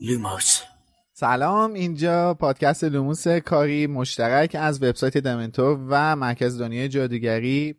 لوموس. 0.00 0.62
سلام 1.12 1.72
اینجا 1.72 2.34
پادکست 2.34 2.84
لوموس 2.84 3.28
کاری 3.28 3.86
مشترک 3.86 4.56
از 4.60 4.82
وبسایت 4.82 5.16
دمنتور 5.16 5.78
و 5.88 6.16
مرکز 6.16 6.60
دنیای 6.60 6.88
جادوگری. 6.88 7.76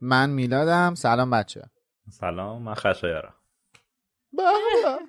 من 0.00 0.30
میلادم. 0.30 0.94
سلام 0.94 1.30
بچه. 1.30 1.62
سلام 2.10 2.62
من 2.62 2.74
خشایارم. 2.74 3.34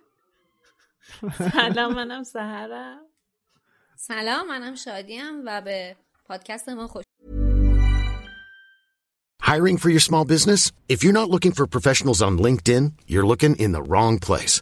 سلام 1.53 1.93
منم 1.93 2.23
سحرم. 2.23 2.99
سلام 3.95 4.47
منم 4.47 4.75
شادیم 4.75 5.45
و 5.45 5.61
به 5.61 5.95
پادکست 6.25 6.69
ما 6.69 6.87
خوش 6.87 7.03
Hiring 9.47 9.77
for 9.77 9.89
your 9.89 10.01
small 10.01 10.25
business? 10.25 10.73
If 10.89 11.03
you're 11.03 11.19
not 11.21 11.29
looking 11.29 11.53
for 11.53 11.65
professionals 11.67 12.21
on 12.21 12.37
LinkedIn, 12.37 12.91
you're 13.07 13.25
looking 13.25 13.55
in 13.55 13.71
the 13.71 13.81
wrong 13.81 14.19
place. 14.19 14.61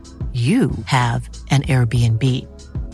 you 0.32 0.70
have 0.84 1.30
an 1.50 1.62
Airbnb. 1.62 2.22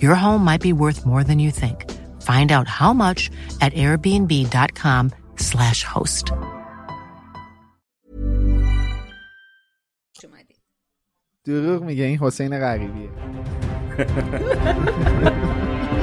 Your 0.00 0.14
home 0.14 0.44
might 0.44 0.60
be 0.60 0.72
worth 0.72 1.04
more 1.04 1.24
than 1.24 1.40
you 1.40 1.50
think. 1.50 1.90
Find 2.22 2.52
out 2.52 2.68
how 2.68 2.92
much 2.92 3.32
at 3.60 3.74
airbnb.com/slash 3.74 5.82
host. 5.82 6.30
دروغ 11.44 11.82
میگه 11.82 12.04
این 12.04 12.18
حسین 12.18 12.58
غریبیه 12.58 13.08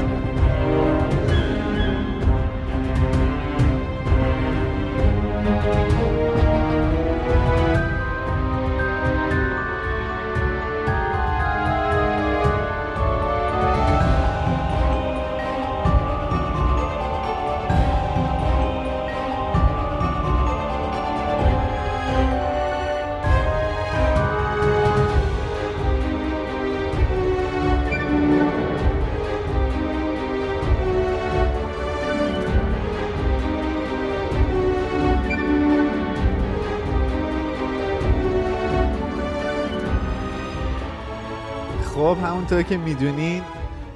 همونطور 42.44 42.62
که 42.62 42.76
می‌دونین 42.76 43.42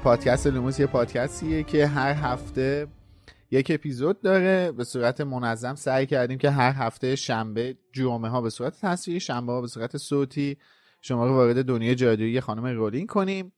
پادکست 0.05 0.47
لوموس 0.47 0.81
یه 0.81 0.87
پادکستیه 0.87 1.63
که 1.63 1.87
هر 1.87 2.13
هفته 2.13 2.87
یک 3.51 3.71
اپیزود 3.75 4.21
داره. 4.21 4.73
به 4.73 4.85
صورت 4.85 5.21
منظم 5.21 5.75
سعی 5.75 6.07
کردیم 6.07 6.39
که 6.39 6.51
هر 6.51 6.73
هفته 6.73 7.17
شنبه 7.17 7.77
جمعه 7.93 8.31
ها 8.31 8.41
به 8.41 8.51
صورت 8.51 8.81
تصویری 8.81 9.21
شنبه 9.21 9.53
ها 9.53 9.61
به 9.61 9.67
صورت 9.67 9.97
صوتی 9.97 10.57
شما 11.01 11.27
رو 11.27 11.33
وارد 11.33 11.65
دنیای 11.65 11.95
جادویی 11.95 12.41
خانم 12.41 12.67
رولینگ 12.67 13.09
کنیم 13.09 13.53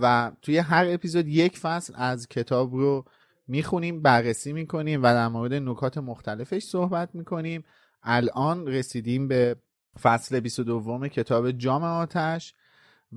و 0.00 0.32
توی 0.42 0.58
هر 0.58 0.86
اپیزود 0.88 1.28
یک 1.28 1.58
فصل 1.58 1.92
از 1.96 2.28
کتاب 2.28 2.74
رو 2.74 3.04
می‌خونیم 3.48 4.02
بررسی 4.02 4.52
می‌کنیم 4.52 5.02
و 5.02 5.06
در 5.06 5.28
مورد 5.28 5.54
نکات 5.54 5.98
مختلفش 5.98 6.62
صحبت 6.62 7.14
می‌کنیم. 7.14 7.64
الان 8.02 8.66
رسیدیم 8.66 9.28
به 9.28 9.56
فصل 10.02 10.40
22 10.40 11.08
کتاب 11.08 11.50
جام 11.50 11.82
آتش. 11.82 12.54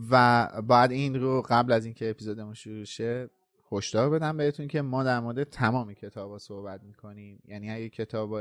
و 0.09 0.47
بعد 0.67 0.91
این 0.91 1.19
رو 1.21 1.43
قبل 1.49 1.71
از 1.71 1.85
اینکه 1.85 2.09
اپیزودمون 2.09 2.53
شروع 2.53 2.83
شه 2.83 3.29
هشدار 3.71 4.09
بدم 4.09 4.37
بهتون 4.37 4.67
که 4.67 4.81
ما 4.81 5.03
در 5.03 5.19
مورد 5.19 5.43
تمام 5.43 5.93
کتاب 5.93 6.31
ها 6.31 6.37
صحبت 6.37 6.83
می‌کنیم. 6.83 7.41
یعنی 7.45 7.71
اگه 7.71 7.89
کتاب 7.89 8.39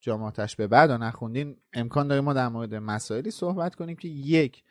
جاماتش 0.00 0.56
به 0.56 0.66
بعد 0.66 0.90
نخوندین 0.90 1.56
امکان 1.72 2.08
داره 2.08 2.20
ما 2.20 2.32
در 2.32 2.48
مورد 2.48 2.74
مسائلی 2.74 3.30
صحبت 3.30 3.74
کنیم 3.74 3.96
که 3.96 4.08
یک 4.08 4.64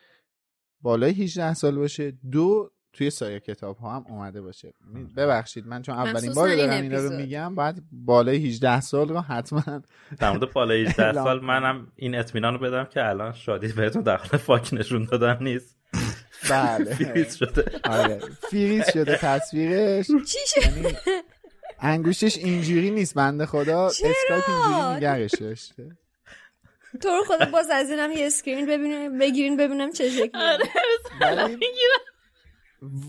بالای 0.82 1.12
18 1.12 1.54
سال 1.54 1.76
باشه 1.76 2.12
دو 2.32 2.72
توی 2.94 3.10
سایر 3.10 3.40
کتاب 3.40 3.78
ها 3.78 3.96
هم 3.96 4.06
اومده 4.10 4.42
باشه. 4.42 4.74
ببخشید 5.18 5.68
من 5.68 5.82
چون 5.82 5.96
اولین 5.96 6.34
بار 6.34 6.56
دارم 6.56 6.82
اینا 6.82 7.00
رو 7.00 7.10
میگم 7.10 7.56
بعد 7.56 7.82
بالای 7.92 8.48
18 8.48 8.82
سال 8.82 9.10
رو 9.10 9.20
حتما 9.20 9.82
در 10.20 10.32
مورد 10.32 10.54
بالای 10.54 10.86
18 10.86 11.14
سال 11.24 11.42
منم 11.42 11.88
این 11.96 12.16
اطمینان 12.16 12.54
رو 12.54 12.60
بدم 12.60 12.86
که 12.86 13.06
الان 13.06 13.34
شادی 13.34 13.68
بهتون 13.68 14.04
داره 14.04 14.38
فاک 14.38 14.74
نشون 14.74 15.06
دادم 15.12 15.44
نیست. 15.44 15.78
بله. 16.50 16.94
فریز 16.96 17.36
شده. 17.36 17.66
آره. 17.84 18.20
فریز 18.52 18.90
شده 18.94 19.18
تصویرش. 19.18 20.08
چی 20.32 20.40
شد؟ 20.48 20.96
انگشتش 21.80 22.38
اینجوری 22.38 22.92
نیست 22.92 23.16
بنده 23.16 23.46
خدا 23.46 23.86
اسکایپ 23.86 24.50
اینجوری 24.50 24.96
نگرش 24.96 25.32
داشته. 25.32 25.98
تو 27.02 27.10
رو 27.10 27.24
خدا 27.24 27.46
باز 27.46 27.70
از 27.70 27.90
اینم 27.90 28.12
یه 28.12 28.26
screen 28.26 28.66
ببینیم 28.66 29.18
بگیرین 29.18 29.58
ببینم 29.58 29.92
چه 29.92 30.10
شکلیه. 30.10 30.58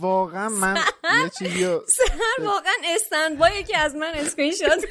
واقعا 0.00 0.48
من 0.48 0.76
یه 1.22 1.30
چیزی 1.38 1.64
رو 1.64 1.84
سر 1.88 2.44
واقعا 2.44 2.72
استند 2.94 3.38
که 3.66 3.78
از 3.78 3.94
من 3.94 4.12
اسکرین 4.14 4.52
شات 4.52 4.84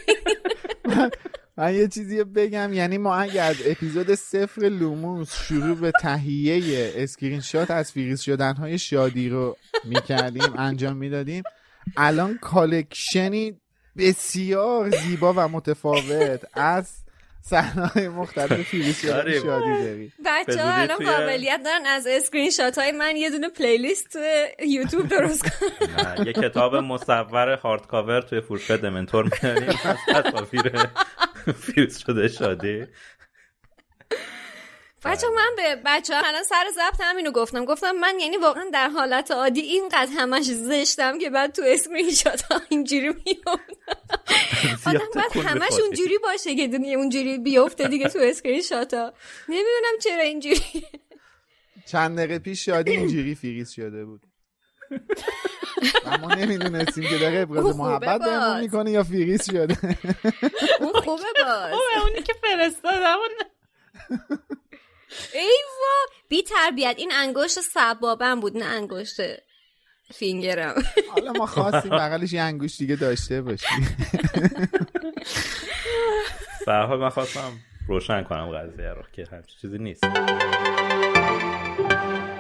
من 1.58 1.76
یه 1.76 1.88
چیزی 1.88 2.24
بگم 2.24 2.74
یعنی 2.74 2.98
ما 2.98 3.16
اگر 3.16 3.44
از 3.44 3.56
اپیزود 3.66 4.16
صفر 4.16 4.62
لوموس 4.62 5.36
شروع 5.36 5.76
به 5.76 5.92
تهیه 6.02 6.94
اسکرین 6.96 7.42
شات 7.42 7.72
از 7.72 7.92
فریز 7.92 8.22
شدن 8.22 8.56
های 8.56 8.78
شادی 8.78 9.30
رو 9.30 9.58
می‌کردیم 9.84 10.54
انجام 10.58 10.98
می‌دادیم 10.98 11.44
الان 11.98 12.38
collection 12.38 13.50
ی 13.50 13.62
بسیار 13.98 14.90
زیبا 14.90 15.34
و 15.34 15.48
متفاوت 15.48 16.42
از 16.54 17.03
صحنه‌های 17.46 18.08
مختلف 18.08 18.70
شدن 18.72 18.92
شادی 19.32 19.84
داری 19.84 20.12
بچه 20.26 20.64
ها 20.64 20.74
الان 20.74 21.06
قابلیت 21.06 21.62
دارن 21.66 21.86
از 21.86 22.08
اسکرین 22.08 22.50
شات 22.50 22.78
های 22.78 22.92
من 22.92 23.16
یه 23.16 23.30
دونه 23.30 23.50
playlist 23.50 24.14
تو 24.14 24.20
یوتیوب 24.66 25.08
درست 25.08 25.42
کنن 25.42 26.26
یه 26.26 26.34
کتاب 26.34 26.76
مصور 26.76 27.54
hardcover 27.54 28.22
توی 28.22 28.42
فروشگاه 28.42 28.78
دمنتور 28.78 29.30
میاریم 29.44 29.70
از 29.70 29.98
تصاویر 30.08 30.88
فریز 31.62 31.98
شده 31.98 32.28
شادی 32.28 32.86
بچه 35.06 35.28
من 35.36 35.56
به 35.58 35.82
بچه 35.86 36.16
ها 36.16 36.28
الان 36.28 36.44
سر 36.44 36.66
ضبط 36.76 37.02
همینو 37.02 37.32
گفتم. 37.32 37.66
گفتم 37.66 37.92
من 37.92 38.20
یعنی 38.20 38.38
واقعا 38.38 38.70
در 38.74 38.90
حالت 38.90 39.32
عادی 39.32 39.62
اینقدر 39.62 40.12
همش 40.18 40.44
زشتم 40.44 41.20
که 41.20 41.30
بعد 41.30 41.52
تو 41.52 41.62
اسکرین 41.66 42.12
شات 42.12 42.42
ها 42.42 42.62
اینجوری 42.70 43.10
میام 43.10 43.60
آدم 44.86 45.00
باید 45.16 45.46
همش 45.46 45.80
اونجوری 45.80 46.18
باشه 46.18 46.56
که 46.56 46.68
دنیا 46.68 47.00
اونجوری 47.00 47.38
بیفته 47.38 47.88
دیگه 47.88 48.10
تو 48.10 48.20
اسکرین 48.20 48.62
شاتا 48.62 49.14
نمی‌دونم 49.50 50.00
چرا 50.04 50.22
اینجوری. 50.22 50.86
چند 51.86 52.18
دقیقه 52.18 52.40
پیش 52.40 52.66
شادی 52.66 52.92
اینجوری 52.92 53.36
فریز 53.36 53.72
شده 53.72 54.06
بود. 54.06 54.22
اما 56.06 56.36
نمی‌دونستیم 56.36 57.04
که 57.04 57.18
داره 57.18 57.40
ابراز 57.40 57.78
محبت 57.78 58.22
بهمون 58.22 58.60
می‌کنه 58.60 58.92
یا 58.92 59.04
فریز 59.04 59.46
شده. 59.46 59.78
اون 60.80 60.94
خوبه 60.94 61.24
باز. 61.44 61.74
خوبه 61.74 62.02
اونی 62.04 62.22
که 62.22 62.34
فرستادم. 62.42 63.18
ایوا. 65.34 66.16
بی 66.30 66.44
تربیت. 66.44 66.96
این 66.98 67.12
انگشت 67.14 67.60
سبابم 67.60 68.40
بود 68.40 68.58
نه 68.58 68.66
انگشت 68.66 69.22
فینگرم. 70.14 70.84
حالا 71.10 71.32
ما 71.32 71.46
خواستیم 71.46 71.92
بغلش 71.92 72.34
یه 72.34 72.42
انگوش 72.42 72.78
دیگه 72.78 72.96
داشته 72.96 73.42
باشیم. 73.42 73.98
به 76.66 76.98
من 76.98 77.10
خواستم 77.10 77.52
روشن 77.88 78.24
کنم 78.24 78.52
قضیه 78.52 78.90
رو 78.90 79.04
که 79.14 79.28
همچین 79.32 79.58
چیزی 79.62 79.78
نیست. 79.78 80.04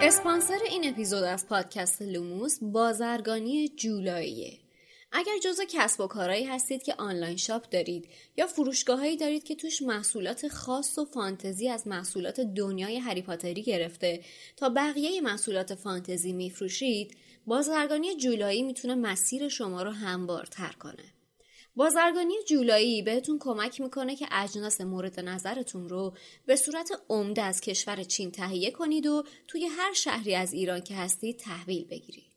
اسپانسر 0.02 0.60
این 0.70 0.90
اپیزود 0.90 1.24
از 1.24 1.48
پادکست 1.48 2.02
لوموس 2.02 2.60
بازرگانی 2.62 3.70
جولاییه. 3.70 4.63
اگر 5.16 5.38
جزو 5.44 5.64
کسب 5.70 6.02
و 6.02 6.08
کارهایی 6.08 6.46
هستید 6.46 6.84
که 6.84 6.94
آنلاین 6.98 7.38
شاپ 7.38 7.70
دارید 7.70 8.10
یا 8.38 8.48
فروشگاهایی 8.48 9.18
دارید 9.18 9.44
که 9.44 9.56
توش 9.56 9.82
محصولات 9.82 10.48
خاص 10.48 10.98
و 10.98 11.06
فانتزی 11.06 11.70
از 11.70 11.88
محصولات 11.88 12.40
دنیای 12.40 12.98
هریپاتری 12.98 13.64
گرفته 13.64 14.24
تا 14.58 14.70
بقیه 14.70 15.22
محصولات 15.22 15.76
فانتزی 15.76 16.34
میفروشید 16.34 17.18
بازرگانی 17.48 18.16
جولایی 18.16 18.64
می‌تونه 18.64 18.96
مسیر 18.96 19.50
شما 19.50 19.84
رو 19.84 19.92
هموارتر 19.92 20.72
کنه 20.80 21.04
بازرگانی 21.76 22.36
جولایی 22.48 23.02
بهتون 23.02 23.40
کمک 23.40 23.82
می‌کنه 23.82 24.16
که 24.16 24.28
اجناس 24.32 24.82
مورد 24.82 25.20
نظرتون 25.20 25.90
رو 25.90 26.14
به 26.46 26.56
صورت 26.56 26.90
عمده 27.10 27.42
از 27.42 27.62
کشور 27.62 28.04
چین 28.04 28.32
تهیه 28.32 28.72
کنید 28.72 29.06
و 29.06 29.24
توی 29.48 29.66
هر 29.66 29.94
شهری 29.94 30.36
از 30.36 30.54
ایران 30.54 30.82
که 30.82 30.96
هستید 30.96 31.38
تحویل 31.38 31.88
بگیرید. 31.88 32.33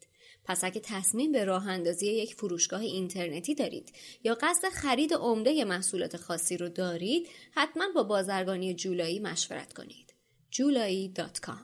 پس 0.47 0.65
اگه 0.65 0.81
تصمیم 0.85 1.33
به 1.33 1.45
راه 1.45 1.69
اندازی 1.69 2.07
یک 2.07 2.35
فروشگاه 2.35 2.81
اینترنتی 2.81 3.55
دارید 3.55 3.93
یا 4.25 4.35
قصد 4.35 4.69
خرید 4.69 5.15
عمده 5.15 5.65
محصولات 5.65 6.17
خاصی 6.17 6.57
رو 6.57 6.69
دارید 6.69 7.29
حتما 7.55 7.85
با 7.95 8.03
بازرگانی 8.03 8.75
جولایی 8.75 9.19
مشورت 9.19 9.73
کنید. 9.73 10.15
جولایی.com 10.51 11.59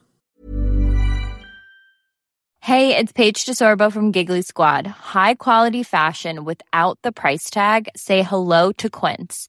Hey, 2.63 2.97
it's 2.97 3.11
Paige 3.11 3.45
DeSorbo 3.45 3.91
from 3.91 4.13
Giggly 4.13 4.43
Squad. 4.43 4.87
High 4.87 5.35
quality 5.35 5.83
fashion 5.83 6.45
without 6.45 6.97
the 7.03 7.11
price 7.11 7.51
tag. 7.51 7.89
Say 7.97 8.23
hello 8.23 8.71
to 8.81 8.89
Quince. 8.89 9.49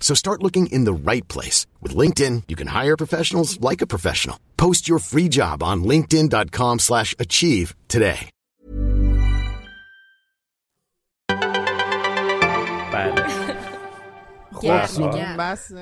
So 0.00 0.14
start 0.14 0.42
looking 0.42 0.66
in 0.68 0.84
the 0.84 1.10
right 1.10 1.26
place. 1.26 1.66
With 1.82 1.96
LinkedIn, 1.96 2.44
you 2.46 2.54
can 2.54 2.68
hire 2.68 2.96
professionals 2.96 3.60
like 3.60 3.82
a 3.82 3.86
professional. 3.86 4.38
Post 4.56 4.88
your 4.88 5.00
free 5.00 5.28
job 5.28 5.62
on 5.64 5.82
linkedin.com 5.82 6.78
slash 6.78 7.14
achieve 7.18 7.74
today. 7.88 8.30
بله 12.92 13.26
خب 14.52 15.36
بس 15.38 15.72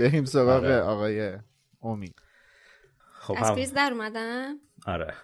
بریم 0.00 0.24
سراغ 0.24 0.64
آقای 0.64 1.38
امید 1.82 2.14
خب 3.20 3.34
از 3.38 3.50
کریز 3.50 3.72
در 3.72 3.90
اومدم 3.92 4.56
آره 4.86 5.14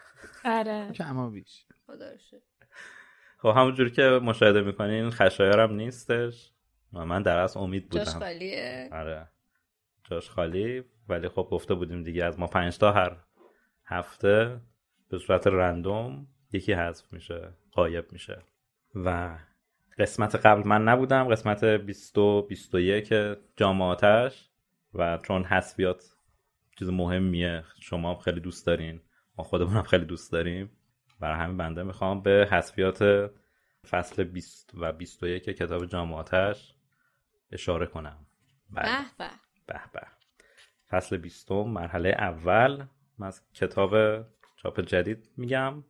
آره 0.45 0.93
کما 0.93 1.31
بیش 1.31 1.67
خدا. 1.87 2.11
خب 3.39 3.49
همونجوری 3.57 3.91
که 3.91 4.03
مشاهده 4.03 4.61
می‌کنین 4.62 5.11
خشایارم 5.11 5.73
نیستش 5.73 6.53
من 6.92 7.22
در 7.22 7.38
اصل 7.38 7.60
امید 7.60 7.92
جاش 7.92 8.06
بودم. 8.06 8.19
خالیه. 8.19 8.88
آره. 8.92 9.28
جاش 10.04 10.31
خالی 10.31 10.84
ولی 11.08 11.28
خب 11.28 11.48
گفته 11.50 11.75
بودیم 11.75 12.02
دیگه 12.02 12.25
از 12.25 12.40
ما 12.40 12.46
پنج 12.46 12.78
تا 12.78 12.92
هر 12.92 13.16
هفته 13.84 14.60
به 15.10 15.19
صورت 15.19 15.46
رندوم 15.46 16.26
یکی 16.52 16.72
حذف 16.72 17.12
میشه 17.12 17.52
قایب 17.72 18.12
میشه. 18.12 18.42
و 18.94 19.38
قسمت 19.98 20.34
قبل 20.34 20.69
من 20.69 20.84
نبودم 20.84 21.28
قسمت 21.28 21.64
20 21.64 22.19
و 22.19 22.42
21 22.42 23.14
جامعاتش 23.56 24.50
و 24.94 25.19
چون 25.22 25.44
حذفیات 25.44 26.04
چیز 26.78 26.88
مهمیه 26.88 27.64
شما 27.81 28.14
هم 28.14 28.20
خیلی 28.20 28.40
دوست 28.40 28.66
دارین 28.66 29.00
ما 29.38 29.44
خودمونم 29.44 29.82
خیلی 29.82 30.04
دوست 30.04 30.32
داریم. 30.32 30.70
برای 31.20 31.38
همین 31.38 31.56
بنده 31.56 31.82
می‌خوام 31.82 32.22
به 32.22 32.48
حذفیات 32.50 33.31
فصل 33.90 34.25
20 34.25 34.70
و 34.75 34.92
21 34.92 35.44
کتاب 35.44 35.87
جامعاتش 35.87 36.75
اشاره 37.52 37.87
کنم. 37.87 38.26
بله. 38.70 38.88
به 39.19 39.25
به. 39.25 39.31
به 39.67 39.81
به. 39.93 40.06
فصل 40.91 41.17
بیستم 41.17 41.55
مرحله 41.55 42.08
اول. 42.08 42.85
من 43.19 43.26
از 43.26 43.43
کتاب 43.55 44.23
چاپ 44.56 44.81
جدید 44.81 45.29
میگم. 45.37 45.85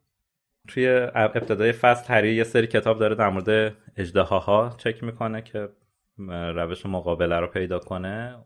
توی 0.68 0.88
ابتدای 1.14 1.72
فصل 1.72 2.14
هری 2.14 2.34
یه 2.34 2.44
سری 2.44 2.66
کتاب 2.66 2.98
داره 2.98 3.14
در 3.14 3.28
مورد 3.28 3.76
اجدهاها 3.96 4.76
چک 4.78 5.04
می‌کنه 5.04 5.42
که 5.42 5.68
روش 6.28 6.86
مقابله 6.86 7.40
رو 7.40 7.46
پیدا 7.46 7.78
کنه. 7.78 8.44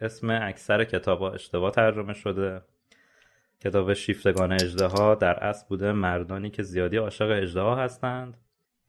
اسم 0.00 0.30
اکثر 0.30 0.84
کتاب 0.84 1.22
اشتباه 1.22 1.70
ترجمه 1.70 2.12
شده. 2.12 2.62
کتاب 3.60 3.94
شیفتگان 3.94 4.52
اجدها 4.52 5.14
در 5.14 5.44
اصل 5.44 5.66
بوده 5.68 5.92
مردانی 5.92 6.50
که 6.50 6.62
زیادی 6.62 6.96
عاشق 6.96 7.30
اجدها 7.42 7.76
هستند. 7.76 8.36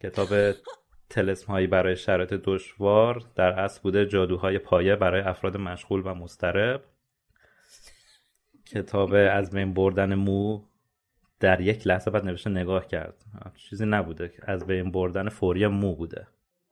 کتاب 0.04 0.28
تلسم 1.14 1.48
هایی 1.48 1.68
برای 1.68 1.96
شرایط 1.96 2.34
دشوار 2.34 3.24
در 3.36 3.60
اصل 3.60 3.82
بوده 3.82 4.06
جادوهای 4.06 4.60
پایه 4.60 4.96
برای 4.96 5.22
افراد 5.22 5.58
مشغول 5.58 6.02
و 6.06 6.14
مضطرب. 6.14 6.84
کتاب 8.66 9.14
از 9.14 9.52
بین 9.52 9.74
بردن 9.74 10.16
مو 10.16 10.62
در 11.40 11.62
یک 11.62 11.88
لحظه 11.88 12.12
بعد 12.12 12.26
نوشته 12.26 12.50
نگاه 12.50 12.88
کرد. 12.88 13.26
چیزی 13.56 13.86
نبوده. 13.86 14.34
از 14.42 14.68
بین 14.68 14.92
بردن 14.92 15.30
فوری 15.30 15.68
مو 15.68 15.96
بوده. 15.96 16.28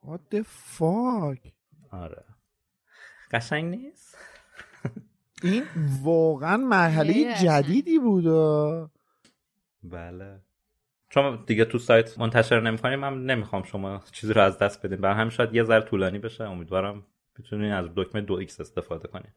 What 0.06 0.36
the 0.36 0.44
fuck? 0.78 1.52
آره. 1.92 2.24
قشنگ 3.32 3.76
نیست؟ 3.76 4.18
این 5.44 5.64
واقعا 6.04 6.58
مرحله 6.58 7.36
جدیدی 7.44 8.00
بود. 8.00 8.26
و 8.26 8.90
بله. 9.84 10.40
چون 11.14 11.44
دیگه 11.46 11.66
تو 11.66 11.78
سایت 11.78 12.20
منتشر 12.20 12.60
نمی‌کنیم 12.62 13.00
من 13.00 13.26
نمی‌خوام 13.26 13.64
شما 13.64 14.04
چیزی 14.12 14.34
رو 14.34 14.42
از 14.42 14.58
دست 14.58 14.86
بدین. 14.86 15.02
برای 15.02 15.16
همین 15.16 15.30
شاید 15.30 15.56
یه 15.56 15.64
ذره 15.64 15.82
طولانی 15.82 16.20
بشه. 16.20 16.44
امیدوارم 16.44 17.04
بتونین 17.40 17.72
از 17.72 17.90
دکمه 17.96 18.22
دو 18.22 18.34
X 18.34 18.62
استفاده 18.62 19.08
کنین. 19.08 19.32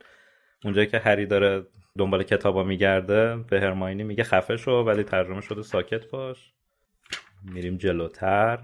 اونجایی 0.64 0.86
که 0.86 0.98
هری 0.98 1.26
داره 1.26 1.66
دنبال 1.98 2.22
کتابا 2.22 2.62
میگرده 2.62 3.36
به 3.36 3.60
هرماینی 3.60 4.04
میگه 4.04 4.24
خفه 4.24 4.56
شو 4.56 4.72
ولی 4.72 5.02
ترجمه 5.02 5.40
شده 5.40 5.62
ساکت 5.62 6.10
باش. 6.10 6.52
میریم 7.42 7.76
جلوتر. 7.76 8.58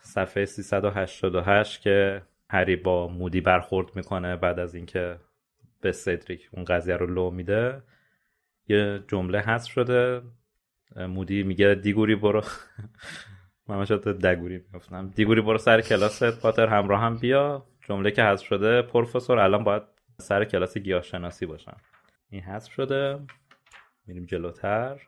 صفحه 0.00 0.44
388 0.44 1.80
که 1.80 2.22
هری 2.50 2.76
با 2.76 3.08
مودی 3.08 3.40
برخورد 3.40 3.96
می‌کنه 3.96 4.36
بعد 4.36 4.58
از 4.58 4.74
اینکه 4.74 5.18
به 5.80 5.92
سدریک 5.92 6.48
اون 6.52 6.64
قضیه 6.64 6.96
رو 6.96 7.06
لو 7.06 7.30
میده. 7.30 7.82
یه 8.68 9.04
جمله 9.08 9.40
حذف 9.40 9.70
شده. 9.70 10.22
مودی 10.96 11.42
میگه 11.42 11.74
دیگوری 11.74 12.14
برو. 12.16 12.42
من 13.68 13.84
شاید 13.84 14.00
دیگوری 14.00 14.56
می‌گفتم. 14.56 15.08
دیگوری 15.08 15.40
برو 15.40 15.58
سر 15.58 15.80
کلاست 15.80 16.40
پاتر 16.40 16.66
همراهم 16.66 17.16
بیا. 17.16 17.66
جمله 17.80 18.10
که 18.10 18.22
حذف 18.22 18.46
شده 18.46 18.82
پروفسور 18.82 19.38
الان 19.38 19.64
باید 19.64 19.82
سر 20.18 20.44
کلاس 20.44 20.78
گیاه 20.78 21.02
شناسی 21.02 21.46
باشم. 21.46 21.76
این 22.30 22.42
حذف 22.42 22.72
شده. 22.72 23.18
میریم 24.06 24.24
جلوتر. 24.24 25.00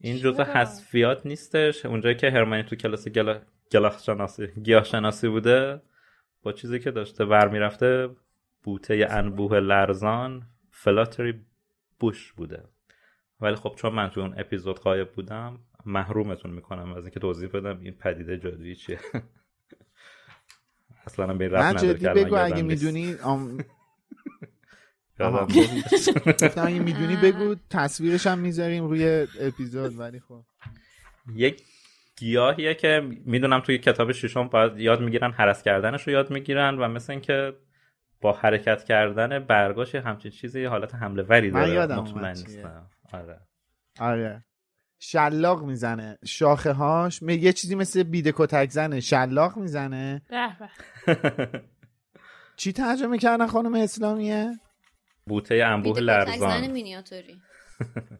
این 0.00 0.16
جزء 0.16 0.44
حذفیات 0.44 1.26
نیستش. 1.26 1.86
اونجایی 1.86 2.14
که 2.14 2.30
هرمانی 2.30 2.62
تو 2.62 2.76
کلاس 2.76 3.08
گلا... 3.08 3.40
گلاخ 3.72 4.02
شناسی 4.02 4.46
گیاه 4.46 4.84
شناسی 4.84 5.28
بوده 5.28 5.82
با 6.42 6.52
چیزی 6.52 6.78
که 6.78 6.90
داشته. 6.90 7.24
ور 7.24 7.48
می‌رفته 7.48 8.08
بوته 8.62 9.06
انبوه 9.10 9.60
لرزان 9.60 10.42
فلاتری 10.70 11.40
بوش 11.98 12.32
بوده. 12.32 12.64
ولی 13.40 13.54
خب 13.54 13.74
چون 13.76 13.94
من 13.94 14.08
تو 14.08 14.20
اون 14.20 14.34
اپیزود 14.38 14.80
قایب 14.80 15.12
بودم 15.12 15.58
محرومتون 15.86 16.50
می‌کنم 16.50 16.92
از 16.92 17.04
اینکه 17.04 17.20
توضیح 17.20 17.48
بدم 17.48 17.80
این 17.80 17.92
پدیده 17.92 18.38
جادویی 18.38 18.74
چیه. 18.74 19.00
اصلا 21.06 21.34
به 21.34 21.48
من 21.48 21.76
جدی 21.76 22.08
بگو 22.08 22.36
اگه 22.36 22.62
می‌دونی 22.62 23.14
آم... 23.14 23.58
اگه 26.56 26.78
می‌دونی 26.78 27.16
بگو 27.16 27.54
تصویرش 27.70 28.26
هم 28.26 28.38
می‌ذاریم 28.38 28.84
روی 28.84 29.26
اپیزود 29.40 29.98
ولی 29.98 30.20
خب. 30.20 30.44
یک 31.34 31.62
گیاهیه 32.16 32.74
که 32.74 33.02
می‌دونم 33.24 33.60
توی 33.60 33.78
کتاب 33.78 34.12
ششم 34.12 34.48
باید 34.48 34.78
یاد 34.78 35.00
می‌گیرن 35.00 35.32
حرس 35.32 35.62
کردنش 35.62 36.02
رو 36.02 36.12
یاد 36.12 36.30
می‌گیرن 36.30 36.78
و 36.78 36.88
مثل 36.88 37.12
اینکه 37.12 37.52
با 38.20 38.32
حرکت 38.32 38.84
کردن 38.84 39.38
برگاش 39.38 39.94
همچین 39.94 40.30
چیزی 40.30 40.64
حالت 40.64 40.94
حمله 40.94 41.22
وری 41.22 41.50
داره. 41.50 41.66
من 41.66 41.74
یادم 41.74 42.28
نیستم. 42.28 42.90
آره. 43.12 43.40
آره. 44.00 44.44
شلاق 44.98 45.64
می‌زنه. 45.64 46.18
شاخه 46.24 46.72
هاش 46.72 47.22
یه 47.22 47.52
چیزی 47.52 47.74
مثل 47.74 48.02
بیده 48.02 48.32
کتک 48.36 48.70
زنه. 48.70 49.00
شلاق 49.00 49.56
می‌زنه. 49.56 50.22
به 50.28 50.56
به. 51.06 51.62
چی 52.56 52.72
ترجمه 52.72 53.18
کردن 53.18 53.46
خانم 53.46 53.74
اسلامیه؟ 53.74 54.60
بوته 55.26 55.54
انبوه 55.54 56.00
لرزان. 56.00 56.66
مینیاتوری. 56.66 57.42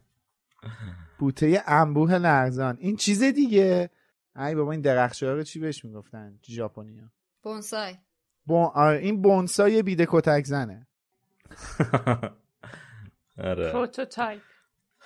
بوته 1.18 1.62
انبوه 1.66 2.18
لرزان. 2.18 2.76
این 2.80 2.96
چیز 2.96 3.22
دیگه. 3.22 3.90
ای 4.36 4.54
بابا 4.54 4.72
این 4.72 4.80
درخته 4.80 5.26
رو 5.26 5.42
چی 5.42 5.60
بهش 5.60 5.84
می‌گفتن؟ 5.84 6.38
ژاپنی 6.48 6.98
ها 6.98 7.06
بونسای. 7.42 7.96
بون... 8.46 8.70
آره، 8.74 8.98
این 8.98 9.22
بونسای 9.22 9.82
بیده 9.82 10.06
کتک 10.08 10.44
زنه. 10.44 10.86
آره. 13.38 13.72
prototype. 13.72 14.42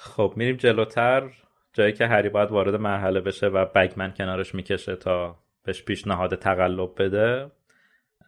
خب 0.03 0.33
میریم 0.37 0.57
جلوتر. 0.57 1.31
جایی 1.73 1.93
که 1.93 2.07
هری 2.07 2.29
باید 2.29 2.51
وارد 2.51 2.75
مرحله 2.75 3.21
بشه 3.21 3.47
و 3.47 3.65
بگمن 3.65 4.11
کنار 4.15 4.55
می‌کشتش 4.55 4.97
تا 4.97 5.39
بهش 5.65 5.83
پیشنهاد 5.83 6.35
تقلب 6.35 6.91
بده. 7.03 7.51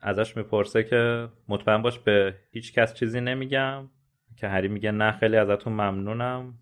ازش 0.03 0.37
می‌پرسه 0.37 0.83
که 0.85 1.29
مطمئن 1.49 1.83
باش 1.83 1.99
به 1.99 2.35
هیچ 2.51 2.73
کس 2.73 2.95
چیزی 2.95 3.21
نمیگم. 3.21 3.91
که 4.37 4.49
هری 4.49 4.69
میگه 4.69 4.91
نه 4.91 5.13
خیلی 5.13 5.37
ازتون 5.37 5.73
ممنونم. 5.73 6.55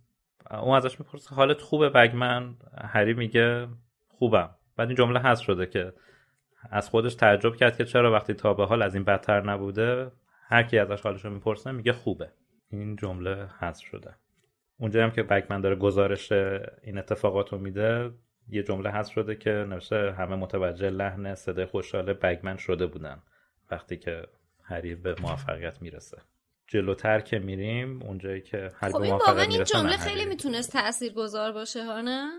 اون 0.51 0.77
ازش 0.77 1.01
می‌پرسه 1.01 1.35
حالت 1.35 1.61
خوبه 1.61 1.89
بگمن؟ 1.89 2.55
هری 2.85 3.15
میگه 3.15 3.69
خوبم. 4.09 4.51
بعد 4.77 4.89
این 4.89 4.97
جمله 4.97 5.21
هست 5.21 5.43
شده 5.43 5.67
که 5.67 5.93
از 6.71 6.91
خودش 6.91 7.15
تعجب 7.15 7.57
کرد 7.57 7.77
که 7.77 7.85
چرا 7.85 8.13
وقتی 8.13 8.35
تا 8.35 8.55
به 8.55 8.67
حال 8.67 8.83
از 8.83 8.95
این 8.95 9.05
بدتر 9.05 9.41
نبوده 9.41 10.13
هر 10.49 10.63
کی 10.63 10.79
ازش 10.79 11.01
حالش 11.01 11.25
رو 11.25 11.31
می‌پرسه 11.31 11.73
میگه 11.73 11.93
خوبه. 11.93 12.31
این 12.71 12.97
جمله 12.97 13.49
هست 13.59 13.81
شده. 13.81 14.15
اونجا 14.81 15.05
هم 15.05 15.11
که 15.11 15.23
بگمن 15.23 15.61
داره 15.61 15.77
گزارش 15.77 16.33
این 16.33 16.99
اتفاقات 16.99 17.53
رو 17.53 17.59
میده 17.59 18.11
یه 18.49 18.63
جمله 18.63 18.91
هست 18.91 19.11
شده 19.11 19.37
که 19.37 19.51
نوشته 19.51 20.13
همه 20.13 20.37
متوجه 20.37 20.91
لحن 20.91 21.35
صدای 21.35 21.67
خوشحال 21.67 22.13
بگمن 22.13 22.57
شده 22.57 22.87
بودن 22.87 23.23
وقتی 23.71 23.97
که 23.97 24.23
هری 24.63 24.95
به 24.95 25.15
موفقیت 25.23 25.83
می‌رسه. 25.83 26.19
جلوتر 26.67 27.21
که 27.21 27.39
میریم 27.39 28.03
اونجایی 28.03 28.41
که 28.41 28.71
هری 28.77 28.93
خب 28.93 28.99
به 28.99 29.05
این 29.05 29.13
واقعا 29.13 29.35
موفقیت 29.35 29.51
این 29.51 29.65
جمله 29.65 29.97
خیلی 29.97 30.25
می‌تونست 30.25 30.73
تأثیر 30.73 31.13
گذار 31.13 31.53
باشه 31.53 31.85
ها 31.85 32.01
نه 32.01 32.31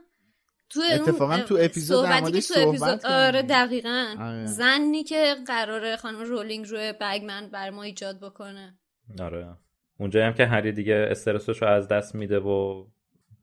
تو 0.70 0.80
اتفاقاً 0.94 1.34
اون 1.34 1.44
تو 1.44 1.58
اپیزود 1.62 2.06
صحبتی 2.06 2.42
که 2.42 2.54
تو 2.54 2.70
اپیزود. 2.70 3.06
آره 3.06 3.42
دقیقا. 3.42 4.16
آره. 4.20 4.46
زنی 4.46 5.04
که 5.04 5.36
قراره 5.48 5.96
خانم 5.96 6.20
رولینگ 6.24 6.68
روی 6.68 6.94
بگمن 7.02 7.50
بر 7.50 7.70
ما 7.70 7.84
ایجاد 7.84 8.20
بکنه. 8.20 8.80
آره. 9.20 9.58
اونجایی 10.02 10.26
هم 10.26 10.34
که 10.34 10.46
هری 10.46 10.72
دیگه 10.72 11.08
استرسش 11.10 11.62
رو 11.62 11.68
از 11.68 11.88
دست 11.88 12.16
میده 12.16 12.40
و 12.40 12.86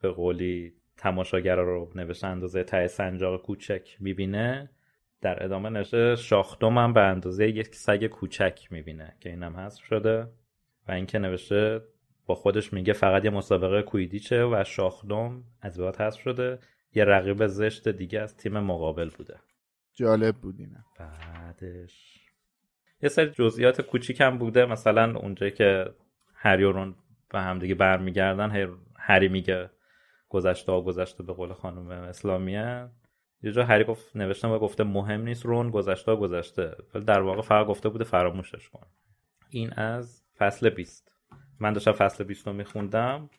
به 0.03 0.11
قولی 0.11 0.73
تماشاگرا 0.97 1.63
رو 1.63 1.93
نوشته 1.95 2.27
اندازه 2.27 2.65
ته 2.65 2.87
سنجاق 2.87 3.43
کوچک 3.43 3.97
می‌بینه 4.01 4.71
در 5.21 5.45
ادامه 5.45 5.69
نوشته 5.69 6.17
شاخدوم 6.17 6.79
هم 6.79 6.93
به 6.93 7.01
اندازه 7.01 7.49
یک 7.49 7.75
سگ 7.75 8.07
کوچک 8.07 8.69
می‌بینه 8.71 9.17
که 9.21 9.31
اینم 9.31 9.57
حذف 9.57 9.85
شده 9.85 10.29
و 10.89 10.93
اینکه 10.93 11.19
نوشته 11.19 11.81
با 12.27 12.35
خودش 12.35 12.73
میگه 12.73 12.93
فقط 12.93 13.25
یه 13.25 13.31
مسابقه 13.31 13.83
کویدیچه 13.83 14.45
و 14.45 14.65
شاخدوم 14.67 15.45
از 15.63 15.81
بعد 15.81 15.97
حذف 15.97 16.21
شده. 16.21 16.59
یه 16.95 17.05
رقیب 17.05 17.47
زشت 17.47 17.89
دیگه 17.89 18.21
از 18.21 18.37
تیم 18.37 18.59
مقابل 18.59 19.11
بوده. 19.19 19.35
جالب 19.95 20.37
بود 20.37 20.55
اینم. 20.59 20.85
بعدش. 20.99 22.25
یه 23.03 23.09
سری 23.09 23.31
جزئیات 23.31 23.81
کوچیک 23.81 24.21
هم 24.21 24.39
بوده. 24.39 24.67
مثلا 24.67 25.19
اونجایی 25.19 25.53
که 25.53 25.85
هری 26.41 26.65
و 26.65 26.73
رون 26.73 26.95
به 27.31 27.41
همدیگه 27.41 27.75
برمیگردن 27.75 28.51
هر- 28.51 28.77
هری 28.99 29.29
میگه 29.29 29.71
گذشته 30.29 30.73
ها 30.73 30.81
گذشته 30.81 31.23
به 31.23 31.33
قول 31.33 31.53
خانم 31.53 31.89
اسلامیه. 31.91 32.89
یه 33.43 33.53
جا 33.53 33.65
هری 33.65 33.85
گفت 33.85 34.17
نوشتم 34.17 34.51
و 34.51 34.59
گفته 34.59 34.85
مهم 34.85 35.21
نیست 35.23 35.47
رون 35.47 35.71
گذشته 35.71 36.11
ها 36.11 36.17
گذشته 36.17 36.77
ولی 36.95 37.05
در 37.05 37.21
واقع 37.21 37.43
فقط 37.43 37.67
گفته 37.67 37.89
بوده 37.89 38.05
فراموشش 38.05 38.69
کن. 38.69 38.87
این 39.51 39.73
از 39.73 40.23
فصل 40.39 40.71
20 40.71 41.13
من 41.61 41.73
داشتم 41.73 41.93
فصل 41.93 42.25
20 42.25 42.47
رو 42.47 42.53
میخوندم. 42.53 43.31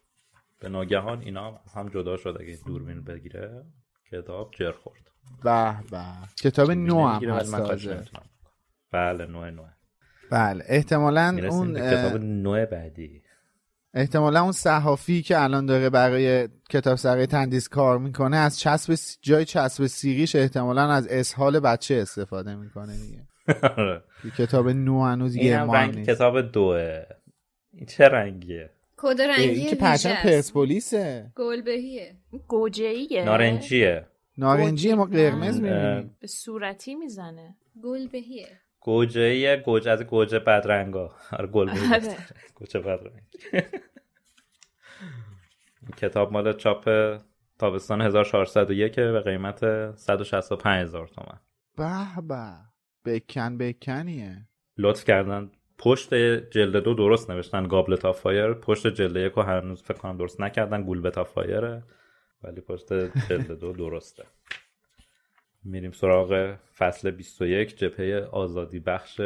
به 0.60 0.70
ناگهان 0.70 1.22
اینا 1.22 1.60
هم 1.76 1.90
جدا 1.90 2.18
شد 2.18 2.38
اگه 2.40 2.58
دوربین 2.66 3.04
بگیره. 3.04 3.66
کتاب 4.12 4.52
جر 4.58 4.72
خورد. 4.72 5.12
به 5.44 5.76
به. 5.92 6.04
کتاب 6.44 6.72
نو 6.72 7.08
هم 7.08 7.24
هست. 7.30 7.54
بله 8.92 9.26
نوع 9.26 9.50
نوع 9.50 9.68
بله 10.32 10.64
احتمالا 10.68 11.38
اون 11.50 11.74
کتاب 11.74 12.24
نوع 12.24 12.66
بعدی. 12.66 13.22
احتمالا 13.94 14.42
اون 14.42 14.52
صحافی 14.52 15.22
که 15.22 15.44
الان 15.44 15.66
داره 15.66 15.90
برای 15.90 16.48
کتاب 16.70 16.96
سرای 16.96 17.28
تندیس 17.28 17.68
کار 17.70 18.00
می‌کنه 18.00 18.38
از 18.38 18.60
چسب 18.60 18.96
س- 18.96 19.18
جای 19.22 19.46
چسب 19.46 19.86
سیریش 19.86 20.36
احتمالا 20.36 20.92
از 20.92 21.08
اسهال 21.08 21.60
بچه 21.60 21.96
استفاده 21.96 22.56
می‌کنه 22.56 22.94
دیگه. 22.98 23.28
آره. 23.78 24.04
کتاب 24.38 24.70
نو 24.70 25.04
هنوز 25.04 25.36
یه 25.36 25.60
رنگ 25.60 25.96
نیست. 25.96 26.10
کتاب 26.10 26.42
دوه. 26.42 27.02
این 27.74 27.86
چه 27.86 28.04
رنگیه؟ 28.08 28.70
کد 28.98 29.22
اه، 29.22 29.28
رنگی 29.28 29.44
این 29.50 29.70
که 29.70 29.76
پرچم. 29.76 30.14
پرسپولیسه. 30.24 31.32
گلبهیه. 31.36 32.16
گوجهیه 32.48 33.24
نارنجیه. 33.26 34.06
نارنجی 34.38 34.94
ما 34.94 35.06
قرمز 35.06 35.62
می‌بینیم. 35.62 36.16
به 36.20 36.28
صورتی 36.28 36.96
می‌زنه. 36.96 37.56
گلبهیه. 37.84 38.48
گوجه 38.82 39.58
گوجه 39.58 39.92
از 39.92 40.04
گوجه 40.04 40.40
بدرنگا. 40.40 41.16
آره 41.32 41.48
گل 41.48 41.70
بود. 41.70 41.94
آره. 41.94 42.18
گوجه 42.56 42.80
بدرنگ. 42.80 43.22
کتاب 45.98 46.32
مال 46.32 46.54
چاپ 46.54 46.90
تابستان 47.60 48.02
1401 48.02 48.96
به 48.96 49.22
قیمت 49.22 49.92
165 49.96 50.82
هزار 50.82 51.08
تومن. 51.08 51.40
به 51.78 52.22
به. 52.28 52.70
بکن 53.06 53.58
بکنیه. 53.58 54.48
لطف 54.78 55.04
کردن. 55.06 55.52
پشت 55.78 56.14
جلد 56.52 56.84
دو 56.84 56.94
درست 56.94 57.30
نوشتن. 57.30 57.68
Goblet 57.68 58.06
of 58.06 58.20
Fire. 58.20 58.54
پشت 58.54 58.88
جلد 58.88 59.16
یک 59.16 59.34
رو 59.34 59.42
هنوز 59.42 59.84
فکر 59.84 59.98
کنم 59.98 60.18
درست 60.18 60.42
نکردن. 60.42 60.84
Golbet 60.84 61.18
of 61.18 61.30
Fire 61.30 61.66
ه. 61.66 61.84
ولی 62.44 62.62
پشت 62.62 62.94
جلد 63.30 63.52
دو 63.52 63.72
درسته. 63.72 64.26
میریم 65.70 65.92
سراغ 65.92 66.56
فصل 66.78 67.12
21 67.12 67.78
جبهه 67.78 68.30
آزادی 68.32 68.80
بخش 68.80 69.22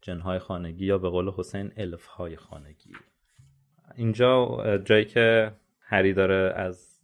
جنهای 0.00 0.38
خانگی 0.38 0.86
یا 0.86 0.98
به 0.98 1.08
قول 1.08 1.30
حسین 1.30 1.72
الفهای 1.76 2.36
خانگی. 2.36 2.92
اینجا 3.96 4.62
جایی 4.84 5.04
که 5.04 5.52
هری 5.80 6.12
داره 6.12 6.54
از 6.56 7.00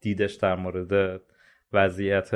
دیدش 0.00 0.34
در 0.34 0.56
مورد 0.56 1.20
وضعیت 1.72 2.30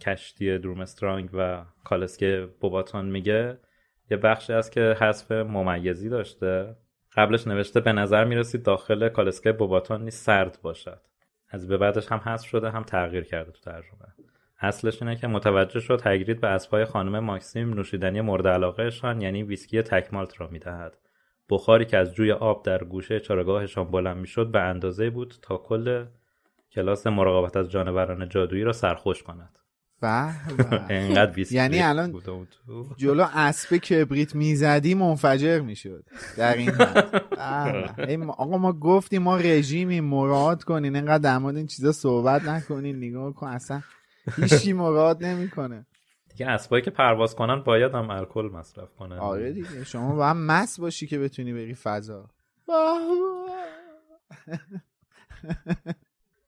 کشتی 0.00 0.58
درومسترانگ 0.58 1.30
و 1.32 1.64
کالسکه 1.84 2.48
بوباتون 2.60 3.04
میگه 3.04 3.58
یه 4.10 4.16
بخشی 4.16 4.52
هست 4.52 4.72
که 4.72 4.96
حذف 5.00 5.32
ممیزی 5.32 6.08
داشته. 6.08 6.76
قبلش 7.16 7.46
نوشته 7.46 7.80
به 7.80 7.92
نظر 7.92 8.24
می‌رسید 8.24 8.62
داخل 8.62 9.08
کالسکه 9.08 9.52
بوباتون 9.52 10.02
نیست 10.04 10.24
سرد 10.24 10.58
باشد. 10.62 11.00
از 11.48 11.68
به 11.68 11.76
بعدش 11.76 12.12
هم 12.12 12.18
حذف 12.18 12.48
شده 12.48 12.70
هم 12.70 12.82
تغییر 12.82 13.24
کرده 13.24 13.52
تو 13.52 13.60
ترجمه. 13.60 14.14
اصلش 14.60 15.02
اینه 15.02 15.16
که 15.16 15.26
متوجه 15.26 15.80
شد 15.80 16.00
هگرید 16.04 16.40
به 16.40 16.48
اسبای 16.48 16.84
خانم 16.84 17.18
ماکسیم 17.18 17.74
نوشیدنی 17.74 18.20
مورد 18.20 18.46
علاقهشان 18.46 19.20
یعنی 19.20 19.42
ویسکی 19.42 19.82
تکمالت 19.82 20.40
را 20.40 20.48
می‌دهد. 20.48 20.98
بخاری 21.50 21.84
که 21.84 21.96
از 21.98 22.14
جوی 22.14 22.32
آب 22.32 22.64
در 22.64 22.84
گوشه 22.84 23.20
چراگاهشان 23.20 23.90
بلند 23.90 24.16
می‌شد 24.16 24.50
به 24.50 24.60
اندازه 24.60 25.10
بود 25.10 25.34
تا 25.42 25.56
کل 25.56 26.04
کلاس 26.72 27.06
مراقبت 27.06 27.56
از 27.56 27.70
جانوران 27.70 28.28
جادویی 28.28 28.62
را 28.64 28.72
سرخوش 28.72 29.22
کند. 29.22 29.58
انقدر 30.90 31.52
یعنی 31.52 31.80
الان. 31.82 32.22
جلو 32.96 33.26
اسب 33.34 33.76
کبریت 33.76 34.34
می‌زدی 34.34 34.94
منفجر 34.94 35.60
می‌شد. 35.60 36.04
در 36.36 36.56
این 36.56 38.24
ما- 38.24 38.32
آقا 38.32 38.58
ما 38.58 38.72
گفتیم 38.72 39.22
ما 39.22 39.36
رژیمی 39.36 40.00
مراد 40.00 40.64
کنین 40.64 40.96
اینقدر 40.96 41.18
در 41.22 41.38
مورد 41.38 41.56
این 41.56 41.66
چیزا 41.66 41.92
صحبت 41.92 42.42
نکنین 42.44 42.96
نگاه 42.96 43.34
کن 43.34 43.46
اصلا 43.46 43.82
هیچی 44.36 44.72
مراد 44.72 45.24
نمی‌کنه. 45.24 45.86
دیگه 46.28 46.46
اسبایی 46.46 46.82
که 46.82 46.90
پرواز 46.90 47.34
کنن 47.34 47.62
باید 47.62 47.94
هم 47.94 48.10
الکل 48.10 48.50
مصرف 48.52 48.94
کنن. 48.94 49.18
آره 49.18 49.52
دیگه. 49.52 49.84
شما 49.84 50.14
باید 50.14 50.36
مست 50.36 50.80
باشی 50.80 51.06
که 51.06 51.18
بتونی 51.18 51.52
بری 51.52 51.74
فضا. 51.74 52.30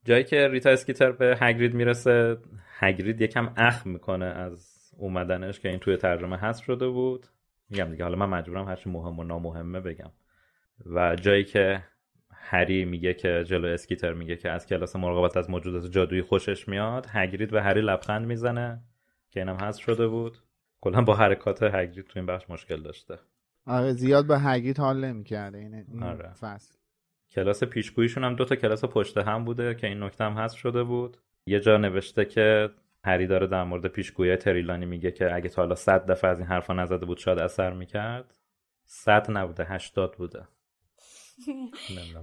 جایی 0.05 0.25
که 0.25 0.49
ریتا 0.49 0.71
اسکیتر 0.71 1.13
به 1.13 1.37
هگرید 1.41 1.75
می‌رسه 1.75 2.37
هگرید 2.79 3.21
یکم 3.21 3.53
اخم 3.57 3.91
می‌کنه 3.91 4.25
از 4.25 4.77
اومدنش 4.99 5.61
که 5.61 5.69
این 5.69 5.79
توی 5.79 5.97
ترجمه 5.97 6.37
هست 6.37 6.63
شده 6.63 6.89
بود. 6.89 7.27
میگم 7.71 7.91
دیگه 7.91 8.05
حالا 8.05 8.17
من 8.17 8.39
مجبورم 8.39 8.69
هرچی 8.69 8.91
مهم 8.91 9.19
و 9.19 9.25
نامهمه 9.25 9.81
بگم. 9.81 10.11
و 10.87 11.17
جایی 11.17 11.45
که 11.45 11.83
هری 12.49 12.85
میگه 12.85 13.15
که 13.15 13.45
جلو 13.47 13.69
اسکیتر 13.69 14.13
میگه 14.13 14.37
که 14.37 14.51
از 14.51 14.67
کلاس 14.67 14.97
مراقبت 14.97 15.37
از 15.37 15.51
موجودات 15.51 15.91
جادویی 15.91 16.23
خوشش 16.23 16.69
میاد. 16.69 17.07
هگرید 17.11 17.51
به 17.51 17.63
هری 17.63 17.81
لبخند 17.81 18.27
می‌زنه 18.27 18.81
که 19.31 19.41
اینم 19.41 19.57
هست 19.57 19.79
شده 19.79 20.07
بود. 20.09 20.39
کلا 20.81 21.03
با 21.03 21.15
حرکات 21.15 21.63
هگرید 21.63 22.05
تو 22.05 22.13
این 22.19 22.27
بخش 22.27 22.51
مشکل 22.51 22.83
داشته. 22.83 23.19
آره 23.67 23.93
زیاد 23.93 24.27
به 24.27 24.39
هگید 24.39 24.79
حال 24.79 25.05
نمی‌کرده. 25.05 25.59
این, 25.59 25.75
این 25.75 26.03
آره. 26.03 26.33
فصل. 26.33 26.75
کلاس 27.31 27.65
پیشگوییشون 27.65 28.25
هم 28.25 28.35
دو 28.35 28.45
تا 28.45 28.57
کلاس 28.57 28.85
پشت 28.85 29.19
هم 29.19 29.45
بوده 29.45 29.75
که 29.75 29.87
این 29.87 30.03
نکته 30.03 30.25
هم 30.25 30.33
هست 30.33 30.57
شده 30.57 30.83
بود. 30.83 31.17
یه 31.47 31.61
جا 31.61 31.77
نوشته 31.77 32.25
که 32.25 32.71
هری 33.05 33.27
داره 33.27 33.47
در 33.47 33.65
مورد 33.65 33.87
پیشگویی 33.87 34.37
تریلانی 34.37 34.87
میگه 34.87 35.11
که 35.11 35.35
اگه 35.35 35.49
تا 35.49 35.63
حالا 35.63 35.75
صد 35.75 36.11
دفعه 36.11 36.31
از 36.31 36.39
این 36.39 36.49
حرفا 36.49 36.75
نزده 36.75 37.07
بود 37.07 37.19
شاید 37.19 37.39
اثر 37.39 37.73
می‌کرد. 37.73 38.35
صد 38.85 39.31
نبوده 39.31 39.65
هشتاد 39.65 40.15
بوده. 40.15 40.39
نمی‌دونم. 40.39 40.56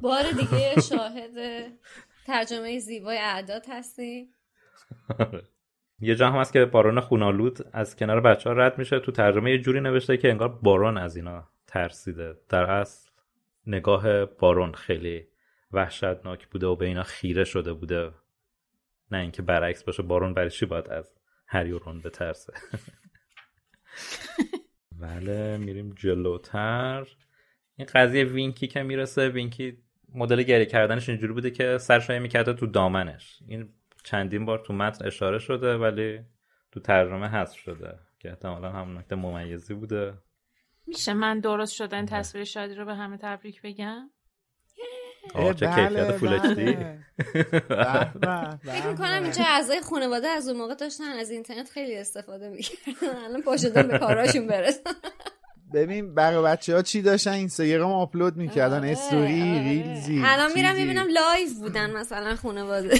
بار 0.02 0.24
دیگه 0.32 0.82
شاهد 0.82 1.32
ترجمه 2.26 2.80
زیبای 2.80 3.18
اعداد 3.18 3.66
هستیم. 3.70 4.34
یه 6.00 6.16
جا 6.16 6.30
هم 6.30 6.40
هست 6.40 6.54
که 6.54 6.66
بارون 6.66 7.00
خونالود 7.00 7.60
از 7.74 7.96
کنار 7.96 8.22
بچه 8.22 8.50
ها 8.50 8.56
رد 8.56 8.78
میشه. 8.78 9.00
تو 9.00 9.12
ترجمه 9.12 9.52
یه 9.52 9.58
جوری 9.58 9.82
نوشته 9.82 10.18
که 10.18 10.30
انگار 10.30 10.50
بارون 10.50 10.98
از 10.98 11.16
اینا 11.16 11.50
ترسیده. 11.68 12.38
در 12.50 12.72
اصل 12.72 13.10
نگاه 13.68 14.26
بارون 14.26 14.74
خیلی 14.74 15.28
وحشتناک 15.72 16.48
بوده 16.48 16.68
و 16.68 16.76
به 16.76 16.86
اینا 16.86 17.04
خیره 17.04 17.44
شده 17.44 17.74
بوده. 17.74 18.12
نه 19.12 19.18
اینکه 19.18 19.42
برعکس 19.42 19.84
باشه 19.84 20.04
بارون 20.04 20.34
برای 20.34 20.50
چی 20.50 20.66
باید 20.66 20.90
از 20.90 21.14
هری 21.48 21.72
و 21.72 21.80
رون 21.80 22.02
بترسه؟ 22.02 22.54
بله 25.02 25.58
میریم 25.58 25.94
جلوتر. 25.98 27.08
این 27.76 27.88
قضیه 27.94 28.24
وینکی 28.24 28.68
که 28.68 28.84
می‌رسه 28.84 29.30
وینکی 29.30 29.78
مدل 30.16 30.44
گریه 30.44 30.66
کردنش 30.66 31.10
اینجوری 31.10 31.34
بوده 31.34 31.52
که 31.52 31.78
سرشایی 31.78 32.20
می‌کرده 32.20 32.54
تو 32.54 32.68
دامنش. 32.68 33.40
این 33.48 33.70
چندین 34.04 34.46
بار 34.46 34.60
تو 34.60 34.74
متن 34.74 35.06
اشاره 35.06 35.40
شده 35.40 35.78
ولی 35.78 36.20
تو 36.72 36.80
ترجمه 36.80 37.28
حذف 37.28 37.58
شده 37.58 38.00
که 38.20 38.30
احتمالا 38.30 38.70
همون 38.70 38.98
نکته 38.98 39.16
ممیزی 39.16 39.74
بوده. 39.74 40.14
میشه 40.88 41.14
من 41.14 41.40
درست 41.40 41.74
شدن 41.74 42.06
تصویر 42.06 42.44
شادی 42.44 42.76
رو 42.76 42.86
به 42.86 42.96
همه 42.96 43.18
تبریک 43.18 43.62
بگم؟ 43.62 44.10
آه 45.34 45.54
چه 45.54 45.66
کیفیت 45.66 46.12
full 46.12 46.34
HD. 46.34 46.78
فکر 48.64 48.88
می‌کنم 48.90 49.24
اینجا 49.24 49.44
اعضای 49.44 49.82
خانواده 49.82 50.28
از 50.28 50.48
اون 50.48 50.58
موقع 50.58 50.76
داشتن 50.76 51.04
از 51.04 51.32
اینترنت 51.32 51.70
خیلی 51.70 51.98
استفاده 51.98 52.50
می‌کردن. 52.50 53.24
الان 53.26 53.42
پا 53.42 53.58
شدن 53.58 53.88
به 53.88 54.00
کاراشون 54.00 54.48
برسن. 54.48 54.92
ببین 55.74 56.16
برای 56.16 56.44
بچه 56.44 56.76
ها 56.76 56.82
چی 56.82 57.02
داشتن؟ 57.02 57.32
اینستاگرام 57.32 57.92
آپلود 57.92 58.38
می‌کردن. 58.38 58.78
آره، 58.78 58.90
استوری 58.90 59.42
آره. 59.42 59.64
reels 59.64 60.12
ی 60.12 60.22
الان 60.26 60.52
میرم. 60.56 60.76
می‌بینم 60.76 61.08
live 61.08 61.50
بودن 61.60 61.92
مثلا 61.98 62.36
خانواده. 62.36 62.96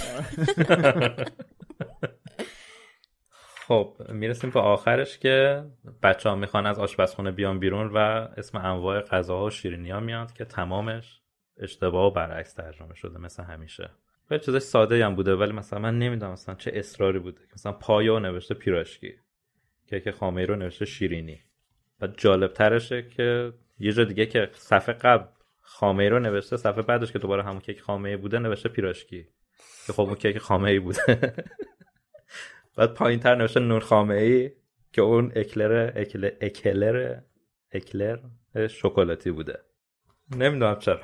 خب 3.68 3.96
می‌رسیم 4.08 4.50
به 4.50 4.60
آخرش 4.60 5.18
که 5.18 5.64
بچه 6.02 6.28
ها 6.28 6.34
می‌خوان 6.34 6.66
از 6.66 6.78
آشپزخونه 6.78 7.30
بیان 7.30 7.58
بیرون 7.58 7.90
و 7.94 7.98
اسم 8.36 8.58
انواع 8.58 9.00
غذاها 9.00 9.44
و 9.44 9.50
شیرینی 9.50 9.90
ها 9.90 10.00
میاد 10.00 10.32
که 10.32 10.44
تمامش 10.44 11.20
اشتباه 11.58 12.06
و 12.06 12.10
برعکس 12.10 12.52
ترجمه 12.54 12.94
شده 12.94 13.18
مثل 13.18 13.42
همیشه. 13.42 13.90
خیلی 14.28 14.40
چیزای 14.40 14.60
ساده 14.60 15.04
هم 15.06 15.14
بوده 15.14 15.34
ولی 15.34 15.52
مثلا 15.52 15.78
من 15.78 15.98
نمی‌دونم 15.98 16.32
مثلا 16.32 16.54
چه 16.54 16.70
اصراری 16.74 17.18
بوده. 17.18 17.40
که 17.40 17.52
مثلا 17.54 17.72
پایو 17.72 18.18
نوشته 18.18 18.54
پیراشکی 18.54 19.12
کیک 19.90 20.10
خامه 20.10 20.46
رو 20.46 20.56
نوشته 20.56 20.84
شیرینی. 20.84 21.40
و 22.00 22.06
جالب 22.06 22.52
ترشه 22.52 23.02
که 23.02 23.52
یه 23.78 23.92
جا 23.92 24.04
دیگه 24.04 24.26
که 24.26 24.50
صفحه 24.52 24.94
قبل 24.94 25.24
خامه 25.60 26.08
رو 26.08 26.18
نوشته 26.18 26.56
صفحه 26.56 26.82
بعدش 26.82 27.12
که 27.12 27.18
دوباره 27.18 27.42
همون 27.42 27.60
کیک 27.60 27.80
خامه 27.80 28.16
بوده 28.16 28.38
نوشته 28.38 28.68
پیراشکی. 28.68 29.28
که 29.86 29.92
خب 29.92 30.00
اون 30.00 30.14
کیک 30.14 30.38
خامه 30.38 30.70
ای 30.70 30.78
بوده. 30.78 31.32
بعد 32.76 32.94
پایین 32.94 33.20
تر 33.20 33.34
نوشته 33.34 33.60
نور 33.60 33.80
خامه 33.80 34.14
ای 34.14 34.50
که 34.92 35.02
اون 35.02 35.32
اکلر 35.36 35.92
اکل 35.96 36.30
اکلر 36.40 37.20
اکلر 37.72 38.18
شکلاتی 38.68 39.30
بوده. 39.30 39.60
نمی‌دونم 40.36 40.78
چرا. 40.78 41.00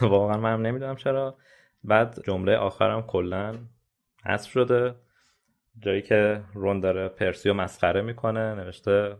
واقعا 0.00 0.36
من 0.36 0.52
هم 0.52 0.66
نمی‌دونم 0.66 0.96
چرا. 0.96 1.38
بعد 1.84 2.22
جمله 2.26 2.56
آخرم 2.56 3.02
کلا 3.02 3.54
حذف 4.24 4.50
شده. 4.50 4.94
جایی 5.78 6.02
که 6.02 6.42
رون 6.54 6.80
داره 6.80 7.08
پرسی 7.08 7.48
رو 7.48 7.54
مسخره 7.54 8.02
می‌کنه 8.02 8.54
نوشته 8.54 9.16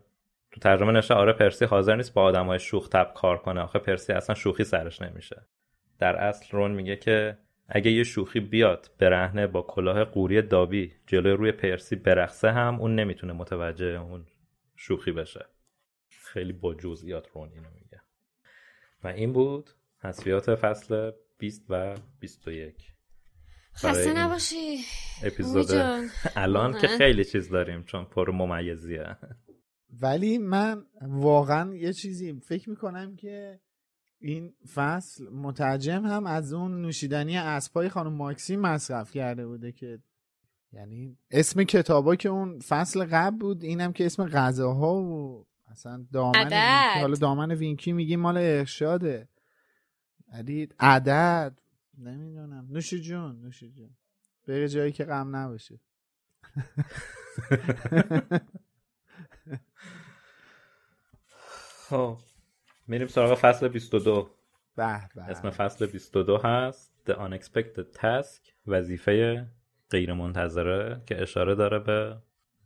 تو 0.55 0.61
ترجمه 0.61 0.93
نوشته 0.93 1.15
آره 1.15 1.33
پرسی 1.33 1.65
حاضر 1.65 1.97
نیست 1.97 2.15
با 2.15 2.23
آدم 2.23 2.47
های 2.47 2.59
شوخ 2.59 2.89
تب 2.89 3.13
کار 3.15 3.39
کنه. 3.39 3.61
آخه 3.61 3.79
پرسی 3.79 4.13
اصلا 4.13 4.35
شوخی 4.35 4.65
سرش 4.65 5.03
نمیشه. 5.03 5.47
در 5.99 6.17
اصل 6.17 6.47
رون 6.51 6.71
میگه 6.71 6.97
که 6.97 7.39
اگه 7.69 7.91
یه 7.91 8.05
شوخی 8.05 8.41
بیاد 8.41 8.91
برهنه 8.99 9.47
با 9.47 9.63
کلاه 9.63 10.05
قوری 10.05 10.43
دابی 10.43 10.93
جلوی 11.07 11.33
روی 11.33 11.53
پرسی 11.53 11.97
برقصه 11.97 12.51
هم 12.51 12.81
اون 12.81 12.95
نمی‌تونه 12.95 13.33
متوجه 13.33 13.87
اون 13.87 14.27
شوخی 14.77 15.13
بشه. 15.13 15.47
خیلی 16.09 16.53
با 16.53 16.75
جزئیات 16.75 17.29
رون 17.35 17.49
اینو 17.53 17.69
میگه. 17.75 18.01
و 19.05 19.09
این 19.09 19.33
بود 19.33 19.71
حذفیات 19.99 20.55
فصل 20.55 21.11
20 21.39 21.67
و 21.69 21.95
21 22.21 22.75
برای 23.83 23.95
خسته 23.97 24.13
نباشی. 24.13 24.77
اپیزود. 25.25 25.67
الان 26.37 26.79
که. 26.81 26.89
خیلی 26.89 27.25
چیز 27.25 27.51
داریم 27.51 27.83
چون 27.83 28.05
پر 28.05 28.31
ممیزیه. 28.31 29.17
ولی 30.01 30.39
من 30.39 30.87
واقعا 31.03 31.75
یه 31.75 31.93
چیزی 31.93 32.33
فکر 32.33 32.71
می‌کنم 32.71 33.17
که 33.17 33.61
این 34.19 34.55
فصل 34.75 35.29
مترجم 35.29 36.07
هم 36.07 36.27
از 36.27 36.53
اون 36.53 36.83
نوشیدنی 36.83 37.37
اسبای 37.37 37.89
خانم 37.89 38.13
ماکسی 38.13 38.57
مصرف 38.57 39.13
کرده 39.13 39.47
بوده 39.47 39.73
که 39.73 39.99
یعنی 40.73 41.19
اسم 41.31 41.65
کتابا 41.65 42.17
که 42.17 42.29
اون 42.29 42.61
فصل 42.61 43.05
قبل 43.05 43.39
بود 43.39 43.65
اینم 43.65 43.93
که 43.93 44.07
اسم 44.07 44.27
غذاها 44.27 44.95
و 44.95 45.47
اصلا 45.67 46.07
دامن 46.13 46.37
عدد. 46.37 46.53
وینکی 46.53 47.01
حالا 47.01 47.15
دامن 47.15 47.51
وینکی 47.51 47.93
میگی 47.93 48.17
مال 48.17 48.37
ارشاده. 48.37 49.29
ولی 50.33 50.69
عدد 50.79 51.59
نمی‌دونم. 51.99 52.67
نوش 52.71 52.95
جون 52.95 53.41
نوش 53.41 53.65
جون. 53.65 53.91
بره 54.49 54.69
جایی 54.69 54.93
که 54.93 55.05
غم 55.05 55.37
نباشه. 55.37 55.81
خب 61.95 62.19
میریم 62.87 63.07
سراغ 63.07 63.35
فصل 63.35 63.69
22 63.69 64.31
به 64.77 65.09
به. 65.15 65.23
اسم 65.23 65.51
فصل 65.51 65.87
22 65.87 66.37
هست 66.45 66.93
The 67.07 67.13
Unexpected 67.13 67.99
Task 67.99 68.53
وظیفه 68.67 69.47
غیر 69.91 70.13
منتظره 70.13 71.03
که 71.07 71.23
اشاره 71.23 71.55
داره 71.55 71.79
به 71.79 72.17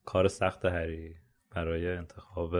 کار 0.04 0.28
سخت 0.28 0.64
هری 0.64 1.16
برای 1.50 1.96
انتخاب. 1.96 2.56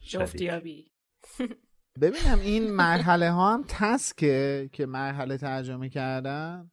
جفتیابی. 0.00 0.90
ببینم 2.02 2.40
این 2.42 2.70
مرحله 2.70 3.30
ها 3.30 3.54
هم 3.54 3.64
تسکه 3.68 4.70
که 4.72 4.86
مرحله 4.86 5.38
ترجمه 5.38 5.88
کردن؟ 5.88 6.70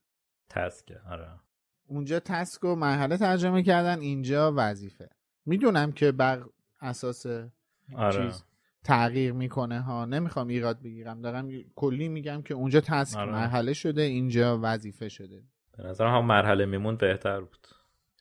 تسکه 0.48 1.00
آره. 1.10 1.40
اونجا 1.86 2.20
تسک 2.20 2.64
و 2.64 2.74
مرحله 2.74 3.16
ترجمه 3.16 3.62
کردن 3.62 4.00
اینجا 4.00 4.52
وظیفه. 4.56 5.08
می‌دونم 5.46 5.92
که 5.92 6.12
بر 6.12 6.44
اساس 6.80 7.26
آره. 7.96 8.30
چیز 8.30 8.44
تغییر 8.84 9.32
می‌کنه 9.32 9.80
ها. 9.80 10.04
نمی‌خوام 10.04 10.48
ایراد 10.48 10.82
بگیرم. 10.82 11.20
دارم 11.20 11.50
کلی 11.74 12.08
میگم 12.08 12.42
که 12.42 12.54
اونجا 12.54 12.80
تسک 12.80 13.18
آره. 13.18 13.32
مرحله 13.32 13.72
شده 13.72 14.02
اینجا 14.02 14.58
وظیفه 14.62 15.08
شده. 15.08 15.42
به 15.78 15.84
نظرم 15.84 16.14
هم 16.14 16.26
مرحله 16.26 16.66
میمون 16.66 16.96
بهتر 16.96 17.40
بود. 17.40 17.66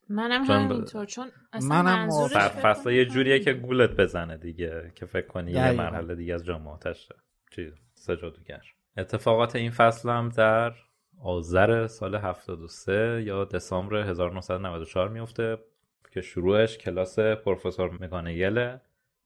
منم 0.10 0.44
همینطور 0.44 1.06
چون 1.06 1.28
اصلا 1.54 1.84
منم 1.84 2.10
فصل 2.48 2.92
یه 2.92 3.06
جوریه 3.06 3.40
که. 3.40 3.54
گولت 3.54 3.90
بزنه 3.90 4.38
دیگه 4.38 4.92
که 4.96 5.06
فکر 5.06 5.28
کنی 5.28 5.52
یه. 5.52 5.72
مرحله 5.72 6.16
دیگه 6.16 6.34
از 6.34 6.46
جامعاتشه 6.46 7.16
چیز 7.56 7.74
سجادوگر 7.94 8.62
اتفاقات 8.98 9.56
این 9.56 9.72
فصل 9.72 10.10
هم 10.10 10.30
در 10.30 10.74
آذر 11.24 11.88
سال 11.88 12.16
73 12.16 13.24
یا 13.26 13.46
دسامبر 13.46 13.96
1994 13.96 15.10
میفته 15.10 15.58
که 16.12 16.22
شروعش 16.22 16.78
کلاس 16.78 17.20
پروفسور 17.20 17.98
مگانگله 18.02 18.82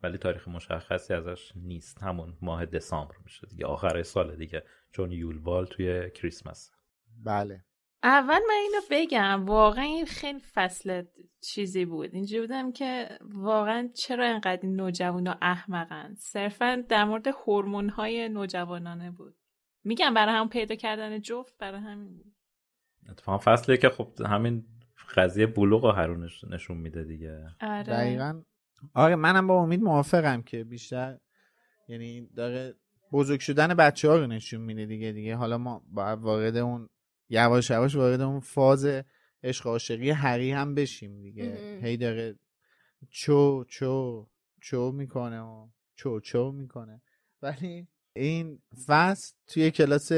ولی 0.06 0.18
تاریخ 0.18 0.48
مشخصی 0.48 1.14
ازش 1.14 1.52
نیست. 1.56 2.04
همون 2.04 2.38
ماه 2.42 2.66
دسامبر 2.66 3.16
میشه 3.24 3.48
دیگه. 3.48 3.66
آخر 3.66 4.04
سال 4.04 4.36
دیگه. 4.36 4.64
چون 4.92 5.12
یولبال 5.12 5.66
توی 5.66 6.12
کریسمس. 6.12 6.72
بله. 7.24 7.66
اول 8.04 8.40
من 8.48 8.62
اینو 8.62 8.82
بگم. 8.92 9.46
واقعا 9.46 9.84
این 9.84 10.06
خیلی 10.06 10.40
فصل 10.40 11.04
چیزی 11.42 11.86
بود. 11.86 12.14
اینجوری 12.14 12.42
بودم 12.42 12.72
که 12.72 13.10
واقعا 13.22 13.90
چرا 13.94 14.26
انقدر 14.26 14.60
این 14.62 14.76
نوجوانا 14.76 15.38
احمقن؟ 15.42 16.14
صرفا 16.18 16.84
در 16.90 17.06
مورد 17.06 17.28
هورمون 17.28 17.90
های 17.90 18.30
نوجوانانه 18.30 19.12
بود. 19.12 19.36
میگم 19.84 20.14
برای 20.14 20.36
هم 20.36 20.50
پیدا 20.50 20.76
کردن 20.76 21.22
جفت 21.22 21.58
برای 21.58 21.80
همین 21.82 22.18
بود. 22.18 22.36
اتفاقا 23.10 23.38
فصلی 23.38 23.78
که 23.78 23.90
خب 23.90 24.14
همین 24.26 24.66
قضیه 25.16 25.48
بلوغ 25.48 25.84
و 25.84 25.92
هرونش 25.92 26.44
نشون 26.44 26.78
میده 26.78 27.04
دیگه. 27.04 27.48
آره. 27.62 27.84
دقیقا 27.84 28.42
آره 28.94 29.16
منم 29.16 29.48
با 29.48 29.62
امید 29.62 29.82
موافقم 29.82 30.42
که 30.42 30.64
بیشتر 30.64 31.18
یعنی 31.88 32.28
داره 32.36 32.76
بزرگ 33.12 33.40
شدن 33.40 33.68
بچه 33.74 34.10
ها 34.10 34.16
رو 34.18 34.28
نشون 34.28 34.62
میده 34.62 34.86
دیگه 34.86 35.12
دیگه 35.12 35.36
حالا 35.36 35.58
ما 35.58 35.84
باید 35.88 36.20
وارد 36.20 36.58
اون 36.58 36.90
یواش 37.30 37.70
یواش 37.70 37.96
وارد 37.96 38.22
اون 38.22 38.40
فاز 38.40 38.88
عشق 39.44 39.68
عاشقی 39.68 40.10
هری 40.10 40.52
هم 40.52 40.76
بشیم 40.76 41.22
دیگه. 41.22 41.80
هی 41.82 41.98
داره 41.98 42.36
چو 43.10 43.64
چو 43.64 44.28
چو 44.62 44.92
می‌کنه 44.92 45.42
و 45.42 45.68
چو 45.96 46.20
چو 46.20 46.52
می‌کنه. 46.52 47.02
ولی 47.42 47.88
این 48.14 48.62
فصل 48.86 49.36
توی 49.48 49.72
کلاس 49.72 50.12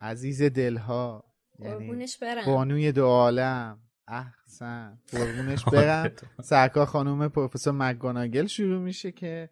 عزیز 0.00 0.42
دلها 0.42 1.24
یعنی 1.58 2.06
بانوی 2.46 2.92
دو 2.92 3.06
عالم 3.06 3.80
احسن. 4.10 4.98
قربونش 5.12 5.64
برم. 5.72 6.12
سرکار 6.42 6.86
خانوم 6.86 7.28
پروفسور 7.28 7.72
مگاناگل 7.72 8.46
شروع 8.46 8.80
میشه 8.80 9.12
که 9.12 9.50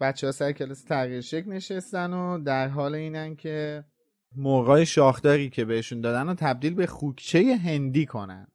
بچه 0.00 0.26
ها 0.26 0.32
سر 0.32 0.52
کلاس 0.52 0.84
تغییر 0.84 1.20
شکل 1.20 1.50
نشستن 1.50 2.12
و 2.12 2.38
در 2.38 2.68
حال 2.68 2.94
اینن 2.94 3.36
که 3.36 3.84
مرغای 4.36 4.86
شاخداری 4.86 5.50
که 5.50 5.64
بهشون 5.64 6.00
دادن 6.00 6.26
رو 6.26 6.34
تبدیل 6.34 6.74
به 6.74 6.86
خوکچه 6.86 7.56
هندی 7.64 8.06
کنن. 8.06 8.46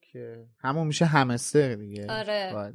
که 0.00 0.46
همون 0.58 0.86
میشه 0.86 1.04
همستر 1.04 1.74
دیگه. 1.74 2.06
آره. 2.08 2.72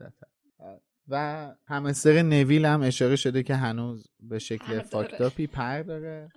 و 1.08 1.48
همستر 1.66 2.22
نویل 2.22 2.66
هم 2.66 2.82
اشاره 2.82 3.16
شده 3.16 3.44
که 3.44 3.56
هنوز 3.56 4.08
به 4.20 4.40
شکل. 4.40 4.82
فاکتاپی 4.82 5.48
پر 5.48 5.82
داره 5.82 6.30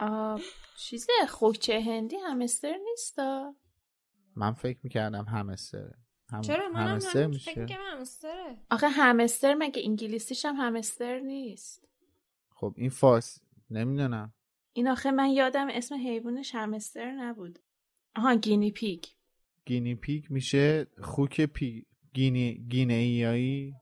آه، 0.00 0.40
چیزه 0.76 1.12
خوکچه 1.28 1.80
هندی 1.80 2.16
همستر 2.16 2.74
نیستا؟ 2.90 3.54
من 4.38 4.52
فکر 4.52 4.78
می‌کردم 4.82 5.24
همستره. 5.24 5.94
هم... 6.30 6.40
چرا؟ 6.40 6.68
من 6.68 6.86
همستر 6.86 7.22
هم 7.22 7.30
میشه. 7.30 7.52
فکر 7.52 7.76
همستره. 7.92 8.56
آخه 8.70 8.88
همستر 8.88 9.54
مگه 9.54 9.82
انگلیسیش 9.84 10.44
هم 10.44 10.54
همستر 10.56 11.18
نیست؟ 11.18 11.88
خب 12.50 12.74
این 12.76 12.90
فارس. 12.90 13.40
نمی‌دونم. 13.70 14.32
این 14.72 14.88
آخه 14.88 15.10
من 15.10 15.30
یادم 15.30 15.66
اسم 15.70 15.94
حیوانش 15.94 16.54
همستر 16.54 17.12
نبود. 17.12 17.58
آها 18.16 18.34
گینی 18.34 18.70
پیگ. 18.70 19.04
guinea 19.64 19.94
pig 19.94 20.32
میشه 20.32 20.86
خوک 21.00 21.86
گینی 22.14 22.66
گینیایی. 22.68 23.74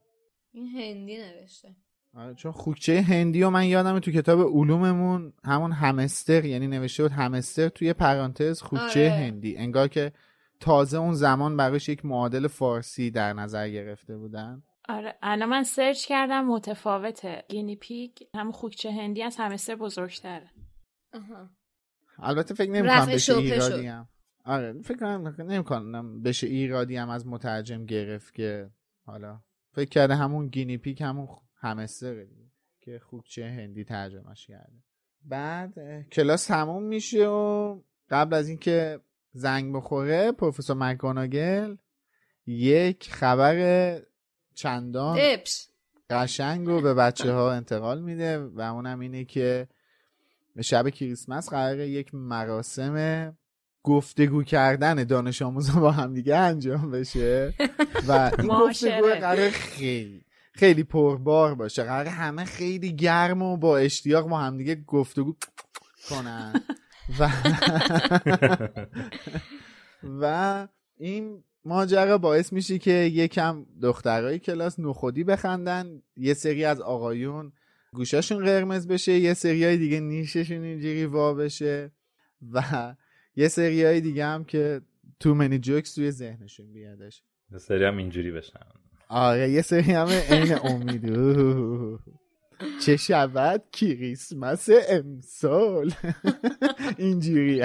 این 0.51 0.67
هندی 0.67 1.17
نوشته. 1.17 1.75
آره، 2.13 2.35
چون 2.35 2.51
خوکچه 2.51 3.01
هندی 3.01 3.43
و 3.43 3.49
من 3.49 3.65
یادم 3.65 3.99
تو 3.99 4.11
کتاب 4.11 4.39
علوممون 4.39 5.33
همون 5.43 5.71
همستر 5.71 6.45
یعنی 6.45 6.67
نوشته 6.67 7.03
بود 7.03 7.11
همستر 7.11 7.69
توی 7.69 7.93
پرانتز 7.93 8.61
خوکچه 8.61 8.85
آره. 8.85 9.09
هندی. 9.09 9.57
انگار 9.57 9.87
که 9.87 10.11
تازه 10.59 10.97
اون 10.97 11.13
زمان 11.13 11.57
براش 11.57 11.89
یک 11.89 12.05
معادل 12.05 12.47
فارسی 12.47 13.11
در 13.11 13.33
نظر 13.33 13.69
گرفته 13.69 14.17
بودن؟ 14.17 14.63
آره 14.89 15.15
الان 15.21 15.49
من 15.49 15.63
سرچ 15.63 16.05
کردم 16.05 16.45
متفاوته. 16.45 17.43
guinea 17.49 17.75
pig 17.75 18.11
هم 18.35 18.51
خوکچه 18.51 18.91
هندی 18.91 19.23
از 19.23 19.35
همستر 19.39 19.75
بزرگتره. 19.75 20.49
آها. 21.13 21.49
البته 22.19 22.53
فکر 22.53 22.71
نمی‌کنم 22.71 23.05
بشه 23.05 23.37
ایرادی. 23.37 23.87
هم. 23.87 24.07
آره 24.45 24.81
فکر 24.81 24.97
کنم 24.97 25.35
نمی‌کنم 25.51 26.21
بشه 26.21 26.47
ایرادی 26.47 26.95
هم 26.95 27.09
از 27.09 27.27
مترجم 27.27 27.85
گرفت 27.85 28.33
که 28.33 28.69
حالا. 29.05 29.41
فکر 29.71 29.89
کرده 29.89 30.15
همون 30.15 30.47
گینی 30.47 30.77
پیک 30.77 31.01
همون 31.01 31.27
همستره 31.55 32.25
دیگه 32.25 32.51
که 32.81 32.99
خوکچه 32.99 33.45
هندی 33.45 33.83
ترجمهش 33.83 34.47
کرده. 34.47 34.83
بعد 35.25 35.73
کلاس 36.09 36.45
تموم 36.45 36.83
میشه 36.83 37.27
و 37.27 37.79
قبل 38.09 38.33
از 38.33 38.47
اینکه 38.47 38.99
زنگ 39.37 39.75
بخوره 39.75 40.31
پروفسور 40.31 40.75
مکگوناگل. 40.75 41.75
یک 42.47 43.09
خبر 43.11 43.99
چندان 44.55 45.17
دپش 45.17 45.67
قشنگ 46.09 46.67
رو 46.67 46.81
به 46.81 46.93
بچه 46.93 47.33
ها 47.33 47.51
انتقال 47.51 48.01
میده 48.01 48.39
و 48.39 48.61
اونم 48.61 48.99
اینه 48.99 49.25
که 49.25 49.67
به 50.55 50.61
شب 50.61 50.89
کریسمس 50.89 51.49
قراره 51.49 51.89
یک 51.89 52.15
مراسم 52.15 53.37
گفتگو 53.83 54.43
کردن 54.43 55.03
دانش 55.03 55.41
آموزا 55.41 55.79
با 55.79 55.91
هم 55.91 56.13
دیگه 56.13 56.35
انجام 56.35 56.91
بشه. 56.91 57.53
و 58.07 58.31
این. 58.39 58.47
گفتگو 58.59 59.07
قرار 59.07 59.49
خیلی 59.49 60.25
خیلی 60.53 60.83
پربار 60.83 61.55
باشه. 61.55 61.83
قرار 61.83 62.05
همه 62.05 62.45
خیلی 62.45 62.95
گرم 62.95 63.41
و 63.41 63.57
با 63.57 63.77
اشتیاق 63.77 64.27
با 64.27 64.37
هم 64.37 64.57
دیگه 64.57 64.75
گفتگو 64.75 65.35
کنن. 66.09 66.53
و 67.19 67.29
و 70.21 70.67
این 70.97 71.43
ماجرا 71.65 72.17
باعث 72.17 72.53
میشه 72.53 72.79
که 72.79 72.91
یکم 72.91 73.65
دخترای 73.81 74.39
کلاس 74.39 74.79
نخودی 74.79 75.23
بخندن. 75.23 76.01
یه 76.15 76.33
سری 76.33 76.65
از 76.65 76.81
آقایون 76.81 77.51
گوشاشون 77.93 78.45
قرمز 78.45 78.87
بشه 78.87 79.11
یه 79.11 79.33
سریای 79.33 79.77
دیگه 79.77 79.99
نیششون 79.99 80.63
اینجوری 80.63 81.05
وا 81.05 81.33
بشه 81.33 81.91
و 82.51 82.95
یه 83.35 83.47
سریای 83.47 84.01
دیگه 84.01 84.25
هم 84.25 84.43
که 84.43 84.81
تو 85.19 85.35
منی 85.35 85.59
جوکس 85.59 85.93
توی 85.93 86.11
ذهنشون 86.11 86.73
بیادش. 86.73 87.23
یه 87.51 87.57
سری 87.57 87.85
هم 87.85 87.97
اینجوری 87.97 88.31
بشن. 88.31 88.59
آره 89.09 89.49
یه 89.49 89.61
سری 89.61 89.91
هم 89.91 90.07
عین 90.07 90.57
امید. 90.63 91.05
چه 92.85 92.97
شود 92.97 93.63
کریسمس 93.71 94.69
امسال؟ 94.89 95.93
اینجوری. 96.97 97.61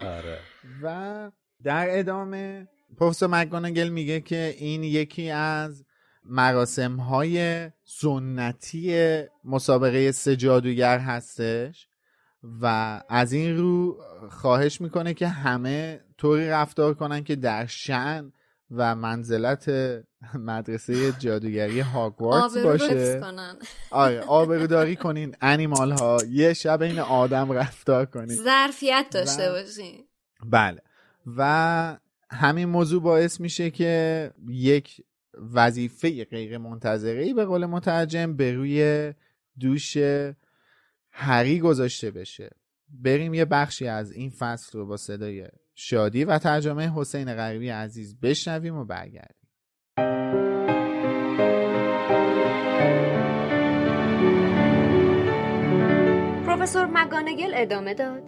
آره. 0.00 0.38
و 0.82 1.30
در 1.62 1.98
ادامه 1.98 2.68
پروفسور 2.96 3.28
مکگوناگل 3.28 3.88
میگه 3.88 4.20
که 4.20 4.54
این 4.58 4.84
یکی 4.84 5.30
از 5.30 5.84
مراسم 6.24 6.96
های 6.96 7.70
سنتی 7.84 9.22
مسابقه 9.44 10.12
سه 10.12 10.36
جادوگر 10.36 10.98
هستش 10.98 11.88
و 12.60 13.00
از 13.08 13.32
این 13.32 13.56
رو 13.56 14.00
خواهش 14.30 14.80
می‌کنه 14.80 15.14
که 15.14 15.28
همه 15.28 16.00
طوری 16.18 16.48
رفتار 16.48 16.94
کنن 16.94 17.24
که 17.24 17.36
در 17.36 17.66
شن 17.66 18.32
و 18.70 18.94
منزلت 18.94 19.70
مدرسه 20.34 21.12
جادوگری 21.12 21.80
هاگوارتس 21.80 22.56
باشه. 22.56 23.20
کنن. 23.20 23.56
آره 23.90 24.20
آبروداری 24.20 24.96
کنین 24.96 25.36
انیمال 25.40 25.92
ها 25.92 26.16
یه 26.30 26.52
شب 26.52 26.82
این 26.82 26.98
آدم 26.98 27.52
رفتار 27.52 28.06
کنین. 28.06 28.36
ظرفیت 28.36 29.06
داشته 29.10 29.50
و- 29.50 29.52
باشین. 29.52 30.04
بله. 30.44 30.80
و 31.36 31.96
همین 32.30 32.68
موضوع 32.68 33.02
باعث 33.02 33.40
میشه 33.40 33.70
که 33.70 34.30
یک 34.48 35.00
وظیفه 35.54 36.24
غیر 36.24 36.58
منتظره 36.58 37.34
به 37.34 37.44
قول 37.44 37.66
مترجم 37.66 38.36
به 38.36 38.52
روی 38.52 39.12
دوش 39.60 39.96
هری 41.10 41.60
گذاشته 41.60 42.10
بشه. 42.10 42.50
بریم 42.88 43.34
یه 43.34 43.44
بخشی 43.44 43.86
از 43.86 44.12
این 44.12 44.30
فصل 44.30 44.78
رو 44.78 44.86
با 44.86 44.96
صدای 44.96 45.48
شادی 45.74 46.24
و 46.24 46.38
ترجمه 46.38 46.92
حسین 46.96 47.34
غریبی 47.34 47.68
عزیز 47.68 48.20
بشنویم 48.20 48.76
و 48.76 48.84
برگردیم. 48.84 49.44
پروفسور 56.46 56.86
مگانگل 56.86 57.52
ادامه 57.54 57.94
داد. 57.94 58.22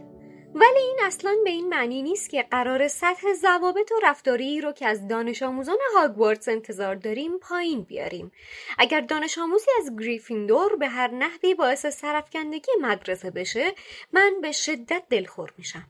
ولی 0.55 0.81
این 0.81 0.99
اصلا 1.03 1.37
به 1.45 1.51
این 1.51 1.69
معنی 1.69 2.03
نیست 2.03 2.31
که 2.31 2.43
قرار 2.43 2.89
سطح 2.89 3.35
ضوابط 3.35 3.93
و 3.93 3.95
رفتاری 4.03 4.61
رو 4.61 4.73
که 4.73 4.87
از 4.87 5.09
دانش 5.09 5.43
آموزان 5.43 5.77
هاگوارتس 5.97 6.49
انتظار 6.49 6.95
داریم 6.95 7.39
پایین 7.39 7.83
بیاریم. 7.83 8.33
اگر 8.79 9.01
دانش 9.01 9.39
آموزی 9.39 9.71
از 9.79 9.97
گریفیندور 9.99 10.77
به 10.77 10.89
هر 10.89 11.11
نحوی 11.11 11.55
باعث 11.55 11.87
سرفکندگی 11.87 12.73
مدرسه 12.81 13.31
بشه 13.31 13.73
من 14.13 14.33
به 14.43 14.53
شدت 14.53 15.03
دلخور 15.11 15.53
میشم. 15.59 15.89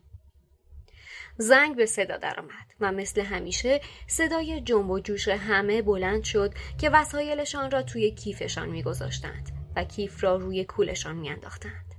زنگ 1.39 1.77
به 1.77 1.87
صدا 1.87 2.17
درآمد 2.17 2.75
و 2.81 2.93
مثل 2.93 3.21
همیشه 3.21 3.81
صدای 4.07 4.61
جنب 4.61 4.91
و 4.91 5.01
جوش 5.01 5.29
همه 5.29 5.83
بلند 5.83 6.25
شد 6.25 6.55
که 6.81 6.91
وسایلشان 6.91 7.71
را 7.71 7.83
توی 7.83 8.11
کیفشان 8.11 8.69
میگذاشتند 8.69 9.51
و 9.77 9.85
کیف 9.85 10.25
را 10.25 10.37
روی 10.37 10.65
کولشان 10.65 11.17
میانداختند. 11.17 11.95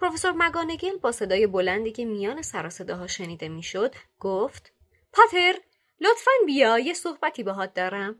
پروفسور 0.00 0.32
مگانگل 0.32 0.98
با 0.98 1.12
صدای 1.12 1.46
بلندی 1.46 1.92
که 1.92 2.04
میان 2.04 2.42
سر 2.42 2.68
صداها 2.68 3.06
شنیده 3.06 3.48
می‌شد 3.48 3.94
گفت 4.20 4.72
پاتر 5.12 5.54
لطفا 6.00 6.30
بیا 6.46 6.78
یه 6.78 6.94
صحبتی 6.94 7.42
باهات 7.42 7.74
دارم. 7.74 8.16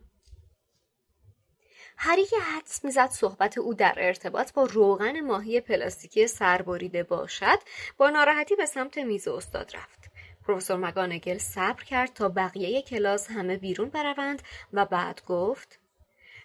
هری 1.97 2.25
که 2.25 2.37
حدس 2.37 2.85
می‌زد 2.85 3.09
صحبت 3.09 3.59
او 3.59 3.75
در 3.75 3.95
ارتباط 3.97 4.53
با 4.53 4.65
روغن 4.65 5.21
ماهی 5.21 5.61
پلاستیکی 5.61 6.27
سربریده 6.27 7.03
باشد 7.03 7.59
با 7.97 8.11
ناراحتی 8.11 8.57
به 8.57 8.67
سمت 8.67 8.99
میز 8.99 9.29
استاد 9.29 9.77
رفت. 9.77 10.04
پروفسور 10.47 10.77
مگانگل 10.77 11.39
صبر 11.39 11.85
کرد 11.85 12.13
تا 12.13 12.29
بقیه 12.29 12.83
کلاس 12.83 13.31
همه 13.31 13.57
بیرون 13.57 13.89
بروند 13.89 14.43
و 14.73 14.87
بعد 14.87 15.25
گفت 15.27 15.81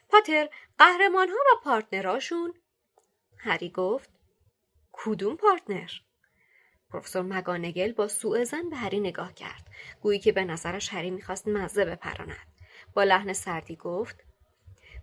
پاتر 0.09 0.49
قهرمان 0.77 1.29
ها 1.29 1.35
و 1.35 1.63
partner 1.63 2.16
اشون؟ 2.16 2.53
هری 3.37 3.69
گفت 3.69 4.09
کدوم 4.91 5.35
partner؟ 5.35 5.91
پروفسور 6.91 7.21
مک‌گونگال 7.21 7.91
با 7.91 8.07
سوء 8.07 8.43
زن 8.43 8.69
به 8.69 8.75
هری 8.75 8.99
نگاه 8.99 9.33
کرد. 9.33 9.67
گویی 10.01 10.19
که 10.19 10.31
به 10.31 10.43
نظرش 10.43 10.93
هری 10.93 11.11
می‌خواست 11.11 11.47
مزه 11.47 11.85
بپراند. 11.85 12.47
با 12.93 13.03
لحن 13.03 13.33
سردی 13.33 13.75
گفت 13.75 14.23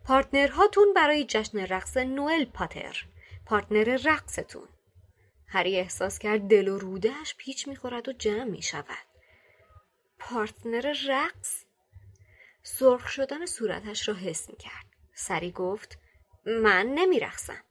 partner 0.04 0.60
هاتون 0.60 0.92
برای 0.94 1.24
جشن 1.24 1.58
رقص 1.58 1.96
نوئل 1.96 2.44
پاتر. 2.44 3.04
partner 3.46 3.98
رقصتون. 4.04 4.68
هری 5.48 5.76
احساس 5.76 6.18
کرد 6.18 6.40
دل 6.40 6.68
و 6.68 6.78
رودهش 6.78 7.34
پیچ 7.38 7.68
می‌خورد 7.68 8.08
و 8.08 8.12
جمع 8.12 8.44
می‌شود. 8.44 9.06
پارتنر 10.18 10.96
رقص؟ 11.08 11.64
سرخ 12.62 13.08
شدن 13.08 13.46
صورتش 13.46 14.08
را 14.08 14.14
حس 14.14 14.50
می‌کرد. 14.50 14.86
سری 15.14 15.50
گفت 15.50 15.98
من 16.46 16.86
نمیرقصم. 16.86 17.62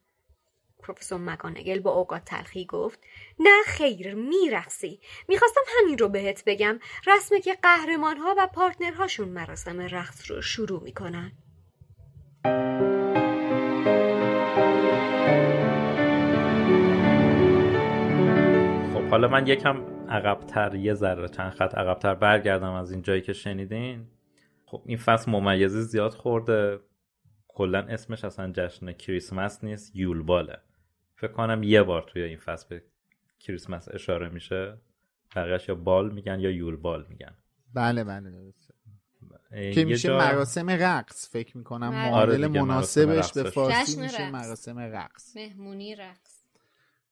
پروفسور 0.80 1.20
مکانگل 1.20 1.80
با 1.80 1.92
اوقات 1.92 2.26
تلخی 2.26 2.66
گفت 2.66 3.00
نه 3.40 3.64
خیر 3.66 4.16
میرقصی. 4.16 5.02
می‌خواستم 5.28 5.62
همین 5.80 5.98
رو 5.98 6.10
بهت 6.10 6.44
بگم. 6.46 6.80
رسمه 7.08 7.42
که 7.42 7.54
قهرمان 7.54 8.18
ها 8.18 8.36
و 8.38 8.48
پارتنرهاشون 8.48 9.30
مراسم 9.30 9.82
رقص 9.82 10.32
رو 10.32 10.42
شروع 10.42 10.84
می‌کنن. 10.84 11.32
حالا 19.15 19.28
من 19.28 19.47
یکم 19.47 19.78
عقبتر 20.10 20.75
یه 20.75 20.93
ذره 20.93 21.28
چند 21.28 21.51
خط 21.51 21.75
عقبتر 21.75 22.15
برگردم 22.15 22.71
از 22.71 22.91
این 22.91 23.01
جایی 23.01 23.21
که 23.21 23.34
شنیدین. 23.34 24.08
خب 24.65 24.84
این 24.86 24.97
فصل 24.97 25.32
ممیزی 25.32 25.82
زیاد 25.82 26.13
خورده. 26.13 26.80
کلا 27.47 27.80
اسمش 27.80 28.25
اصلا 28.25 28.51
جشن 28.56 28.91
کریسمس 28.91 29.63
نیست 29.63 29.95
یولباله. 29.95 30.58
فکر 31.15 31.32
کنم 31.32 31.63
یه 31.63 31.84
بار 31.84 32.01
توی 32.01 32.21
این 32.21 32.38
فصل 32.38 32.65
به 32.69 32.84
کریسمس 33.39 33.88
اشاره 33.93 34.30
میشه. 34.30 34.78
بقیهش 35.36 35.69
یا 35.69 35.75
بال 35.75 36.13
میگن 36.13 36.39
یا 36.39 36.51
یولبال 36.51 37.06
میگن. 37.10 37.36
بله 37.73 38.04
بله 38.04 38.30
درسته. 38.32 38.73
که 39.73 39.86
میشه 39.86 40.08
جا- 40.08 40.17
مراسم 40.17 40.69
رقص 40.69 41.30
فکر 41.32 41.58
می‌کنم 41.58 41.91
بله. 41.91 42.10
معادل 42.10 42.43
آره 42.43 42.47
مناسبش 42.47 43.34
به. 43.34 43.43
فارسی 43.43 44.01
میشه. 44.01 44.32
مراسم 44.32 44.80
رقص. 44.80 45.36
مهمونی 45.36 45.95
رقص. 45.95 46.35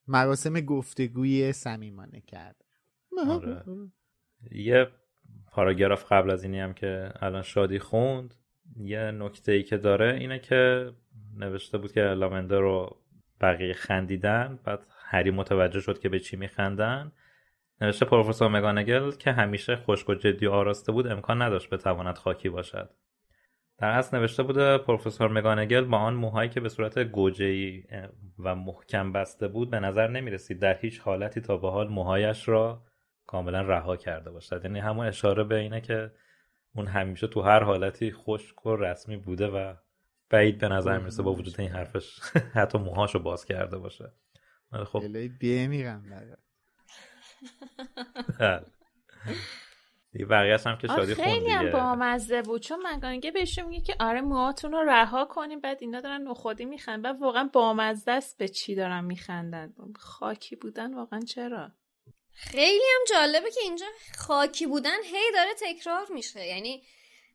مراسم 0.08 0.60
گفتگوی 0.60 1.52
صمیمانه 1.52 2.20
کرد. 2.20 2.64
آره. 3.28 3.64
یه 4.50 4.86
پاراگراف 5.52 6.12
قبل 6.12 6.30
از 6.30 6.44
اینی 6.44 6.60
هم 6.60 6.74
که 6.74 7.12
الان 7.20 7.42
شادی 7.42 7.78
خوند 7.78 8.34
یه 8.76 9.10
نکته 9.10 9.52
ای 9.52 9.62
که 9.62 9.76
داره 9.76 10.14
اینه 10.14 10.38
که 10.38 10.92
نوشته 11.36 11.78
بود 11.78 11.92
که 11.92 12.00
لامنده 12.00 12.58
رو 12.58 12.96
بقیه 13.40 13.72
خندیدن 13.72 14.58
بعد 14.64 14.86
هری 15.04 15.30
متوجه 15.30 15.80
شد 15.80 15.98
که 15.98 16.08
به 16.08 16.20
چی 16.20 16.36
میخندن. 16.36 17.12
نوشته 17.80 18.04
پروفسور 18.04 18.48
مگانگل 18.48 19.10
که 19.10 19.32
همیشه 19.32 19.76
خشک 19.76 20.08
و 20.08 20.14
جدی 20.14 20.46
و 20.46 20.50
آراسته 20.50 20.92
بود 20.92 21.06
امکان 21.06 21.42
نداشت 21.42 21.70
بتواند 21.70 22.18
خاکی 22.18 22.48
باشد. 22.48 22.90
در 23.78 23.90
اصل 23.90 24.16
نوشته 24.18 24.42
بوده 24.42 24.78
پروفسور 24.78 25.28
مگانگل 25.30 25.84
با 25.84 25.98
آن 25.98 26.14
موهایی 26.14 26.50
که 26.50 26.60
به 26.60 26.68
صورت 26.68 26.98
گوجه‌ای 26.98 27.84
و 28.38 28.54
محکم 28.54 29.12
بسته 29.12 29.48
بود 29.48 29.70
به 29.70 29.80
نظر 29.80 30.08
نمی 30.08 30.30
رسید 30.30 30.58
در 30.58 30.78
هیچ 30.78 31.00
حالتی 31.00 31.40
تا 31.40 31.56
به 31.56 31.70
حال 31.70 31.88
موهایش 31.88 32.48
را 32.48 32.82
کاملا 33.26 33.60
رها 33.60 33.96
کرده 33.96 34.30
باشد 34.30 34.64
یعنی 34.64 34.78
همون 34.78 35.06
اشاره 35.06 35.44
به 35.44 35.56
اینه 35.56 35.80
که 35.80 36.12
اون 36.74 36.86
همیشه 36.86 37.26
تو 37.26 37.40
هر 37.40 37.62
حالتی 37.62 38.12
خشک 38.12 38.66
و 38.66 38.76
رسمی 38.76 39.16
بوده 39.16 39.46
و 39.46 39.74
بعید 40.30 40.58
به 40.58 40.68
نظر 40.68 40.98
می‌رسه 40.98 41.22
با 41.22 41.32
وجود 41.34 41.60
این 41.60 41.70
حرفش 41.70 42.20
حتی 42.54 42.78
موهاشو 42.78 43.18
باز 43.18 43.44
کرده 43.44 43.78
باشه 43.78 44.12
خب. 44.84 44.98
بله. 48.38 48.64
دیگه 50.14 50.26
بقیه‌اش 50.26 50.66
هم 50.66 50.78
که 50.78 50.86
شادی 50.86 51.14
خیلی 51.14 51.50
هم 51.50 51.70
بامزه 51.70 52.42
بود 52.42 52.62
چون 52.62 52.86
مگانگه 52.86 53.30
بهشون 53.30 53.64
میگه 53.64 53.84
که 53.84 53.96
آره 54.00 54.20
موهاتون 54.20 54.72
رو 54.72 54.78
رها 54.78 55.24
کنیم 55.24 55.60
بعد 55.60 55.78
اینا 55.80 56.00
دارن 56.00 56.22
نخودی 56.22 56.64
میخندن 56.64 57.10
و 57.10 57.12
واقعا 57.12 57.50
بامزه 57.52 58.10
است 58.10 58.38
به 58.38 58.48
چی 58.48 58.74
دارن 58.74 59.04
میخندن. 59.04 59.74
خاکی 59.98 60.56
بودن 60.56 60.94
واقعا 60.94 61.20
چرا؟ 61.20 61.70
خیلی 62.32 62.84
هم 62.94 63.04
جالبه 63.10 63.50
که 63.50 63.60
اینجا 63.62 63.86
خاکی 64.18 64.66
بودن 64.66 65.02
هی 65.04 65.32
داره 65.34 65.50
تکرار 65.60 66.06
میشه. 66.10 66.46
یعنی 66.46 66.82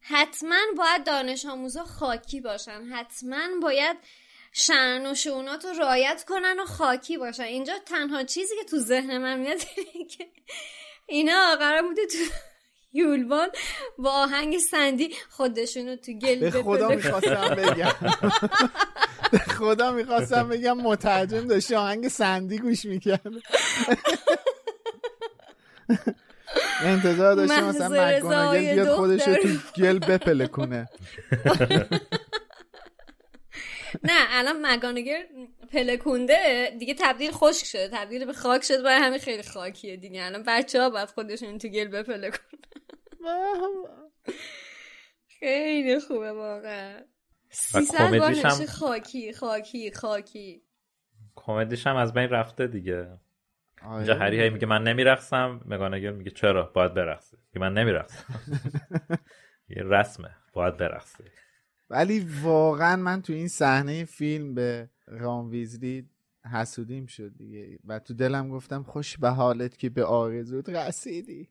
حتما 0.01 0.59
باید 0.77 1.03
دانش 1.05 1.45
آموزا 1.45 1.83
خاکی 1.83 2.41
باشن. 2.41 2.83
حتما 2.83 3.47
باید 3.61 3.97
شعن 4.53 5.11
و 5.11 5.15
شونات 5.15 5.65
رو 5.65 5.71
رعایت 5.71 6.25
کنن 6.27 6.59
و 6.59 6.65
خاکی 6.65 7.17
باشن. 7.17 7.43
اینجا 7.43 7.73
تنها 7.85 8.23
چیزی 8.23 8.55
که 8.55 8.63
تو 8.63 8.77
ذهن 8.77 9.17
من 9.17 9.39
میاد 9.39 9.59
اینه 9.93 10.07
که 10.09 10.27
اینا 11.07 11.55
قرار 11.55 11.81
بوده 11.81 12.05
تو 12.05 12.17
یولبان 12.93 13.47
با 13.97 14.11
آهنگ 14.11 14.57
سندی 14.57 15.09
خودشونو 15.29 15.95
تو 15.95 16.13
گل 16.13 16.39
به 16.39 16.51
خدا. 16.51 16.89
می‌خواستم 16.89 17.55
بگم 17.55 17.91
خدا 19.59 19.91
می‌خواستم 19.91 20.49
بگم 20.49 20.77
مترجم 20.77 21.47
داشته 21.47 21.77
آهنگ 21.77 22.07
سندی 22.07 22.57
گوش 22.57 22.85
می‌کرد 22.85 23.21
انتظار 26.83 27.35
داشته 27.35 27.61
مثلا 27.63 28.07
مکگوناگل 28.07 28.57
رضای 28.57 28.73
بیاد 28.73 28.95
خودش 28.95 29.27
رو. 29.27 29.35
تو 29.35 29.49
گل 29.81 29.99
بپلکونه 29.99 30.89
نه 34.03 34.13
الان 34.29 34.65
مگانگر 34.65 35.25
پلکونده 35.71 36.71
دیگه 36.79 36.95
تبدیل 36.99 37.31
خشک 37.31 37.65
شده 37.65 37.89
تبدیل 37.93 38.25
به 38.25 38.33
خاک 38.33 38.63
شده 38.63 38.83
برای 38.83 39.03
همین 39.03 39.19
خیلی 39.19 39.43
خاکیه 39.43 39.97
دیگه. 39.97 40.23
الان 40.23 40.43
بچه 40.47 40.81
ها 40.81 40.89
باید 40.89 41.09
خودشون 41.09 41.57
تو 41.57 41.67
گل 41.67 41.87
بپلکن 41.87 42.37
خیلی 45.39 45.99
خوبه 45.99 46.31
واقعا. 46.31 47.01
سیصد 47.49 48.17
بار 48.17 48.33
خاکی 48.65 49.33
خاکی 49.33 49.91
خاکی. 49.91 50.61
کمدیش 51.35 51.87
هم 51.87 51.95
از 51.95 52.13
بین 52.13 52.29
رفته 52.29 52.67
دیگه. 52.67 53.19
آره. 53.83 53.95
اینجا 53.95 54.15
هری 54.15 54.41
هی 54.41 54.49
میگه 54.49 54.67
من 54.67 54.83
نمیرقصم 54.83 55.61
مگانگل 55.65 56.11
میگه 56.11 56.31
چرا؟ 56.31 56.71
باید 56.73 56.93
برقصی 56.93 57.37
من 57.55 57.73
نمیرقصم. 57.73 58.25
یه 59.75 59.83
رسمه. 59.83 60.29
باید 60.53 60.77
برقصی 60.77 61.23
ولی 61.89 62.19
واقعا 62.43 62.95
من 62.95 63.21
تو 63.21 63.33
این 63.33 63.47
صحنه 63.47 64.05
فیلم 64.05 64.53
به 64.55 64.89
رام 65.07 65.49
ویزلی 65.49 66.09
حسودیم 66.53 67.05
شد 67.05 67.37
دیگه. 67.37 67.79
و 67.85 67.99
تو 67.99 68.13
دلم 68.13 68.49
گفتم 68.49 68.83
خوش 68.83 69.17
به 69.17 69.29
حالت 69.29 69.77
که 69.77 69.89
به 69.89 70.05
آرزوت 70.05 70.69
رسیدی. 70.69 71.49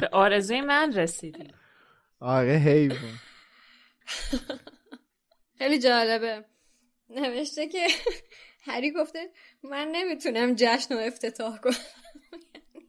به 0.00 0.08
آرزوی 0.12 0.60
من 0.60 0.92
رسیدی. 0.92 1.48
آره 2.20 2.52
حیوان. 2.52 3.18
خیلی 5.58 5.78
جالبه. 5.78 6.44
نوشته 7.10 7.68
که 7.68 7.86
هری 8.64 8.92
گفته 8.92 9.30
من 9.62 9.88
نمی‌تونم 9.92 10.54
جشن 10.56 10.94
رو 10.94 11.00
افتتاح 11.00 11.58
کنم. 11.58 11.74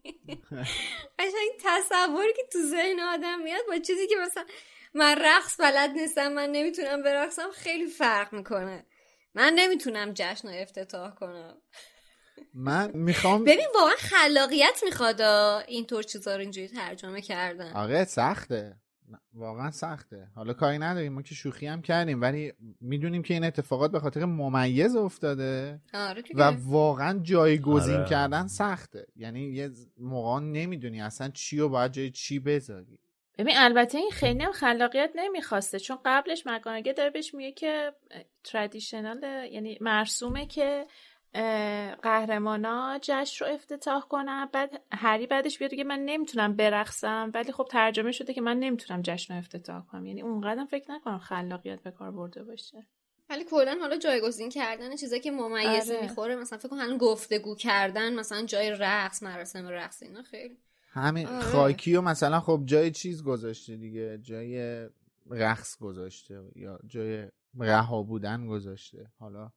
قشنگ 1.19 1.51
تصوری 1.63 2.33
که 2.33 2.43
تو 2.51 2.59
ذهن 2.59 2.99
آدم 2.99 3.39
میاد 3.39 3.65
با 3.67 3.77
چیزی 3.77 4.07
که 4.07 4.15
مثلا 4.15 4.45
من 4.93 5.15
رقص 5.21 5.59
بلد 5.59 5.89
نیستم 5.89 6.33
من 6.33 6.49
نمی‌تونم 6.49 7.03
برقصم 7.03 7.51
خیلی 7.51 7.87
فرق 7.87 8.33
می‌کنه. 8.33 8.85
من 9.35 9.53
نمی‌تونم 9.53 10.11
جشن 10.13 10.47
رو 10.47 10.61
افتتاح 10.61 11.15
کنم. 11.15 11.61
من 12.53 12.91
می‌خوام 12.93 13.43
ببین 13.43 13.67
واقعا 13.75 13.95
خلاقیت 13.95 14.79
می‌خواد 14.83 15.21
اینطور 15.67 16.03
چیزا 16.03 16.35
رو 16.35 16.41
اینجوری 16.41 16.67
ترجمه 16.67 17.21
کردن. 17.21 17.73
آره 17.73 18.05
سخته. 18.05 18.75
واقعا 19.33 19.71
سخته 19.71 20.27
حالا 20.35 20.53
کاری 20.53 20.77
نداریم 20.77 21.13
ما 21.13 21.21
که 21.21 21.35
شوخی 21.35 21.67
هم 21.67 21.81
کردیم 21.81 22.21
ولی 22.21 22.53
می‌دونیم 22.81 23.23
که 23.23 23.33
این 23.33 23.43
اتفاقات 23.43 23.91
به 23.91 23.99
خاطر 23.99 24.25
ممیز 24.25 24.95
افتاده 24.95 25.81
آره. 25.93 26.23
و 26.35 26.43
واقعا 26.65 27.19
جایگزین 27.19 27.95
آره. 27.95 28.09
کردن 28.09 28.47
سخته 28.47 29.07
یعنی 29.15 29.41
یه 29.41 29.69
موقع 29.97 30.39
نمی‌دونی 30.39 31.01
اصلا 31.01 31.29
چی 31.29 31.57
رو 31.57 31.69
باید 31.69 31.91
جای 31.91 32.11
چی 32.11 32.39
بذاری 32.39 32.99
ببین 33.37 33.57
البته 33.57 33.97
این 33.97 34.11
خیلی 34.11 34.43
هم 34.43 34.51
خلاقیت 34.51 35.11
نمی‌خواسته 35.15 35.79
چون 35.79 35.97
قبلش 36.05 36.47
مکانگه 36.47 36.93
داره 36.93 37.09
بهش 37.09 37.33
میگه 37.33 37.51
که 37.51 37.93
تردیشنال 38.43 39.23
یعنی 39.51 39.77
مرسومه 39.81 40.45
که 40.45 40.85
قهرمانا 42.01 42.99
جشن 43.01 43.45
رو 43.45 43.51
افتتاح 43.51 44.01
کنم 44.01 44.49
بعد 44.53 44.81
هری 44.91 45.27
بعدش 45.27 45.59
بیاد 45.59 45.73
که 45.73 45.83
من 45.83 45.99
نمی‌تونم 45.99 46.55
برقصم 46.55 47.31
ولی 47.33 47.51
خب 47.51 47.67
ترجمه 47.71 48.11
شده 48.11 48.33
که 48.33 48.41
من 48.41 48.59
نمی‌تونم 48.59 49.01
جشن 49.01 49.33
رو 49.33 49.39
افتتاح 49.39 49.85
کنم. 49.85 50.05
یعنی 50.05 50.21
اونقدر 50.21 50.65
فکر 50.65 50.91
نکنم 50.91 51.19
خلاقیت 51.19 51.81
به 51.81 51.91
کار 51.91 52.11
برده 52.11 52.43
باشه. 52.43 52.87
ولی 53.29 53.43
کلا 53.43 53.77
حالا 53.81 53.97
جایگزین 53.97 54.49
کردن 54.49 54.95
چیزایی 54.95 55.21
که 55.21 55.31
ممیز 55.31 55.91
آره. 55.91 56.01
می‌خوره 56.01 56.35
مثلا 56.35 56.59
فکر 56.59 56.69
کنم 56.69 56.97
گفتگو 56.97 57.55
کردن 57.55 58.13
مثلا 58.13 58.45
جای 58.45 58.71
رقص 58.71 59.23
مراسم 59.23 59.67
رقص 59.67 60.03
اینا 60.03 60.21
خیلی. 60.21 60.57
همین 60.89 61.27
آره. 61.27 61.39
خاکی 61.41 61.95
و 61.95 62.01
مثلا 62.01 62.39
خب 62.39 62.61
جای 62.65 62.91
چیز 62.91 63.23
گذاشته 63.23 63.75
دیگه؟ 63.75 64.17
جای 64.21 64.87
رقص 65.29 65.77
گذاشته 65.77 66.41
یا 66.55 66.79
جای 66.87 67.27
رها 67.59 68.03
بودن 68.03 68.47
گذاشته؟ 68.47 69.11
حالا 69.19 69.51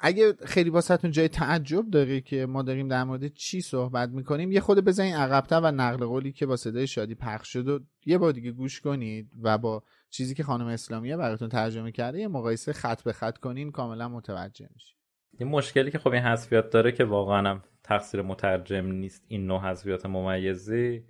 اگه 0.00 0.32
خیلی 0.44 0.70
واسهتون 0.70 1.10
جای 1.10 1.28
تعجب 1.28 1.90
داره 1.90 2.20
که 2.20 2.46
ما 2.46 2.62
داریم 2.62 2.88
در 2.88 3.04
مورد 3.04 3.26
چی 3.26 3.60
صحبت 3.60 4.08
می‌کنیم 4.08 4.52
یه 4.52 4.60
خود 4.60 4.84
بزنین 4.84 5.14
عقبتر 5.14 5.60
و 5.60 5.70
نقل 5.70 6.06
قولی 6.06 6.32
که 6.32 6.46
با 6.46 6.56
صدای 6.56 6.86
شادی 6.86 7.14
پخش 7.14 7.52
شد 7.52 7.68
و 7.68 7.80
یه 8.06 8.18
بار 8.18 8.32
دیگه 8.32 8.50
گوش 8.50 8.80
کنید 8.80 9.30
و 9.42 9.58
با 9.58 9.82
چیزی 10.10 10.34
که 10.34 10.42
خانم 10.42 10.66
اسلامیه 10.66 11.16
براتون 11.16 11.48
ترجمه 11.48 11.92
کرده 11.92 12.20
یه 12.20 12.28
مقایسه 12.28 12.72
خط 12.72 13.02
به 13.02 13.12
خط 13.12 13.38
کنین 13.38 13.70
کاملا 13.70 14.08
متوجه 14.08 14.68
میشید 14.74 14.96
یه 15.40 15.46
مشکلی 15.46 15.90
که 15.90 15.98
خب 15.98 16.10
این 16.12 16.22
حذفیات 16.22 16.70
داره 16.70 16.92
که 16.92 17.04
واقعا 17.04 17.50
هم 17.50 17.62
تقصیر 17.82 18.22
مترجم 18.22 18.86
نیست 18.86 19.24
این 19.28 19.46
نوع 19.46 19.60
حذفیات 19.60 20.06
ممیزی 20.06 21.04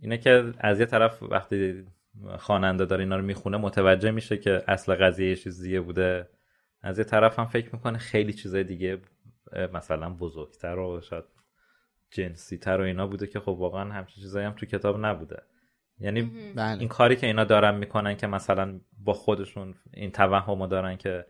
اینه 0.00 0.18
که 0.18 0.52
از 0.58 0.80
یه 0.80 0.86
طرف 0.86 1.22
وقتی 1.22 1.84
خواننده 2.38 2.84
داره 2.84 3.02
اینا 3.02 3.16
رو 3.16 3.22
می‌خونه 3.22 3.56
متوجه 3.56 4.10
میشه 4.10 4.36
که 4.36 4.62
اصل 4.68 4.94
قضیه 4.94 5.28
یه 5.28 5.36
چیز 5.36 5.68
بوده. 5.68 6.28
از 6.84 6.98
یه 6.98 7.04
طرف 7.04 7.38
هم 7.38 7.44
فکر 7.44 7.74
می‌کنه 7.74 7.98
خیلی 7.98 8.32
چیزای 8.32 8.64
دیگه 8.64 9.00
مثلا 9.72 10.10
بزرگتر 10.10 10.78
و 10.78 11.00
شاید 11.00 11.24
جنسی 12.10 12.58
تر 12.58 12.80
و 12.80 12.84
اینا 12.84 13.06
بوده 13.06 13.26
که 13.26 13.40
خب 13.40 13.48
واقعا 13.48 13.92
همچین 13.92 14.22
چیزایی 14.22 14.46
هم 14.46 14.52
تو 14.52 14.66
کتاب 14.66 15.06
نبوده. 15.06 15.42
یعنی 15.98 16.22
بله. 16.56 16.80
این 16.80 16.88
کاری 16.88 17.16
که 17.16 17.26
اینا 17.26 17.44
دارن 17.44 17.74
می‌کنن 17.74 18.16
که 18.16 18.26
مثلا 18.26 18.80
با 18.98 19.12
خودشون 19.12 19.74
این 19.94 20.10
توهم 20.10 20.62
رو 20.62 20.66
دارن 20.66 20.96
که 20.96 21.26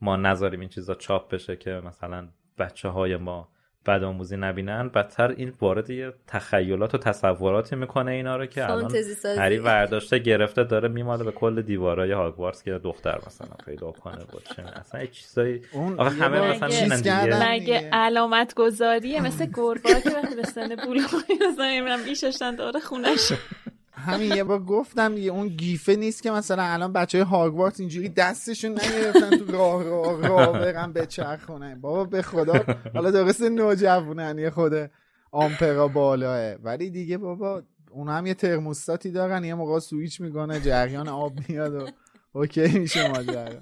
ما 0.00 0.16
نذاریم 0.16 0.60
این 0.60 0.68
چیزا 0.68 0.94
چاپ 0.94 1.32
بشه 1.34 1.56
که 1.56 1.70
مثلا 1.70 2.28
بچه 2.58 2.88
های 2.88 3.16
ما 3.16 3.53
بد 3.86 4.02
آموزی 4.02 4.36
نبینن 4.36 4.88
بدتر 4.88 5.28
این 5.28 5.52
وارد 5.60 5.90
یه 5.90 6.12
تخیلات 6.26 6.94
و 6.94 6.98
تصوراتی 6.98 7.76
می‌کنه 7.76 8.10
اینا 8.10 8.36
رو 8.36 8.46
که 8.46 8.64
الان. 8.72 8.92
هری 9.38 9.58
ورداشته 9.58 10.18
گرفته 10.18 10.64
داره 10.64 10.88
میماله 10.88 11.24
به 11.24 11.32
کل 11.32 11.62
دیوارای 11.62 12.12
هاگوارتس 12.12 12.62
که 12.62 12.78
دختر 12.78 13.18
مثلا 13.26 13.48
پیدا 13.66 13.90
کنه 13.90 14.18
باشه 14.32 14.78
اصلا 14.80 15.00
یه 15.00 15.06
چیزایی 15.06 15.60
اون 15.72 16.00
آخه 16.00 16.10
همه 16.10 16.50
مثلا 16.50 16.68
می‌بینن 16.68 16.96
دیگه. 16.96 17.50
مگه. 17.50 17.90
علامت 17.92 18.54
گذاریه 18.54 19.22
مثل 19.22 19.46
گربا 19.46 19.90
که 20.04 20.10
وقتی 20.10 20.34
به 20.34 20.42
سن 20.42 20.68
بلوغ 20.68 21.14
مثلا 21.50 21.80
میرم 21.84 22.02
بیششن 22.04 22.56
داره 22.56 22.80
خونش 22.80 23.32
همین 24.04 24.36
یه 24.36 24.44
بار 24.44 24.58
گفتم 24.58 25.16
یه 25.16 25.32
اون 25.32 25.48
گیفه 25.48 25.96
نیست 25.96 26.22
که 26.22 26.30
مثلا 26.30 26.62
الان 26.62 26.92
بچه 26.92 27.18
های 27.18 27.26
هاگوارتس 27.26 27.80
اینجوری 27.80 28.08
دستشون 28.08 28.70
نگرفتن 28.70 29.36
تو 29.38 29.52
راه 29.52 29.84
راه 29.84 30.28
راه 30.28 30.52
برن 30.52 30.92
به 30.92 31.06
چرخونه. 31.06 31.74
بابا 31.74 32.04
به 32.04 32.22
خدا. 32.22 32.64
حالا 32.94 33.10
درست 33.10 33.42
نوجوونن 33.42 34.38
یه 34.38 34.50
خود 34.50 34.90
آمپرا 35.32 35.88
بالاه. 35.88 36.54
ولی 36.54 36.90
دیگه 36.90 37.18
بابا 37.18 37.62
اونا 37.90 38.12
هم 38.12 38.26
یه 38.26 38.34
ترموستاتی 38.34 39.10
دارن 39.10 39.44
یه 39.44 39.54
موقع 39.54 39.78
سویچ 39.78 40.20
می‌کنه 40.20 40.60
جریان 40.60 41.08
آب 41.08 41.32
میاد 41.48 41.74
و 41.74 41.86
اوکی 42.32 42.78
میشه 42.78 43.08
ماجرا. 43.08 43.60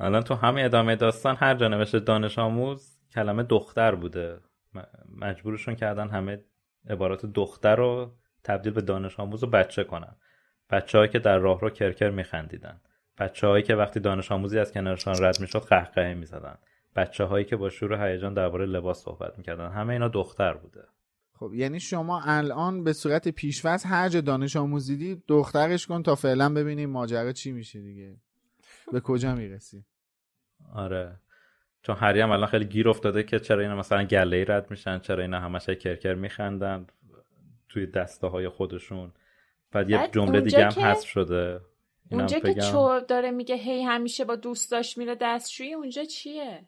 الان 0.00 0.22
تو 0.22 0.34
همین 0.34 0.64
ادامه 0.64 0.96
داستان 0.96 1.36
هر 1.38 1.54
جا 1.54 1.68
نوشته 1.68 2.00
دانش 2.00 2.38
آموز 2.38 2.96
کلمه 3.14 3.42
دختر 3.42 3.94
بوده. 3.94 4.38
مجبورشون 5.20 5.74
کردن 5.74 6.08
همه 6.08 6.44
عبارات 6.90 7.26
دختر 7.26 7.76
رو 7.76 8.12
تبدیل 8.44 8.72
به 8.72 8.80
دانش 8.80 9.20
آموز 9.20 9.44
و 9.44 9.46
بچه 9.46 9.84
کنن. 9.84 10.16
بچه 10.70 11.08
که 11.08 11.18
در 11.18 11.38
راه 11.38 11.60
رو 11.60 11.70
کرکر 11.70 12.10
میخندیدن. 12.10 12.80
بچه 13.18 13.46
هایی 13.46 13.62
که 13.62 13.74
وقتی 13.74 14.00
دانش 14.00 14.32
آموزی 14.32 14.58
از 14.58 14.72
کنارشان 14.72 15.14
رد 15.24 15.40
می‌شد 15.40 15.58
قهقهه 15.58 16.14
می‌زدن. 16.14 16.58
بچه 16.96 17.24
هایی 17.24 17.44
که 17.44 17.56
با 17.56 17.70
شور 17.70 17.92
و 17.92 17.96
هیجان 17.96 18.34
درباره 18.34 18.66
لباس 18.66 19.04
صحبت 19.04 19.38
می‌کردن. 19.38 19.68
همه 19.68 19.92
اینا 19.92 20.08
دختر 20.08 20.54
بوده. 20.54 20.84
خب 21.38 21.54
یعنی 21.54 21.80
شما 21.80 22.22
الان 22.24 22.84
به 22.84 22.92
صورت 22.92 23.28
پیشوز 23.28 23.84
هر 23.84 24.08
جا 24.08 24.20
دانش 24.20 24.56
آموز 24.56 24.86
دیدی 24.86 25.22
دخترش 25.28 25.86
کن 25.86 26.02
تا 26.02 26.14
فعلا 26.14 26.54
ببینیم 26.54 26.90
ماجرا 26.90 27.32
چی 27.32 27.52
میشه 27.52 27.80
دیگه. 27.80 28.16
به 28.92 29.00
کجا 29.00 29.34
می‌رسی؟ 29.34 29.84
آره. 30.74 31.16
چون 31.82 31.96
هری 31.96 32.20
هم 32.20 32.30
الان 32.30 32.46
خیلی 32.46 32.64
گیر 32.64 32.88
افتاده 32.88 33.22
که 33.22 33.38
چرا 33.38 33.62
اینا 33.62 33.76
مثلا 33.76 34.04
گله 34.04 34.44
رد 34.48 34.70
میشن 34.70 34.98
چرا 34.98 35.22
اینا 35.22 35.40
همش 35.40 35.66
کرکر 35.68 36.14
میخندن. 36.14 36.86
توی 37.74 37.86
دسته 37.86 38.26
های 38.26 38.48
خودشون. 38.48 39.12
بعد 39.72 39.90
یه 39.90 40.08
جمله 40.12 40.40
دیگه 40.40 40.64
هم 40.64 40.70
که- 40.70 40.80
حذف 40.80 41.06
شده. 41.08 41.60
اونجا 42.10 42.38
که 42.38 42.48
بگم. 42.48 42.70
چو 42.70 43.00
داره 43.00 43.30
میگه 43.30 43.54
هی 43.54 43.82
همیشه 43.82 44.24
با 44.24 44.36
دوستاش 44.36 44.98
میره 44.98 45.16
دستشویی 45.20 45.74
اونجا 45.74 46.04
چیه؟ 46.04 46.60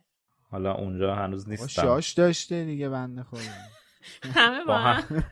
حالا 0.51 0.75
اونجا 0.75 1.14
هنوز 1.14 1.49
نیستم. 1.49 1.83
شاش 1.83 2.12
داشته 2.12 2.64
دیگه 2.64 2.88
بنده 2.88 3.23
خدا. 3.23 3.40
همه 4.40 4.64
با 4.64 4.75
هم. 4.75 5.25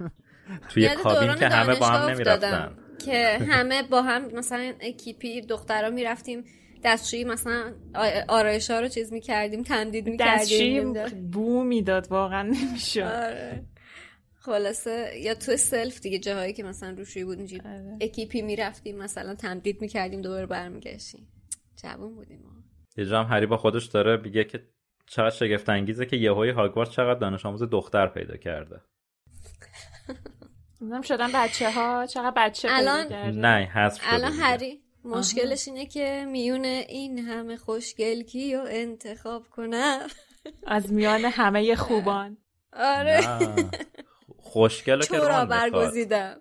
توی 0.69 0.89
کابین 0.89 1.35
که 1.35 1.49
همه 1.49 1.79
با 1.79 1.87
هم 1.87 2.11
نمی‌رفتن. 2.11 2.77
که 3.07 3.39
همه 3.53 3.83
با 3.83 4.03
هم 4.03 4.25
مثلا 4.35 4.73
اکیپی 4.81 5.41
دخترها 5.41 5.91
می‌رفتیم 5.91 6.45
دستشویی 6.85 7.25
مثلا 7.25 7.73
آرایش 8.29 8.71
ها 8.71 8.81
رو 8.81 8.89
چیز 8.89 9.13
می‌کردیم 9.13 9.63
تمدید 9.63 10.21
دستشویی 10.21 10.81
می‌کردیم 10.81 11.31
بو 11.31 11.65
می‌داد 11.65 12.07
واقعا 12.11 12.43
نمی‌شد. 12.43 13.01
آره. 13.01 13.63
خلاصه 14.45 15.11
یا 15.23 15.35
تو 15.35 15.57
سلف 15.57 16.01
دیگه 16.01 16.19
جاهایی 16.19 16.53
که 16.53 16.63
مثلا 16.63 16.91
روشویی 16.91 17.25
بود 17.25 17.39
اینجوری 17.39 17.63
آره. 17.69 17.99
اکیپی 18.01 18.43
می‌رفتیم 18.43 18.99
مثلا 18.99 19.35
تمدید 19.35 19.81
می‌کردیم 19.81 20.23
دوباره 20.23 20.47
برمیگشتیم. 20.47 21.29
جوون 21.83 22.15
بودیم 22.15 22.41
ما. 22.45 22.51
یه 22.97 23.05
جا 23.07 23.23
هم 23.23 23.37
هری 23.37 23.47
با 23.47 23.57
خودش 23.57 23.85
داره 23.87 24.17
میگه 24.17 24.45
که 24.45 24.69
چقدر 25.07 25.35
شگفت 25.35 25.69
انگیزه 25.69 26.07
که 26.07 26.17
یهویی 26.17 26.51
هاگوارتس 26.51 26.93
چقدر 26.93 27.19
دانش 27.21 27.47
آموز 27.47 27.63
دختر 27.63 28.07
پیدا 28.07 28.37
کرده. 28.37 28.81
نمی‌دونم 30.81 31.03
شدن 31.03 31.29
بچه 31.35 31.71
ها 31.71 32.07
چقدر 32.07 32.33
بچه 32.37 32.69
پیدا 32.69 32.81
الان- 32.93 33.09
کرده. 33.09 33.39
نه 33.39 33.71
حذف 33.75 34.03
شده 34.03 34.15
الان. 34.15 34.33
هری 34.33 34.81
مشکلش 35.05 35.69
اینه 35.69 35.87
که 35.87 36.27
میون 36.29 36.65
این 36.65 37.19
همه 37.19 37.57
خوشگل 37.57 38.23
کی 38.23 38.55
رو 38.55 38.65
انتخاب 38.69 39.49
کنم 39.51 39.99
از 40.67 40.93
میان 40.93 41.25
همه 41.25 41.75
خوبان. 41.87 42.37
آره. 42.73 43.21
نه. 44.57 44.63
خوشگله 44.63 45.07
که 45.07 45.17
رون 45.17 45.27
می‌خواد 45.27 45.49
برگزیدم 45.49 46.41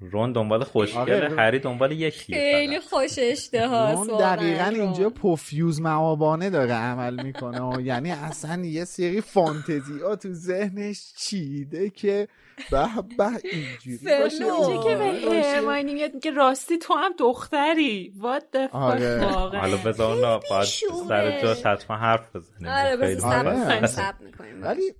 رون 0.00 0.32
دنبال 0.32 0.64
خوشگله 0.64 1.00
آره. 1.00 1.36
هری 1.36 1.58
دنبال 1.58 1.92
یکی 1.92 2.32
خیلی 2.32 2.80
خوش 2.80 3.14
اشتهاست 3.18 4.10
اون 4.10 4.18
دقیقا 4.18 4.64
اینجا 4.64 5.10
پوفیوز 5.10 5.80
معابانه 5.80 6.50
داره 6.50 6.72
عمل 6.74 7.22
می‌کنه 7.22 7.60
و 7.60 7.80
یعنی 7.80 8.10
اصلا 8.10 8.64
یه 8.64 8.84
سری 8.84 9.20
فانتزی 9.20 10.00
ها 10.00 10.16
تو 10.16 10.32
ذهنش 10.32 11.12
چیده 11.16 11.90
که 11.90 12.28
به 12.70 12.86
به 13.18 13.24
اینجوری 13.44 14.18
باشه 14.18 14.44
که 14.88 14.96
به. 14.96 15.42
هرماینی 15.44 15.94
میاد 15.94 16.14
میگه 16.14 16.30
راستی 16.30 16.78
تو 16.78 16.94
هم 16.94 17.12
دختری 17.18 18.12
What 18.20 18.56
the 18.56 18.72
fuck 18.72 18.74
آره. 18.74 19.20
حالا 19.60 19.76
بذار 19.76 20.14
اونا 20.14 20.40
باید. 20.50 20.68
سر 21.08 21.40
جاش 21.42 21.66
حتما 21.66 21.96
حرف 21.96 22.36
بزنیم 22.36 22.68
آره. 22.68 23.14
سب 23.14 23.86
سب 23.86 24.14
می‌کنیم 24.20 24.62
ولی 24.62 24.94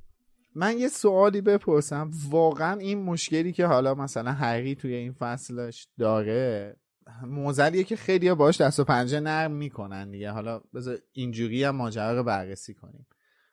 من 0.54 0.78
یه 0.78 0.88
سوالی 0.88 1.40
بپرسم. 1.40 2.10
واقعا 2.28 2.78
این 2.78 3.02
مشکلی 3.02 3.52
که 3.52 3.66
حالا 3.66 3.94
مثلا 3.94 4.32
هری 4.32 4.74
توی 4.74 4.94
این 4.94 5.12
فصلش 5.12 5.88
داره 5.98 6.76
موزلیه 7.22 7.84
که 7.84 7.96
خیلی 7.96 8.34
باش 8.34 8.60
دست 8.60 8.80
و 8.80 8.84
پنجه 8.84 9.20
نرم 9.20 9.50
می‌کنن 9.50 10.10
دیگه. 10.10 10.30
حالا 10.30 10.58
بذار 10.74 10.98
اینجوری 11.12 11.64
هم 11.64 11.76
ماجرا 11.76 12.16
رو 12.16 12.22
بررسی 12.24 12.74
کنیم. 12.74 13.06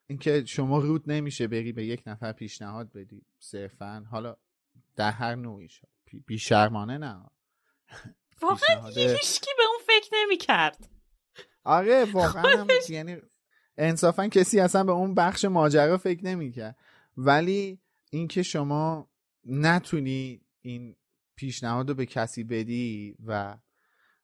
اینکه 0.08 0.46
شما 0.46 0.80
رود 0.80 1.12
نمیشه 1.12 1.48
بری 1.48 1.72
به 1.72 1.86
یک 1.86 2.04
نفر 2.06 2.32
پیشنهاد 2.32 2.94
بدی 2.94 3.22
صرفا. 3.40 4.06
حالا 4.12 4.36
در 4.96 5.12
هر 5.12 5.36
نوعیش 5.36 5.82
بی- 6.06 6.20
بیشرمانه 6.20 6.98
نه. 6.98 7.26
واقعا 8.42 8.88
هیچکی 8.88 9.52
به 9.58 9.64
اون 9.70 9.80
فکر 9.88 10.10
نمی‌کرد. 10.14 10.90
آره 11.64 12.06
واقعا 12.06 12.44
هم 12.44 12.68
یعنی 12.90 13.18
انصافا 13.78 14.28
کسی 14.28 14.60
اصلا 14.60 14.84
به 14.84 14.92
اون 14.92 15.16
بخش 15.16 15.46
ماجرا 15.46 15.98
فکر 15.98 16.26
نمی‌کرد 16.26 16.78
ولی 17.18 17.80
اینکه 18.10 18.44
شما 18.44 19.10
نتونی 19.46 20.42
این 20.62 20.96
پیشنهاد 21.36 21.90
رو 21.90 21.96
به 21.96 22.06
کسی 22.06 22.44
بدی 22.44 23.16
و 23.26 23.58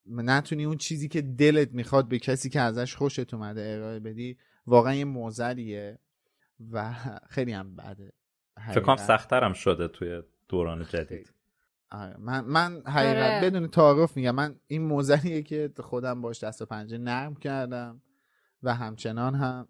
نتونی 0.06 0.66
اون 0.66 0.78
چیزی 0.78 1.08
که 1.08 1.22
دلت 1.22 1.72
می‌خواد 1.72 2.08
به 2.08 2.20
کسی 2.20 2.50
که 2.50 2.62
ازش 2.62 2.96
خوشت 2.96 3.34
اومده 3.34 3.74
ارائه 3.76 4.00
بدی 4.00 4.38
واقعا 4.68 4.94
یه 4.94 5.06
موزلیه 5.06 6.00
و 6.72 6.94
خیلی 7.30 7.52
هم 7.52 7.76
بده 7.76 8.14
فکر 8.72 8.80
کنم. 8.80 8.96
سختترم 8.96 9.54
شده 9.54 9.88
توی 9.88 10.22
دوران 10.48 10.86
جدید 10.86 11.34
آره. 11.92 12.16
من 12.20 12.46
من 12.46 12.82
حقیقت 12.86 13.32
آره. 13.32 13.50
بدون 13.50 13.68
تعارف 13.68 14.18
میگم 14.18 14.36
من 14.36 14.56
این 14.68 14.82
موزلیه 14.82 15.42
که 15.42 15.72
خودم 15.80 16.22
باش 16.22 16.44
دست 16.44 16.62
و 16.62 16.66
پنجه 16.66 16.98
نرم 16.98 17.36
کردم 17.36 18.02
و 18.64 18.76
همچنان 18.76 19.36
هم 19.36 19.68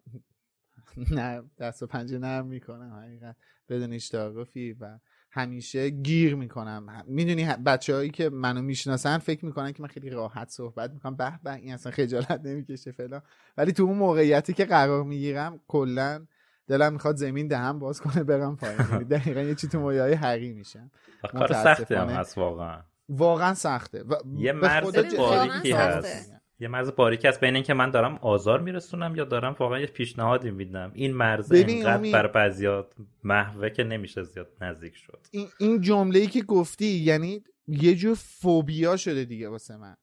نه 1.18 1.44
دست 1.60 1.84
و 1.84 1.88
پنجه 1.88 2.18
نرم 2.18 2.46
می‌کنم 2.46 2.94
حقیقت. 2.94 3.36
بدون 3.70 3.94
اشتاقفی 3.94 4.74
و 4.74 5.00
همیشه 5.32 5.90
گیر 5.90 6.36
می‌کنم. 6.36 7.04
می‌دونی 7.08 7.46
بچه 7.66 7.96
هایی 7.96 8.10
که 8.10 8.30
منو 8.30 8.62
می‌شناسن 8.62 9.18
فکر 9.18 9.46
می‌کنن 9.46 9.72
که 9.72 9.84
من 9.84 9.90
خیلی 9.90 10.10
راحت 10.10 10.50
صحبت 10.50 10.92
می‌کنم. 10.92 11.16
به 11.16 11.40
به 11.44 11.54
این 11.54 11.74
اصلا 11.74 11.92
خجالت 11.92 12.42
نمی‌کشه 12.44 12.92
فلان. 12.92 13.22
ولی 13.58 13.72
تو 13.72 13.84
اون 13.84 13.98
موقعیتی 13.98 14.54
که 14.54 14.66
قرار 14.66 15.04
می‌گیرم 15.04 15.60
کلا 15.68 16.26
دلم 16.68 16.94
می‌خواد 16.94 17.16
زمین 17.16 17.48
دهم 17.48 17.80
باز 17.80 18.02
کنه 18.02 18.24
برم 18.24 18.56
پایین. 18.56 18.80
یعنی 18.92 19.04
دقیقا 19.04 19.42
یه 19.42 19.56
چی 19.56 19.68
تو 19.68 19.80
مایه 19.80 20.18
حقی 20.18 20.54
میشم. 20.54 20.92
کار 21.32 21.54
سخته 21.54 22.00
هم 22.00 22.10
هست 22.10 22.38
واقعا. 22.38 22.82
واقعا 23.10 23.54
سخته. 23.54 24.04
و 24.04 24.16
یه 24.36 24.52
مرز 24.52 24.96
باریکی 25.18 25.72
هست. 25.72 26.41
یه 26.62 26.68
مرز 26.68 26.96
باریکی 26.96 27.28
هست 27.28 27.40
بین 27.40 27.56
اینکه 27.56 27.74
من 27.74 27.92
دارم 27.92 28.20
آزار 28.22 28.62
میرسونم 28.62 29.16
یا 29.16 29.26
دارم 29.26 29.56
واقعا 29.60 29.80
یه 29.80 29.86
پیشنهادی 29.86 30.52
میدم. 30.52 30.92
این 30.94 31.14
مرز 31.14 31.52
اینقدر 31.52 32.12
بر 32.12 32.28
بعضیات 32.28 32.94
محوه 33.24 33.70
که 33.70 33.84
نمیشه 33.84 34.24
زیاد 34.24 34.48
نزدیک 34.62 34.96
شد. 34.96 35.20
این, 35.32 35.48
این 35.60 35.82
جمله 35.82 36.20
ای 36.20 36.28
که 36.28 36.42
گفتی 36.42 36.86
یعنی 36.86 37.44
یه 37.68 37.96
جور 37.96 38.16
فوبیا 38.16 38.98
شده 38.98 39.26
دیگه 39.26 39.50
واسه 39.50 39.78
من. 39.78 39.96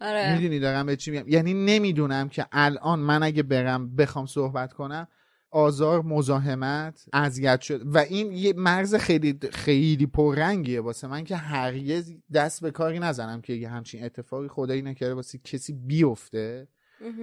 آره. 0.00 0.34
می‌دونی 0.34 0.60
دارم 0.60 0.86
به 0.86 0.96
چی 0.96 1.10
میگم؟ 1.10 1.28
یعنی 1.28 1.54
نمی‌دونم 1.54 2.28
که 2.28 2.46
الان 2.52 2.98
من 2.98 3.22
اگه 3.22 3.42
برم 3.42 3.96
بخوام 3.96 4.26
صحبت 4.26 4.72
کنم 4.72 5.08
آزار 5.50 6.02
مزاحمت 6.02 7.04
اذیت 7.12 7.60
شد. 7.60 7.80
و 7.84 7.98
این 7.98 8.32
یه 8.32 8.52
مرز 8.52 8.94
خیلی 8.94 9.38
خیلی 9.52 10.06
پررنگیه. 10.06 10.80
واسه 10.80 11.06
من 11.06 11.24
که 11.24 11.36
هرگز 11.36 12.14
دست 12.32 12.62
به 12.62 12.70
کاری 12.70 12.98
نزنم 12.98 13.40
که 13.40 13.52
یه 13.52 13.68
همچین 13.68 14.04
اتفاقی 14.04 14.48
خدایی 14.48 14.82
نکرده 14.82 15.14
واسه 15.14 15.38
کسی 15.38 15.72
بیفته. 15.72 16.68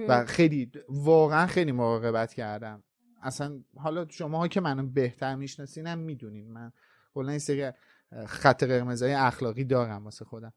و 0.08 0.24
خیلی 0.24 0.70
واقعا 0.88 1.46
خیلی 1.46 1.72
مراقبت 1.72 2.34
کردم. 2.34 2.82
اصلا 3.22 3.60
حالا 3.76 4.06
شما 4.08 4.48
که 4.48 4.60
منو 4.60 4.86
بهتر 4.86 5.34
میشناسینم 5.34 5.98
می‌دونین. 5.98 6.52
من 6.52 6.72
کلا 7.14 7.30
این 7.30 7.38
سری 7.38 7.70
خط 8.26 8.64
قرمزای 8.64 9.12
اخلاقی 9.12 9.64
دارم 9.64 10.04
واسه 10.04 10.24
خودم. 10.24 10.52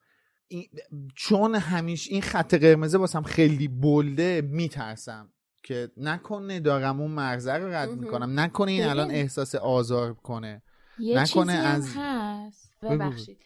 چون 1.15 1.55
همیشه 1.55 2.11
این 2.11 2.21
خط 2.21 2.53
قرمزه 2.53 2.97
واسم 2.97 3.21
خیلی 3.21 3.67
بلده 3.67 4.41
میترسم. 4.41 5.29
که 5.63 5.91
نکنه 5.97 6.59
دارم 6.59 7.01
اون 7.01 7.11
مرزه 7.11 7.53
رو 7.53 7.73
رد 7.73 7.89
می‌کنم. 7.89 8.39
نکنه 8.39 8.71
این 8.71 8.85
الان 8.85 9.11
احساس 9.11 9.55
آزار 9.55 10.13
کنه. 10.13 10.61
یه 10.99 11.21
نکنه 11.21 11.53
از 11.53 11.93
هست. 11.97 12.73
ببخشید. 12.81 13.37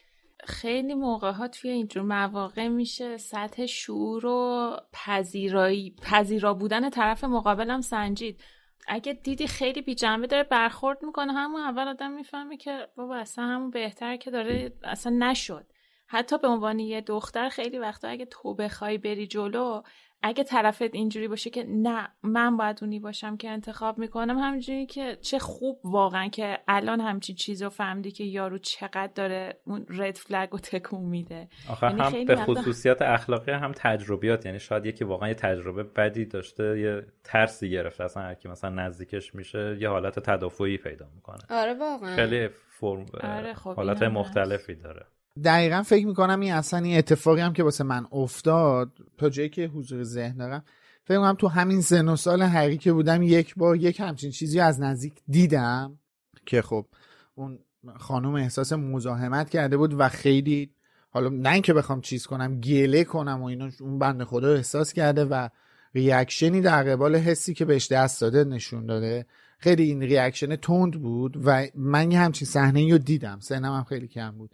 خیلی 0.44 0.94
موقع 0.94 1.30
ها 1.32 1.48
توی 1.48 1.70
اینجور 1.70 2.02
مواقع 2.02 2.68
میشه 2.68 3.16
سطح 3.16 3.66
شعور 3.66 4.26
و 4.26 4.76
پذیرایی 4.92 5.96
پذیرا 6.02 6.54
بودن 6.54 6.90
طرف 6.90 7.24
مقابلم 7.24 7.80
سنجید. 7.80 8.40
اگه 8.88 9.12
دیدی 9.12 9.46
خیلی 9.46 9.82
بی 9.82 9.94
جنبه 9.94 10.26
داره 10.26 10.42
برخورد 10.42 10.98
می‌کنه 11.02 11.32
همون 11.32 11.60
اول 11.60 11.88
آدم 11.88 12.10
می‌فهمه 12.10 12.56
که 12.56 12.88
بابا 12.96 13.16
اصلا 13.16 13.44
همون 13.44 13.70
بهتر 13.70 14.16
که 14.16 14.30
داره 14.30 14.72
اصلا 14.84 15.16
نشد. 15.18 15.66
حتی 16.08 16.38
به 16.38 16.48
عنوان 16.48 16.78
یه 16.78 17.00
دختر 17.00 17.48
خیلی 17.48 17.78
وقتا 17.78 18.08
اگه 18.08 18.26
تو 18.26 18.54
بخوای 18.54 18.98
بری 18.98 19.26
جلو 19.26 19.82
اگه 20.26 20.44
طرفت 20.44 20.94
اینجوری 20.94 21.28
باشه 21.28 21.50
که 21.50 21.64
نه 21.68 22.08
من 22.22 22.56
باید 22.56 22.78
اونی 22.82 23.00
باشم 23.00 23.36
که 23.36 23.50
انتخاب 23.50 23.98
می‌کنم 23.98 24.38
همینجوری 24.38 24.86
که 24.86 25.18
چه 25.20 25.38
خوب 25.38 25.80
واقعا 25.84 26.28
که 26.28 26.58
الان 26.68 27.00
همچی 27.00 27.34
چیز 27.34 27.62
رو 27.62 27.68
فهمدی 27.68 28.10
که 28.10 28.24
یارو 28.24 28.58
چقدر 28.58 29.10
داره 29.14 29.60
اون 29.64 29.86
رد 29.88 30.16
فلگ 30.16 30.48
رو 30.50 30.58
تکون 30.58 31.04
میده. 31.04 31.48
آخه 31.70 31.86
یعنی 31.86 32.00
هم 32.00 32.24
به 32.24 32.36
خصوصیت 32.36 33.02
اخلاقی 33.02 33.52
هم 33.52 33.72
تجربیات 33.76 34.46
یعنی 34.46 34.58
شاید 34.58 34.86
یکی 34.86 35.04
واقعا 35.04 35.28
یه 35.28 35.34
تجربه 35.34 35.82
بدی 35.82 36.24
داشته 36.24 36.80
یه 36.80 37.06
ترسی 37.24 37.70
گرفته 37.70 38.04
اصلا 38.04 38.22
هر 38.22 38.34
کی 38.34 38.48
مثلا 38.48 38.70
نزدیکش 38.70 39.34
میشه 39.34 39.76
یه 39.80 39.88
حالت 39.88 40.18
تدافعی 40.18 40.78
پیدا 40.78 41.06
می‌کنه. 41.14 41.38
آره 41.50 41.74
واقعا. 41.74 42.16
خیلی 42.16 42.48
فرم 42.48 43.06
آره 43.22 43.54
خب 43.54 43.74
حالت 43.74 44.02
مختلفی 44.02 44.74
داره. 44.74 45.06
دقیقا 45.44 45.82
فکر 45.82 46.06
می‌کنم 46.06 46.40
این 46.40 46.52
اصلا 46.52 46.78
این 46.78 46.98
اتفاقی 46.98 47.40
هم 47.40 47.52
که 47.52 47.62
واسه 47.62 47.84
من 47.84 48.06
افتاد 48.12 48.92
تا 49.18 49.28
جایی 49.28 49.48
که 49.48 49.66
حضور 49.66 50.02
ذهن 50.02 50.36
دارم 50.36 50.64
فکر 51.04 51.18
کنم 51.18 51.34
تو 51.34 51.48
همین 51.48 51.80
سن 51.80 52.08
و 52.08 52.16
سال 52.16 52.42
حقی 52.42 52.76
که 52.76 52.92
بودم 52.92 53.22
یک 53.22 53.54
بار 53.54 53.76
یک 53.76 54.00
همچین 54.00 54.30
چیزی 54.30 54.60
از 54.60 54.80
نزدیک 54.80 55.12
دیدم 55.28 55.98
که 56.46 56.62
خب 56.62 56.86
اون 57.34 57.58
خانم 57.96 58.34
احساس 58.34 58.72
مزاحمت 58.72 59.50
کرده 59.50 59.76
بود 59.76 60.00
و 60.00 60.08
خیلی 60.08 60.70
حالا 61.10 61.28
نه 61.28 61.50
اینکه 61.50 61.72
بخوام 61.72 62.00
چیز 62.00 62.26
کنم 62.26 62.60
گله 62.60 63.04
کنم 63.04 63.42
و 63.42 63.44
اینو 63.44 63.70
اون 63.80 63.98
بنده 63.98 64.24
خدا 64.24 64.54
احساس 64.54 64.92
کرده 64.92 65.24
و 65.24 65.48
reaction 65.94 66.53
ی 66.53 66.60
در 66.60 66.82
قبال 66.82 67.16
حسی 67.16 67.54
که 67.54 67.64
بهش 67.64 67.92
دست 67.92 68.20
داده 68.20 68.44
نشون 68.44 68.86
داده. 68.86 69.26
خیلی 69.58 69.82
این 69.82 70.02
reaction 70.02 70.56
تند 70.56 71.02
بود 71.02 71.46
و 71.46 71.66
من 71.74 72.10
یه 72.10 72.18
همچین 72.18 72.48
صحنه 72.48 72.92
رو 72.92 72.98
دیدم. 72.98 73.38
سنم 73.40 73.74
هم 73.74 73.84
خیلی 73.84 74.08
کم 74.08 74.30
بود. 74.30 74.50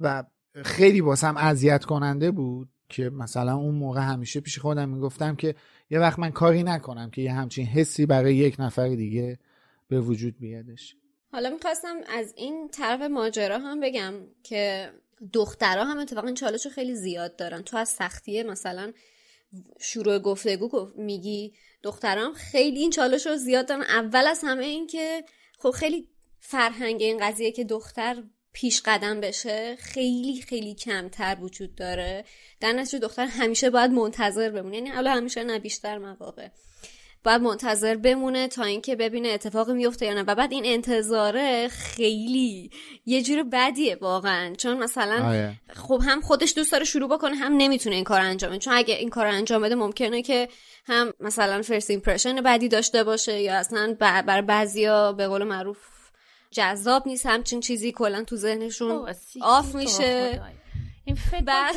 و 0.00 0.24
خیلی 0.64 1.02
باسم 1.02 1.36
اذیت 1.36 1.84
کننده 1.84 2.30
بود 2.30 2.68
که 2.88 3.10
مثلا 3.10 3.56
اون 3.56 3.74
موقع 3.74 4.00
همیشه 4.00 4.40
پیش 4.40 4.58
خودم 4.58 4.88
می‌گفتم 4.88 5.36
که 5.36 5.54
یه 5.90 5.98
وقت 5.98 6.18
من 6.18 6.30
کاری 6.30 6.62
نکنم 6.62 7.10
که 7.10 7.22
یه 7.22 7.32
همچین 7.32 7.66
حسی 7.66 8.06
برای 8.06 8.34
یک 8.34 8.56
نفر 8.58 8.88
دیگه 8.88 9.38
به 9.88 10.00
وجود 10.00 10.38
بیادش. 10.38 10.96
حالا 11.32 11.50
می‌خواستم 11.50 11.96
از 12.08 12.34
این 12.36 12.68
طرف 12.68 13.00
ماجرا 13.00 13.58
هم 13.58 13.80
بگم 13.80 14.14
که 14.42 14.90
دخترها 15.32 15.84
هم 15.84 15.98
اتفاقا 15.98 16.32
چالش 16.32 16.66
رو 16.66 16.72
خیلی 16.72 16.94
زیاد 16.94 17.36
دارن. 17.36 17.62
تو 17.62 17.76
از 17.76 17.88
سختیه 17.88 18.42
مثلا 18.42 18.92
شروع 19.80 20.18
گفتگو 20.18 20.88
میگی 20.96 21.52
دخترام 21.82 22.32
خیلی 22.32 22.78
این 22.78 22.90
چالش 22.90 23.26
رو 23.26 23.36
زیاد 23.36 23.68
دارن. 23.68 23.82
اول 23.82 24.26
از 24.26 24.40
همه 24.44 24.64
این 24.64 24.86
که 24.86 25.24
خب 25.58 25.70
خیلی 25.70 26.08
فرهنگ 26.40 27.02
این 27.02 27.18
قضیه 27.20 27.52
که 27.52 27.64
دختر 27.64 28.22
پیش 28.56 28.82
قدم 28.84 29.20
بشه 29.20 29.76
خیلی 29.78 30.42
خیلی 30.48 30.74
کمتر 30.74 31.36
وجود 31.40 31.74
داره. 31.74 32.24
در 32.60 32.72
نتیجه 32.72 32.98
دختر 32.98 33.26
همیشه 33.26 33.70
باید 33.70 33.90
منتظر 33.90 34.50
بمونه. 34.50 34.76
یعنی 34.76 34.88
حالا 34.88 35.10
همیشه 35.10 35.44
نه 35.44 35.58
بیشتر 35.58 35.98
مواقع. 35.98 36.48
باید 37.24 37.42
منتظر 37.42 37.94
بمونه 37.94 38.48
تا 38.48 38.64
اینکه 38.64 38.96
ببینه 38.96 39.28
اتفاقی 39.28 39.72
میفته 39.72 40.06
یا 40.06 40.14
نه. 40.14 40.22
و 40.22 40.34
بعد 40.34 40.52
این 40.52 40.66
انتظاره 40.66 41.68
خیلی 41.68 42.70
یه 43.06 43.22
جور 43.22 43.42
بدیه 43.42 43.98
واقعا. 44.00 44.54
چون 44.54 44.78
مثلا. 44.78 45.52
خب 45.68 46.02
هم 46.06 46.20
خودش 46.20 46.52
دوست 46.56 46.72
داره 46.72 46.84
شروع 46.84 47.08
بکنه 47.08 47.36
هم 47.36 47.56
نمی‌تونه 47.56 47.94
این 47.96 48.04
کار 48.04 48.20
انجام 48.20 48.50
بده. 48.50 48.58
چون 48.58 48.72
اگه 48.72 48.94
این 48.94 49.10
کار 49.10 49.26
انجام 49.26 49.62
بده 49.62 49.74
ممکنه 49.74 50.22
که 50.22 50.48
هم 50.84 51.12
مثلا 51.20 51.62
first 51.62 51.90
impression 51.90 52.40
بدی 52.40 52.68
داشته 52.68 53.04
باشه 53.04 53.40
یا 53.40 53.54
اصلا 53.54 53.96
برای 54.00 54.42
بعضیا 54.42 55.12
به 55.12 55.28
قول 55.28 55.44
معروف 55.44 55.95
جذاب 56.50 57.08
نیست 57.08 57.26
همچین 57.26 57.60
چیزی 57.60 57.92
کلا 57.92 58.24
تو 58.24 58.36
ذهنشون 58.36 59.14
off 59.42 59.74
میشه. 59.74 60.42
این 61.04 61.16
فکر 61.16 61.72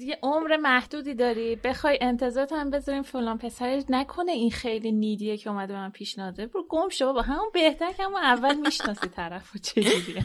یه 0.00 0.18
عمر 0.22 0.56
محدودی 0.56 1.14
داری. 1.14 1.56
بخوای 1.56 1.98
انتظارت 2.00 2.52
هم 2.52 2.70
بذاریم 2.70 3.02
فلان 3.02 3.38
پسرش 3.38 3.82
نکنه 3.88 4.32
این 4.32 4.50
خیلی 4.50 4.92
needy 4.92 5.29
ه 5.29 5.36
که 5.36 5.50
اومده 5.50 5.74
من 5.74 5.90
پیشنهاده. 5.90 6.46
برو 6.46 6.66
گم 6.68 6.88
شو 6.88 7.06
بابا. 7.06 7.22
همون 7.22 7.50
بهتر 7.54 7.92
که 7.92 8.04
همون 8.04 8.20
اول 8.20 8.54
می‌شناسی 8.54 9.08
طرف 9.08 9.54
و 9.54 9.58
چجوریه 9.58 10.22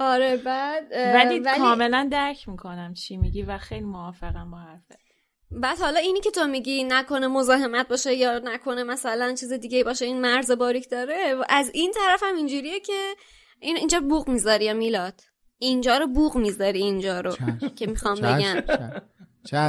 آره 0.00 0.36
بعد 0.36 0.84
ولی, 0.92 1.40
ولی 1.40 1.58
کاملا 1.58 2.08
درک 2.12 2.48
می‌کنم 2.48 2.94
چی 2.94 3.16
میگی 3.16 3.42
و 3.42 3.58
خیلی 3.58 3.84
موافقم 3.84 4.50
با 4.50 4.58
حرفت. 4.58 5.05
بعد 5.50 5.78
حالا 5.78 6.00
اینی 6.00 6.20
که 6.20 6.30
تو 6.30 6.46
میگی 6.46 6.84
نکنه 6.84 7.26
مزاحمت 7.26 7.88
باشه 7.88 8.14
یا 8.14 8.38
نکنه 8.38 8.82
مثلا 8.82 9.34
چیز 9.34 9.52
دیگه 9.52 9.84
باشه 9.84 10.04
این 10.04 10.20
مرز 10.20 10.50
باریک 10.50 10.90
داره. 10.90 11.36
از 11.48 11.70
این 11.74 11.92
طرف 11.92 12.22
هم 12.22 12.36
اینجوریه 12.36 12.80
که 12.80 13.14
این 13.60 13.76
اینجا 13.76 14.00
بوق 14.00 14.28
می‌ذاری 14.28 14.64
یا 14.64 14.74
میلاد؟ 14.74 15.20
اینجا 15.58 15.98
رو 15.98 16.06
بوق 16.06 16.36
می‌ذاری 16.36 16.78
اینجا 16.78 17.20
رو 17.20 17.36
که 17.76 17.86
می‌خوام 17.86 18.20
بگم. 18.20 18.62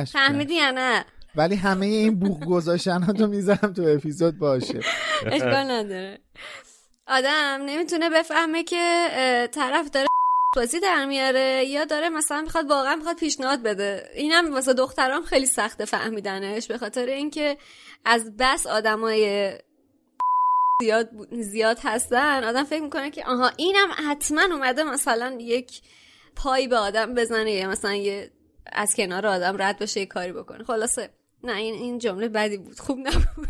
فهمیدی 0.05 0.55
یا 0.55 0.71
نه؟ 0.71 1.05
ولی 1.36 1.55
همه 1.55 1.86
این 1.86 2.19
بوق 2.19 2.45
گذاشتن 2.45 3.01
ها 3.03 3.13
تو 3.13 3.28
می‌ذارم 3.28 3.73
تو 3.73 3.84
اپیزود 3.88 4.38
باشه. 4.38 4.80
اشکال 5.25 5.71
نداره. 5.71 6.19
آدم 7.07 7.61
نمی‌تونه 7.65 8.09
بفهمه 8.09 8.63
که 8.63 9.07
طرف 9.51 9.89
داره 9.89 10.07
بازی 10.55 10.79
در 10.79 11.05
میاره 11.05 11.65
یا 11.65 11.85
داره 11.85 12.09
مثلا 12.09 12.41
می‌خواد 12.41 12.69
واقعا 12.69 12.95
می‌خواد 12.95 13.15
پیشنهاد 13.15 13.63
بده؟ 13.63 14.09
اینم 14.13 14.53
واسه 14.53 14.73
دخترام 14.73 15.23
خیلی 15.23 15.45
سخته 15.45 15.85
فهمیدنش 15.85 16.67
به 16.67 16.77
خاطر 16.77 17.05
اینکه 17.05 17.57
از 18.05 18.37
بس 18.37 18.67
آدمای 18.67 19.51
زیاد 20.81 21.09
زیاد 21.31 21.79
هستن. 21.83 22.43
آدم 22.43 22.63
فکر 22.63 22.81
می‌کنه 22.81 23.11
که 23.11 23.25
آها 23.25 23.51
اینم 23.57 23.87
حتما 24.09 24.41
اومده 24.41 24.83
مثلا 24.83 25.37
یک 25.39 25.81
پای 26.35 26.67
به 26.67 26.77
آدم 26.77 27.13
بزنه 27.13 27.51
یا 27.51 27.69
مثلا 27.69 27.93
یه 27.93 28.31
از 28.71 28.95
کنار 28.95 29.27
آدم 29.27 29.61
رد 29.61 29.79
بشه 29.79 29.99
یه 29.99 30.05
کاری 30.05 30.31
بکنه. 30.31 30.63
خلاصه 30.63 31.09
نه 31.43 31.55
این 31.55 31.73
این 31.73 31.99
جمله 31.99 32.27
بدی 32.27 32.57
بود. 32.57 32.79
خوب 32.79 32.97
نبود. 32.97 33.47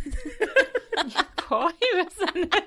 پای 1.48 1.74
بزنه. 1.94 2.50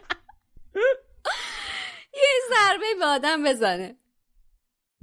یه 2.22 2.40
ضربه 2.50 2.94
به 2.98 3.04
آدم 3.04 3.44
بزنه. 3.44 3.96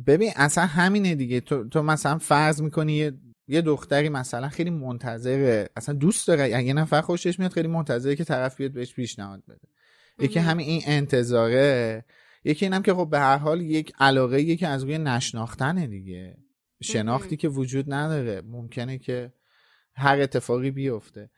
ببین 0.05 0.31
اصلا 0.35 0.65
همینه 0.65 1.15
دیگه. 1.15 1.39
تو, 1.39 1.69
تو 1.69 1.83
مثلا 1.83 2.17
فرض 2.17 2.61
می‌کنی 2.61 2.93
یه 2.93 3.13
یه 3.47 3.61
دختری 3.61 4.09
مثلا 4.09 4.49
خیلی 4.49 4.69
منتظره 4.69 5.69
اصلا 5.75 5.95
دوست 5.95 6.27
داره. 6.27 6.63
یه 6.65 6.73
نفر 6.73 7.01
خوشش 7.01 7.39
میاد 7.39 7.51
خیلی 7.51 7.67
منتظره 7.67 8.15
که 8.15 8.23
طرف 8.23 8.57
بیاد 8.57 8.71
بهش 8.71 8.93
پیشنهاد 8.93 9.43
بده. 9.47 9.67
یکی 10.19 10.39
همین 10.39 10.67
این 10.67 10.81
انتظاره 10.85 12.05
یکی 12.43 12.65
اینم 12.65 12.81
که 12.81 12.93
خب 12.93 13.09
به 13.09 13.19
هر 13.19 13.37
حال 13.37 13.61
یک 13.61 13.93
علاقه 13.99 14.41
یکی 14.41 14.57
که 14.57 14.67
از 14.67 14.83
روی 14.83 14.97
نشناختنه 14.97 15.87
دیگه. 15.87 16.37
شناختی 16.83 17.37
که 17.37 17.49
وجود 17.49 17.93
نداره. 17.93 18.41
ممکنه 18.41 18.97
که 18.97 19.33
هر 19.95 20.21
اتفاقی 20.21 20.71
بیفته. 20.71 21.29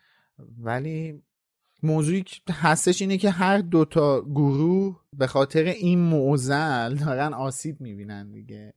ولی 0.57 1.23
موضوعی 1.83 2.25
هستش 2.49 3.01
اینه 3.01 3.17
که 3.17 3.29
هر 3.29 3.57
دوتا 3.57 4.21
گروه 4.21 5.01
به 5.13 5.27
خاطر 5.27 5.63
این 5.63 5.99
معزل 5.99 6.95
دارن 6.95 7.33
آسیب 7.33 7.81
می‌بینن 7.81 8.31
دیگه. 8.31 8.73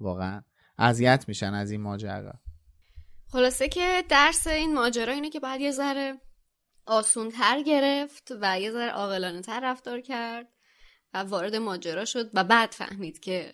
واقعا 0.00 0.42
اذیت 0.78 1.24
میشن 1.28 1.54
از 1.54 1.70
این 1.70 1.80
ماجرا. 1.80 2.32
خلاصه 3.28 3.68
که 3.68 4.04
درس 4.08 4.46
این 4.46 4.74
ماجرا 4.74 5.12
اینه 5.12 5.30
که 5.30 5.40
باید 5.40 5.60
یه 5.60 5.70
ذره 5.70 6.20
آسون 6.86 7.30
تر 7.30 7.62
گرفت 7.62 8.32
و 8.40 8.60
یه 8.60 8.70
ذره 8.70 8.90
عاقلانه 8.90 9.40
تر 9.40 9.60
رفتار 9.62 10.00
کرد 10.00 10.48
و 11.14 11.18
وارد 11.18 11.56
ماجرا 11.56 12.04
شد 12.04 12.30
و 12.34 12.44
بعد 12.44 12.70
فهمید 12.70 13.20
که 13.20 13.52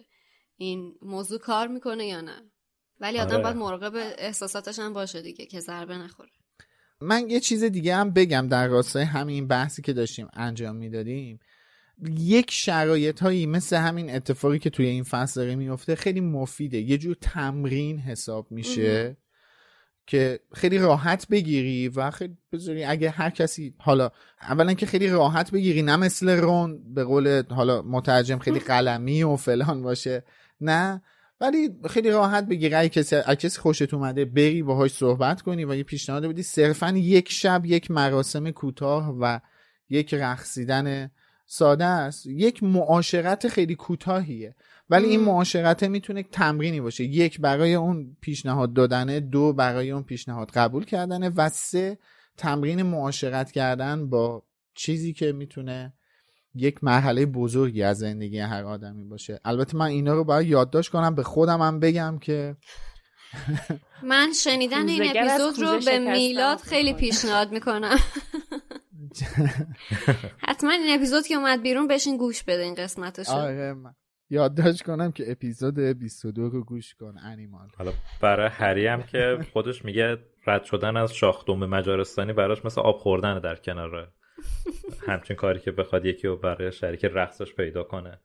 این 0.56 0.94
موضوع 1.02 1.38
کار 1.38 1.68
می‌کنه 1.68 2.06
یا 2.06 2.20
نه. 2.20 2.50
ولی 3.00 3.18
آدم 3.18 3.34
آره. 3.34 3.42
باید 3.42 3.56
مراقب 3.56 3.92
احساساتش 4.18 4.78
هم 4.78 4.92
باشه 4.92 5.22
دیگه 5.22 5.46
که 5.46 5.60
ضربه 5.60 5.98
نخوره. 5.98 6.30
من 7.00 7.30
یه 7.30 7.40
چیز 7.40 7.64
دیگه 7.64 7.96
هم 7.96 8.10
بگم 8.10 8.46
در 8.50 8.68
راستای 8.68 9.02
همین 9.02 9.46
بحثی 9.48 9.82
که 9.82 9.92
داشتیم 9.92 10.28
انجام 10.32 10.76
می‌دادیم. 10.76 11.40
یک 12.18 12.50
شرایط 12.50 13.20
هایی 13.20 13.46
مثل 13.46 13.76
همین 13.76 14.14
اتفاقی 14.14 14.58
که 14.58 14.70
توی 14.70 14.86
این 14.86 15.02
فصل 15.02 15.40
داره 15.40 15.54
میفته 15.54 15.94
خیلی 15.94 16.20
مفیده. 16.20 16.78
یه 16.78 16.98
جور 16.98 17.16
تمرین 17.20 17.98
حساب 17.98 18.46
میشه 18.50 19.16
که 20.06 20.40
خیلی 20.54 20.78
راحت 20.78 21.28
بگیری 21.28 21.88
و 21.88 22.10
خیلی 22.10 22.36
بذاری 22.52 22.84
اگه 22.84 23.10
هر 23.10 23.30
کسی 23.30 23.74
حالا 23.78 24.10
اولا 24.42 24.74
که 24.74 24.86
خیلی 24.86 25.08
راحت 25.08 25.50
بگیری 25.50 25.82
نه 25.82 25.96
مثل 25.96 26.30
رون 26.30 26.94
به 26.94 27.04
قول 27.04 27.42
حالا 27.50 27.82
مترجم 27.82 28.38
خیلی 28.38 28.58
قلمی 28.60 29.22
و 29.22 29.36
فلان 29.36 29.82
باشه 29.82 30.24
نه. 30.60 31.02
ولی 31.40 31.70
خیلی 31.90 32.10
راحت 32.10 32.46
بگیری 32.46 32.74
اگه 32.74 32.88
کسی 32.88 33.16
اگه 33.16 33.36
کسی 33.36 33.60
خوشت 33.60 33.94
اومده 33.94 34.24
بری 34.24 34.62
باهاش 34.62 34.92
صحبت 34.92 35.42
کنی 35.42 35.64
و 35.64 35.74
یه 35.74 35.82
پیشنهاد 35.82 36.26
بدی. 36.26 36.42
صرفا 36.42 36.90
یک 36.96 37.32
شب 37.32 37.62
یک 37.66 37.90
مراسم 37.90 38.50
کوتاه 38.50 39.16
و 39.20 39.40
یک 39.88 40.14
رقصیدن 40.14 41.10
ساده 41.46 41.84
است. 41.84 42.26
یک 42.26 42.62
معاشرت 42.62 43.48
خیلی 43.48 43.74
کوتاهیه. 43.74 44.54
ولی 44.90 45.06
این 45.06 45.20
معاشرت 45.20 45.82
می‌تونه 45.84 46.22
تمرینی 46.22 46.80
باشه. 46.80 47.04
یک 47.04 47.40
برای 47.40 47.74
اون 47.74 48.16
پیشنهاد 48.20 48.72
دادنه 48.72 49.20
دو 49.20 49.52
برای 49.52 49.90
اون 49.90 50.02
پیشنهاد 50.02 50.50
قبول 50.50 50.84
کردنه 50.84 51.28
و 51.28 51.48
سه 51.48 51.98
تمرین 52.36 52.82
معاشرت 52.82 53.52
کردن 53.52 54.10
با 54.10 54.42
چیزی 54.74 55.12
که 55.12 55.32
می‌تونه 55.32 55.92
یک 56.58 56.84
مرحله 56.84 57.26
بزرگی 57.26 57.82
از 57.82 57.98
زندگی 57.98 58.38
هر 58.38 58.64
آدمی 58.64 59.04
باشه. 59.04 59.40
البته 59.44 59.76
من 59.76 59.86
اینا 59.86 60.14
رو 60.14 60.24
باید 60.24 60.48
یادداشت 60.48 60.90
کنم 60.90 61.14
به 61.14 61.22
خودم 61.22 61.62
هم 61.62 61.80
بگم 61.80 62.18
که 62.18 62.56
من 64.02 64.32
شنیدن 64.32 64.88
این 64.88 65.16
اپیزود 65.16 65.58
رو 65.58 65.80
به 65.84 65.98
میلاد 65.98 66.58
خیلی. 66.58 66.92
پیشنهاد 66.92 67.52
می‌کنم. 67.52 67.98
حتما 70.48 70.70
این 70.70 70.94
اپیزود 70.94 71.26
که 71.26 71.34
اومد 71.34 71.62
بیرون 71.62 71.88
بشین 71.88 72.16
گوش 72.16 72.42
بده 72.42 72.62
این 72.62 72.74
قسمتشو. 72.74 73.32
آره 73.32 73.74
من 73.74 73.94
یادداشت 74.30 74.82
کنم 74.82 75.12
که 75.12 75.30
اپیزود 75.30 75.78
22 75.78 76.48
رو 76.48 76.64
گوش 76.64 76.94
کن 76.94 77.14
انیمال. 77.22 77.68
حالا 77.78 77.92
برای 78.20 78.48
هری 78.48 78.86
هم 78.86 79.02
که 79.02 79.38
خودش 79.52 79.84
میگه 79.84 80.18
رد 80.46 80.64
شدن 80.64 80.96
از 80.96 81.14
شاخدوم 81.14 81.66
مجارستانی 81.66 82.32
براش 82.32 82.64
مثل 82.64 82.80
آب 82.80 82.98
خوردن 82.98 83.40
در 83.40 83.56
کنار 83.56 84.12
همچین 85.06 85.36
کاری 85.36 85.60
که 85.60 85.72
بخواد 85.72 86.06
یکی 86.06 86.28
رو 86.28 86.36
برای 86.36 86.72
شریک 86.72 87.04
رقصش 87.04 87.54
پیدا 87.54 87.82
کنه. 87.82 88.20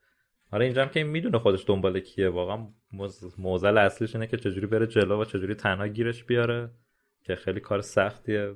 حالا 0.52 0.66
اینجا 0.66 0.82
هم 0.82 0.90
که 0.90 1.04
می‌دونه 1.04 1.40
خودش 1.40 1.64
دنبال 1.68 2.00
کیه. 2.00 2.30
واقعا 2.30 2.68
موز- 2.94 3.40
موزل 3.40 3.78
اصلیش 3.78 4.16
اینه 4.16 4.28
که 4.28 4.38
چجوری 4.38 4.68
بره 4.68 4.88
جلو 4.88 5.22
و 5.22 5.26
چجوری 5.26 5.56
تنها 5.56 5.88
گیرش 5.88 6.24
بیاره 6.24 6.70
که 7.24 7.36
خیلی 7.36 7.60
کار 7.60 7.82
سختیه. 7.82 8.56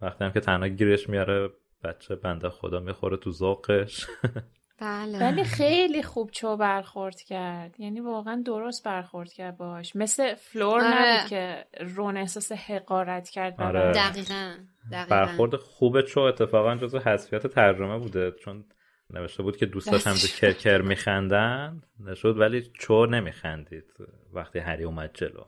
وقتی 0.00 0.24
هم 0.24 0.32
که 0.32 0.40
تنها 0.40 0.68
گیرش 0.68 1.08
میاره 1.08 1.50
بچه 1.84 2.14
بنده 2.14 2.48
خدا 2.48 2.80
می‌خوره 2.80 3.16
تو 3.16 3.30
ذوقش. 3.30 4.06
بله. 4.78 5.20
ولی 5.20 5.44
خیلی 5.44 6.02
خوب 6.02 6.30
چو 6.30 6.56
برخورد 6.56 7.20
کرد. 7.20 7.80
یعنی 7.80 8.00
واقعا 8.00 8.42
درست 8.46 8.84
برخورد 8.84 9.32
کرد 9.32 9.56
باش 9.56 9.96
مثل 9.96 10.34
فلور 10.34 10.80
آره. 10.80 10.94
نبود 10.94 11.30
که 11.30 11.64
رون 11.80 12.16
احساس 12.16 12.52
حقارت 12.52 13.28
کرد 13.28 13.60
آره. 13.60 13.92
دقیقا. 13.92 14.56
دقیقا. 14.92 15.10
برخورد 15.10 15.56
خوب 15.56 16.00
چو 16.00 16.20
اتفاقا 16.20 16.76
جزو 16.76 16.98
حذفیات 16.98 17.46
ترجمه 17.46 17.98
بوده. 17.98 18.32
چون 18.32 18.64
نوشته 19.10 19.42
بود 19.42 19.56
که 19.56 19.66
دوستاش 19.66 20.06
هم 20.06 20.14
کرکر 20.40 20.80
میخندن. 20.82 21.82
نشد 22.00 22.38
ولی 22.38 22.62
چو 22.62 23.06
نمیخندید 23.06 23.84
وقتی 24.32 24.58
هری 24.58 24.84
اومد 24.84 25.10
جلو. 25.14 25.44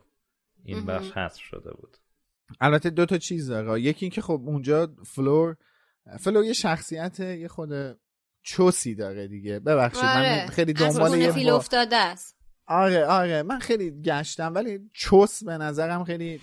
این 0.64 0.86
بخش 0.86 1.10
حذف 1.10 1.40
شده 1.40 1.70
بود. 1.70 1.96
البته 2.60 2.90
دو 2.90 3.06
تا 3.06 3.18
چیز 3.18 3.50
داره 3.50 3.80
یکی 3.80 4.06
اینکه 4.06 4.22
خب 4.22 4.42
اونجا 4.46 4.88
فلور 5.06 5.56
فلور 6.20 6.44
یه 6.44 6.52
شخصیت 6.52 7.20
یه 7.20 7.48
خود 7.48 7.70
چوسی 8.48 8.94
داره 8.94 9.28
دیگه. 9.28 9.58
ببخشید 9.60 10.04
من 10.04 10.16
آره. 10.16 10.46
خیلی 10.46 10.84
از 10.84 10.96
دنبال 10.96 11.18
یه 11.18 11.32
فیل 11.32 11.50
با- 11.50 11.56
افتاده 11.56 11.96
است. 11.96 12.36
آره 12.66 13.04
آره. 13.04 13.42
من 13.42 13.58
خیلی 13.58 14.02
گشتم 14.02 14.54
ولی 14.54 14.78
چوس 14.92 15.44
به 15.44 15.58
نظرم 15.58 16.04
خیلی 16.04 16.40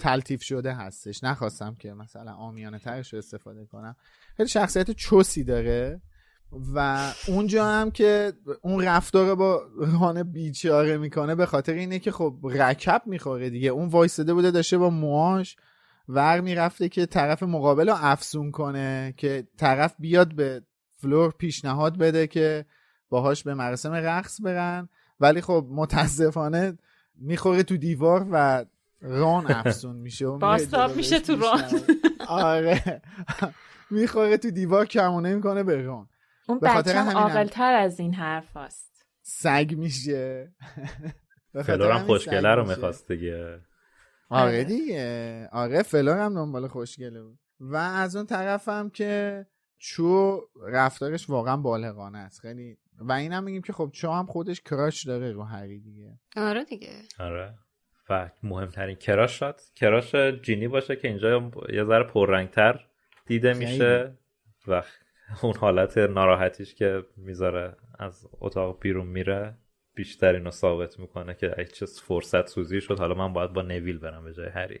تلتیف 0.00 0.42
شده 0.42 0.72
هستش. 0.72 1.24
نخواستم 1.24 1.74
که 1.74 1.92
مثلا 1.92 2.32
آمیانه 2.32 2.78
ترش 2.78 3.12
رو 3.12 3.18
استفاده 3.18 3.66
کنم. 3.66 3.96
خیلی 4.36 4.48
شخصیت 4.48 4.90
چوسی 4.90 5.44
داره 5.44 6.02
و 6.74 7.08
اونجا 7.28 7.66
هم 7.66 7.90
که 7.90 8.32
اون 8.62 8.84
رفتار 8.84 9.34
با 9.34 9.62
ران 10.00 10.22
بیچاره 10.22 10.96
می‌کنه 10.98 11.34
به 11.34 11.46
خاطر 11.46 11.72
اینه 11.72 11.98
که 11.98 12.12
خب 12.12 12.34
رکب 12.44 13.02
می‌خوره 13.06 13.50
دیگه. 13.50 13.68
اون 13.68 13.88
وایستده 13.88 14.34
بوده 14.34 14.50
داشته 14.50 14.78
با 14.78 14.90
موهاش 14.90 15.56
ور 16.08 16.40
می‌رفته 16.40 16.88
که 16.88 17.06
طرف 17.06 17.42
مقابل 17.42 17.88
رو 17.88 17.94
افسون 17.98 18.50
کنه 18.50 19.14
که 19.16 19.48
طرف 19.58 19.94
بیاد 19.98 20.34
به 20.34 20.62
فلور 21.02 21.32
پیشنهاد 21.38 21.98
بده 21.98 22.26
که 22.26 22.64
باهاش 23.08 23.42
به 23.42 23.54
مراسم 23.54 23.92
رقص 23.92 24.40
برن. 24.40 24.88
ولی 25.20 25.40
خب 25.40 25.66
متاسفانه 25.70 26.78
می‌خوره 27.14 27.62
تو 27.62 27.76
دیوار 27.76 28.26
و 28.30 28.64
ران 29.00 29.46
افسون 29.52 29.96
میشه 29.96 30.26
و 30.26 30.38
باستاب 30.38 30.96
میشه 30.96 31.20
تو 31.20 31.36
ران. 31.36 31.62
آره. 32.28 33.02
می‌خوره 33.90 34.36
تو 34.36 34.50
دیوار 34.50 34.86
کمونه 34.86 35.34
می‌کنه 35.34 35.62
به 35.62 35.82
ران. 35.82 36.08
اون 36.48 36.58
به 36.58 36.68
خاطر 36.68 37.02
بچه. 37.02 37.18
عاقلتر 37.18 37.72
از 37.74 38.00
این 38.00 38.14
حرف 38.14 38.56
هست 38.56 39.04
سگ 39.22 39.74
میشه. 39.76 40.52
فلورم 41.66 41.98
خوشگله 41.98 42.54
رو. 42.54 42.68
می‌خواست 42.68 43.12
دیگه. 43.12 43.60
آره 44.28 44.64
دیگه. 44.64 45.48
آره 45.52 45.82
فلور 45.82 46.18
هم 46.18 46.34
دنبال 46.34 46.68
خوشگله 46.68 47.22
بود. 47.22 47.38
و 47.60 47.76
از 47.76 48.16
اون 48.16 48.26
طرف 48.26 48.68
هم 48.68 48.90
که 48.90 49.46
چو 49.82 50.40
رفتارش 50.68 51.30
واقعا 51.30 51.56
بالغانه 51.56 52.18
است. 52.18 52.40
خیلی 52.40 52.76
و 52.98 53.12
این 53.12 53.32
هم 53.32 53.44
میگیم 53.44 53.62
که 53.62 53.72
خب 53.72 53.90
چو 53.92 54.10
هم 54.10 54.26
خودش 54.26 54.60
کراش 54.60 55.06
داره 55.06 55.32
رو 55.32 55.42
هری 55.42 55.80
دیگه. 55.80 56.18
آره 56.36 56.64
دیگه. 56.64 56.92
آره. 57.18 57.54
و 58.10 58.30
مهمترین 58.42 58.96
کراش 58.96 59.38
شد 59.38 59.60
کراش 59.76 60.14
جینی 60.14 60.68
باشه 60.68 60.96
که 60.96 61.08
اینجا 61.08 61.50
یه 61.72 61.84
ذره 61.84 62.04
پررنگتر 62.04 62.86
دیده 63.26 63.54
خیلی. 63.54 63.66
میشه 63.66 64.18
و 64.66 64.82
اون 65.42 65.54
حالت 65.56 65.98
ناراحتیش 65.98 66.74
که 66.74 67.04
می‌ذاره 67.16 67.76
از 67.98 68.26
اتاق 68.40 68.80
بیرون 68.80 69.06
میره 69.06 69.58
بیشتر 69.94 70.34
اینو 70.34 70.50
ثابت 70.50 70.98
می‌کنه 70.98 71.34
که 71.34 71.54
ای 71.58 71.66
چه 71.66 71.86
فرصت 71.86 72.46
سوزی 72.46 72.80
شد. 72.80 72.98
حالا 72.98 73.14
من 73.14 73.32
باید 73.32 73.52
با 73.52 73.62
نویل 73.62 73.98
برم 73.98 74.24
به 74.24 74.34
جای 74.34 74.48
هری. 74.48 74.80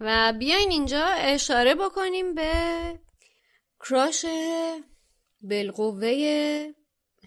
و 0.00 0.32
بیاین 0.38 0.70
اینجا 0.70 1.04
اشاره 1.06 1.74
بکنیم 1.74 2.34
به 2.34 2.50
کراش 3.80 4.26
بالقوه 5.40 6.72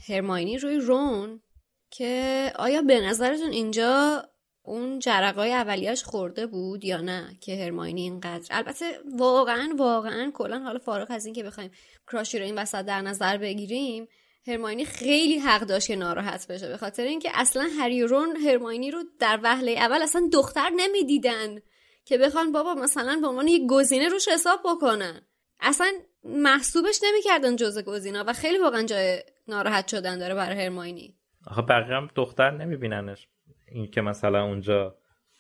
هرماینی 0.10 0.58
روی 0.58 0.78
رون 0.78 1.42
که 1.90 2.54
آیا 2.56 2.82
به 2.82 3.02
نظرتون 3.02 3.52
اینجا 3.52 4.24
اون 4.62 5.00
جرقای 5.00 5.54
اولیش 5.54 6.04
خورده 6.04 6.48
بود 6.48 6.84
یا 6.84 7.02
نه 7.02 7.38
که 7.42 7.56
هرماینی 7.56 8.02
اینقدر؟ 8.02 8.48
البته 8.50 9.00
واقعا 9.18 9.76
واقعا 9.78 10.32
کلا 10.34 10.60
حالا 10.60 10.80
فارغ 10.80 11.08
از 11.10 11.26
این 11.26 11.36
که 11.36 11.44
بخوایم 11.44 11.72
کراشی 12.12 12.40
رو 12.40 12.46
این 12.46 12.58
وسط 12.58 12.82
در 12.82 13.02
نظر 13.02 13.38
بگیریم 13.38 14.08
هرماینی 14.48 14.86
خیلی 14.86 15.38
حق 15.38 15.62
داشت 15.62 15.88
که 15.88 15.96
ناراحت 15.96 16.48
بشه 16.48 16.68
به 16.68 16.78
خاطر 16.78 17.04
اینکه 17.04 17.30
اصلا 17.34 17.70
هری 17.80 18.04
رون 18.04 18.36
هرماینی 18.36 18.92
رو 18.92 19.04
در 19.20 19.40
وهله 19.44 19.72
اول 19.72 20.02
اصلا 20.02 20.30
دختر 20.34 20.70
نمی‌دیدن. 20.76 21.62
که 22.08 22.18
بخوان 22.18 22.52
بابا 22.52 22.76
مثلا 22.76 23.20
به 23.22 23.28
عنوان 23.28 23.48
یک 23.48 23.62
گزینه 23.70 24.08
روش 24.08 24.28
حساب 24.28 24.60
بکنن. 24.66 25.22
اصلا 25.60 25.92
محسوبش 26.24 27.00
نمی‌کردن 27.04 27.56
جزء 27.56 27.82
گزینا 27.82 28.24
و 28.28 28.34
خیلی 28.34 28.58
واقعا 28.58 28.84
جای 28.84 29.24
ناراحت 29.48 29.88
شدن 29.88 30.20
داره 30.20 30.36
برای 30.36 30.64
هرماینی. 30.64 31.18
آخه 31.48 31.62
بقیه 31.62 31.96
هم 31.96 32.10
دختر 32.16 32.52
نمیبیننش. 32.52 33.28
این 33.66 33.92
که 33.92 34.02
مثلا 34.02 34.44
اونجا 34.44 34.98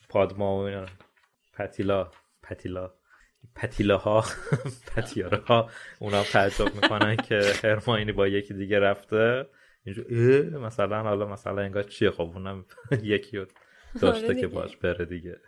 پادما 0.09 0.65
و 0.65 0.85
پتیلا 1.53 2.11
پتیلا. 2.43 2.93
پتیله 3.55 3.95
ها 3.95 4.25
پتیاره 4.95 5.37
ها 5.37 5.69
اونا 5.99 6.23
تعجب 6.23 6.75
می‌کنن 6.75 7.15
که 7.15 7.41
هرماینی 7.63 8.11
با 8.11 8.27
یکی 8.27 8.53
دیگه 8.53 8.79
رفته. 8.79 9.49
اینجا 9.85 10.03
مثلا 10.59 11.03
حالا 11.03 11.25
مثلا 11.25 11.61
انگار 11.61 11.83
چیه؟ 11.83 12.11
خب 12.11 12.21
اونم 12.21 12.65
یکی 13.03 13.45
داشته 14.01 14.27
آره 14.27 14.41
که 14.41 14.47
باش 14.47 14.77
بره 14.77 15.05
دیگه. 15.05 15.39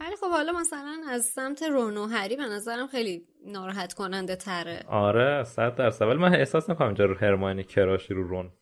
ولی 0.00 0.16
خب 0.16 0.30
حالا 0.30 0.52
مثلا 0.52 1.02
از 1.08 1.24
سمت 1.24 1.62
رون 1.62 1.96
و 1.96 2.06
هری 2.06 2.36
به 2.36 2.42
نظرم 2.42 2.86
خیلی 2.86 3.22
ناراحت 3.46 3.92
کننده 3.92 4.36
تره. 4.36 4.84
آره 4.88 5.44
صد 5.44 5.74
درصد. 5.74 6.06
ولی 6.06 6.18
من 6.18 6.34
احساس 6.34 6.70
نکنم 6.70 6.86
اینجا 6.86 7.04
رو 7.04 7.14
هرماینی 7.14 7.64
کراشی 7.64 8.14
رو 8.14 8.28
رون 8.28 8.52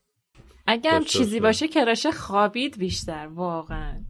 داشته 0.67 1.19
چیزی 1.19 1.39
باشه. 1.39 1.67
کراشه 1.67 2.11
خوابید 2.11 2.77
بیشتر 2.77 3.27
واقعا. 3.27 4.05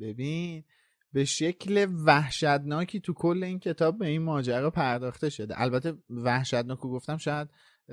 ببین 0.00 0.64
به 1.12 1.24
شکل 1.24 1.86
وحشتناکی 2.04 3.00
تو 3.00 3.12
کل 3.14 3.44
این 3.44 3.58
کتاب 3.58 3.98
به 3.98 4.06
این 4.06 4.22
ماجرا 4.22 4.70
پرداخته 4.70 5.30
شده. 5.30 5.60
البته 5.60 5.94
وحشتناک 6.10 6.78
رو 6.78 6.90
گفتم 6.90 7.16
شاید 7.16 7.48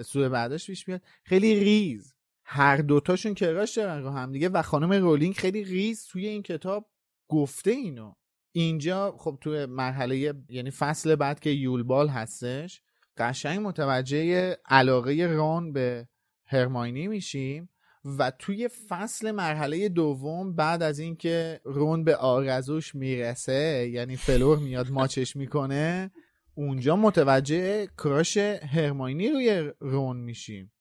سوء 0.05 0.29
بعدش 0.29 0.67
پیش 0.67 0.85
بیاد. 0.85 1.01
خیلی 1.23 1.59
ریز. 1.59 2.13
هر 2.45 2.77
دوتاشون 2.77 3.33
crush 3.33 3.77
دارن 3.77 4.03
رو 4.03 4.09
هم 4.09 4.31
دیگه 4.31 4.49
و 4.49 4.61
خانم 4.61 4.93
رولینگ 4.93 5.35
خیلی 5.35 5.63
ریز 5.63 6.07
توی 6.07 6.27
این 6.27 6.43
کتاب. 6.43 6.89
گفته 7.33 7.71
اینو. 7.71 8.13
اینجا 8.51 9.15
خب 9.17 9.37
توی 9.41 9.65
مرحله 9.65 10.33
یعنی 10.49 10.71
فصل 10.71 11.15
بعد 11.15 11.39
که 11.39 11.49
Yule 11.49 11.78
Ball 11.78 12.07
هستش 12.07 12.81
قشنگ 13.17 13.59
متوجه 13.59 14.57
علاقه 14.65 15.27
ران 15.27 15.73
به 15.73 16.07
هرماینی 16.45 17.07
میشیم 17.07 17.69
و 18.05 18.31
توی 18.39 18.67
فصل 18.67 19.31
مرحله 19.31 19.89
دوم 19.89 20.55
بعد 20.55 20.83
از 20.83 20.99
اینکه 20.99 21.61
رون 21.63 22.03
به 22.03 22.15
آرزوش 22.15 22.95
می‌رسه 22.95 23.89
یعنی 23.93 24.15
فلور 24.15 24.57
میاد 24.57 24.91
ماچش 24.91 25.35
می‌کنه 25.35 26.11
اونجا 26.55 26.95
متوجه 26.95 27.87
crush 27.87 28.37
هرماینی 28.37 29.29
روی 29.29 29.71
رون 29.79 30.17
میشیم. 30.17 30.71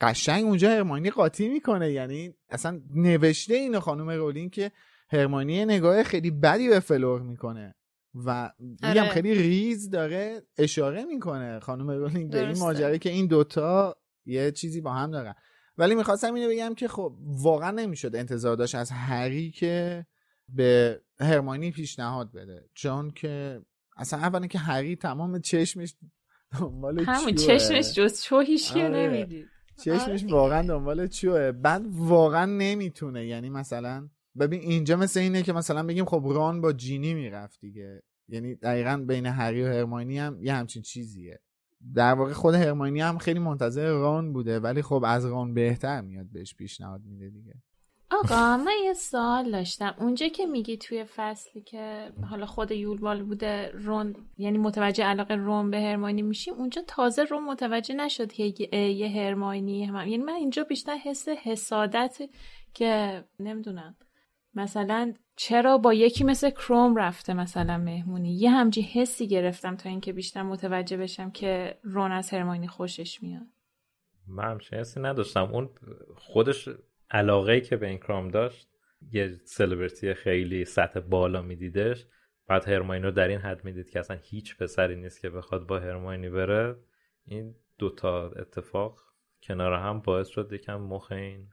قشنگ 0.00 0.44
اونجا 0.44 0.70
هرماینی 0.70 1.10
قاطی 1.10 1.48
می‌کنه 1.48 1.92
یعنی 1.92 2.34
اصلا 2.48 2.80
نوشته 2.94 3.54
اینو 3.54 3.80
خانم 3.80 4.10
رولینگ 4.10 4.50
که 4.50 4.72
هرماینی 5.12 5.64
نگاه 5.64 6.02
خیلی 6.02 6.30
بدی 6.30 6.68
به 6.68 6.80
فلور 6.80 7.22
می‌کنه 7.22 7.74
و 8.14 8.52
میگم 8.58 8.88
آره. 9.02 9.08
خیلی 9.08 9.34
ریز 9.34 9.90
داره 9.90 10.42
اشاره 10.58 11.04
می‌کنه 11.04 11.60
خانم 11.60 11.90
رولینگ 11.90 12.30
به 12.30 12.46
این. 12.46 12.58
ماجرا 12.58 12.96
که 12.96 13.10
این 13.10 13.26
دوتا 13.26 13.96
یه 14.26 14.50
چیزی 14.50 14.80
با 14.80 14.92
هم 14.92 15.10
دارن 15.10 15.34
ولی 15.78 15.94
می‌خواستم 15.94 16.34
اینو 16.34 16.48
بگم 16.48 16.74
که 16.74 16.88
خب 16.88 17.16
واقعا 17.20 17.70
نمی‌شد 17.70 18.16
انتظار 18.16 18.56
داشت 18.56 18.74
از 18.74 18.90
هری 18.90 19.50
که 19.50 20.06
به 20.48 21.00
هرماینی 21.20 21.70
پیشنهاد 21.70 22.32
بده 22.32 22.68
چون 22.74 23.10
که 23.10 23.62
اصلا 23.96 24.18
اولا 24.18 24.46
که 24.46 24.58
هری 24.58 24.96
تمام 24.96 25.40
چشمش 25.40 25.94
دنبال 26.60 27.00
همون. 27.00 27.34
چشمش 27.34 27.94
جز 27.94 28.22
چو 28.22 28.40
هیچ 28.40 28.74
که 28.74 28.84
آره. 28.84 29.08
نمی‌دید 29.08 29.46
چشمش 29.84 30.24
واقعا 30.24 30.62
دنبال 30.68 31.06
چیوه 31.06 31.52
بعد 31.52 31.82
واقعا 31.90 32.46
نمی‌تونه 32.46 33.26
یعنی 33.26 33.50
مثلا 33.50 34.08
ببین 34.38 34.60
اینجا 34.60 34.96
مثل 34.96 35.20
اینه 35.20 35.42
که 35.42 35.52
مثلا 35.52 35.82
بگیم 35.82 36.04
خب 36.04 36.22
ران 36.24 36.60
با 36.60 36.72
جینی 36.72 37.14
می‌رفت 37.14 37.60
دیگه. 37.60 38.02
یعنی 38.28 38.54
دقیقا 38.54 39.04
بین 39.08 39.26
هری 39.26 39.62
و 39.62 39.66
هرماینی 39.66 40.18
هم 40.18 40.38
یه 40.42 40.54
همچین 40.54 40.82
چیزیه. 40.82 41.40
در 41.94 42.14
واقع 42.14 42.32
خود 42.32 42.54
هرماینی 42.54 43.00
هم 43.00 43.18
خیلی 43.18 43.38
منتظر 43.38 43.88
ران 43.88 44.32
بوده 44.32 44.60
ولی 44.60 44.82
خب 44.82 45.04
از 45.06 45.26
ران 45.26 45.54
بهتر 45.54 46.00
میاد 46.00 46.26
بهش 46.32 46.54
پیشنهاد 46.54 47.00
میده 47.04 47.30
دیگه. 47.30 47.54
آقا 48.10 48.56
من 48.56 48.72
یه 48.84 48.92
سوال 48.92 49.50
داشتم. 49.50 49.94
اونجا 49.98 50.28
که 50.28 50.46
میگی 50.46 50.76
توی 50.76 51.04
فصلی 51.16 51.62
که 51.62 52.12
حالا 52.30 52.46
خود 52.46 52.70
یولبال 52.70 53.22
بوده 53.22 53.70
رون 53.74 54.14
یعنی 54.38 54.58
متوجه 54.58 55.04
علاقه 55.04 55.34
رون 55.34 55.70
به 55.70 55.80
هرماینی 55.80 56.22
میشیم 56.22 56.54
اونجا 56.54 56.82
تازه 56.86 57.24
رون 57.24 57.44
متوجه 57.44 57.94
نشد 57.94 58.32
که 58.32 58.54
یه, 58.58 58.90
یه 58.90 59.08
هرماینی 59.08 59.84
هم. 59.84 59.94
یعنی 59.94 60.24
من 60.24 60.32
اینجا 60.32 60.64
بیشتر 60.64 60.96
حس 60.96 61.28
حسادت 61.28 62.18
که 62.74 63.24
نمی‌دونم. 63.40 63.96
مثلا 64.54 65.14
چرا 65.36 65.78
با 65.78 65.94
یکی 65.94 66.24
مثل 66.24 66.50
کروم 66.50 66.96
رفته 66.96 67.34
مثلا 67.34 67.78
مهمونی؟ 67.78 68.34
یه 68.34 68.50
همچین 68.50 68.84
حسی 68.84 69.28
گرفتم 69.28 69.76
تا 69.76 69.88
اینکه 69.88 70.12
بیشتر 70.12 70.42
متوجه 70.42 70.96
بشم 70.96 71.30
که 71.30 71.78
رون 71.82 72.12
از 72.12 72.30
هرماینی 72.30 72.68
خوشش 72.68 73.22
میاد. 73.22 73.46
من 74.26 74.50
همچین 74.50 74.78
حسی 74.78 75.00
نداشتم. 75.00 75.52
اون 75.52 75.70
خودش 76.16 76.68
علاقه 77.10 77.60
که 77.60 77.76
به 77.76 77.88
این 77.88 77.98
کرام 77.98 78.28
داشت 78.28 78.68
یه 79.12 79.40
سلبریتی 79.44 80.14
خیلی 80.14 80.64
سطح 80.64 81.00
بالا 81.00 81.42
میدیدش. 81.42 82.06
بعد 82.46 82.68
هرماینی 82.68 83.04
رو 83.04 83.10
در 83.10 83.28
این 83.28 83.38
حد 83.38 83.64
می‌دید 83.64 83.90
که 83.90 83.98
اصلا 83.98 84.18
هیچ 84.22 84.56
پسری 84.56 84.96
نیست 84.96 85.20
که 85.20 85.30
بخواد 85.30 85.66
با 85.66 85.78
هرماینی 85.78 86.30
بره. 86.30 86.76
این 87.24 87.54
دوتا 87.78 88.30
اتفاق 88.30 89.00
کنار 89.42 89.72
هم 89.72 90.00
باعث 90.00 90.28
شد 90.28 90.52
یکم 90.52 90.76
مخ 90.76 91.12
این 91.12 91.48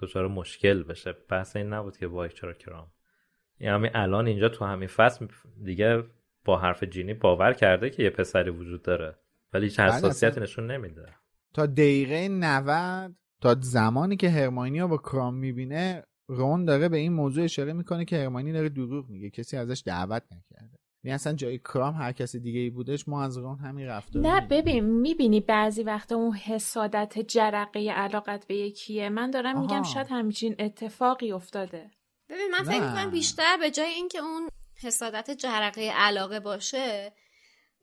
دچار 0.00 0.28
مشکل 0.28 0.82
بشه. 0.82 1.12
بحث 1.28 1.56
این 1.56 1.66
نبود 1.66 1.96
که 1.96 2.06
وای 2.06 2.28
چرا 2.28 2.52
کرام. 2.52 2.86
یعنی 3.60 3.74
همین 3.74 3.90
الان 3.94 4.26
اینجا 4.26 4.48
تو 4.48 4.64
همین 4.64 4.88
فصل 4.88 5.26
دیگه 5.64 6.04
با 6.44 6.58
حرف 6.58 6.84
جینی 6.84 7.14
باور 7.14 7.52
کرده 7.52 7.90
که 7.90 8.02
یه 8.02 8.10
پسری 8.10 8.50
وجود 8.50 8.82
داره. 8.82 9.16
ولی 9.52 9.64
هیچ 9.64 9.80
بله، 9.80 9.92
حساسیتی. 9.92 10.40
نشون 10.40 10.70
نمیده. 10.70 11.06
تا 11.54 11.66
دقیقه 11.66 12.28
90 12.28 13.14
تا 13.40 13.56
زمانی 13.60 14.16
که 14.16 14.30
هرماینی 14.30 14.80
رو 14.80 14.88
با 14.88 14.98
کرام 14.98 15.34
می‌بینه 15.34 16.02
رون 16.26 16.64
داره 16.64 16.88
به 16.88 16.96
این 16.96 17.12
موضوع 17.12 17.44
اشاره 17.44 17.72
می‌کنه 17.72 18.04
که 18.04 18.16
هرماینی 18.16 18.52
داره 18.52 18.68
دروغ 18.68 19.08
میگه. 19.08 19.30
کسی 19.30 19.56
ازش 19.56 19.82
دعوت 19.86 20.22
نکرده. 20.22 20.78
یعنی 21.06 21.14
اصلا 21.14 21.32
جای 21.32 21.58
کرام 21.58 21.94
هر 21.94 22.12
کسی 22.12 22.40
دیگه 22.40 22.60
ای 22.60 22.70
بودش 22.70 23.08
ما 23.08 23.24
از 23.24 23.38
رون 23.38 23.58
همین 23.58 23.86
رفتار 23.86 24.22
نه. 24.22 24.40
ببین 24.40 24.84
می‌بینی 24.84 25.40
بعضی 25.40 25.82
وقتا 25.82 26.16
اون 26.16 26.34
حسادت 26.34 27.18
جرقه 27.18 27.90
علاقت 27.90 28.46
به 28.46 28.56
یکیه 28.56 29.08
من 29.08 29.30
دارم 29.30 29.60
میگم 29.60 29.74
آها. 29.74 29.82
شاید 29.82 30.06
همچین 30.10 30.56
اتفاقی 30.58 31.32
افتاده 31.32 31.90
ببین 32.28 32.50
من 32.52 32.64
فکر. 32.64 32.88
می‌کنم 32.88 33.10
بیشتر 33.10 33.56
به 33.60 33.70
جای 33.70 33.86
اینکه 33.86 34.18
اون 34.18 34.48
حسادت 34.82 35.30
جرقه 35.30 35.90
علاقه 35.94 36.40
باشه 36.40 37.12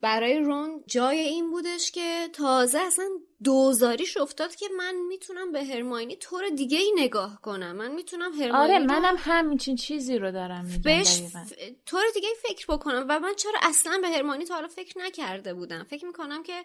برای 0.03 0.39
رون 0.39 0.83
جای 0.87 1.19
این 1.19 1.51
بودش 1.51 1.91
که 1.91 2.29
تازه 2.33 2.79
اصلا 2.79 3.05
دوزاریش 3.43 4.17
افتاد 4.17 4.55
که 4.55 4.65
من 4.77 4.95
می‌تونم 4.95 5.51
به 5.51 5.63
هرماینی 5.63 6.15
طور 6.15 6.49
دیگه 6.49 6.77
ای 6.77 6.91
نگاه 6.95 7.41
کنم 7.41 7.75
من 7.75 7.91
می‌تونم 7.91 8.33
هرماینی 8.33 8.73
آره 8.73 8.79
منم 8.79 9.15
همچین 9.17 9.75
چیزی 9.75 10.17
رو 10.17 10.31
دارم 10.31 10.65
میگم 10.65 10.81
بهش. 10.81 11.21
ف... 11.21 11.53
طور 11.85 12.03
دیگه 12.13 12.27
ای 12.27 12.35
فکر 12.49 12.65
بکنم 12.69 13.05
و 13.09 13.19
من 13.19 13.33
چرا 13.35 13.59
اصلا 13.61 13.99
به 14.01 14.09
هرمانی 14.09 14.45
تا 14.45 14.55
حالا 14.55 14.67
فکر 14.67 14.99
نکرده 14.99 15.53
بودم 15.53 15.83
فکر 15.83 16.05
می‌کنم 16.05 16.43
که 16.43 16.63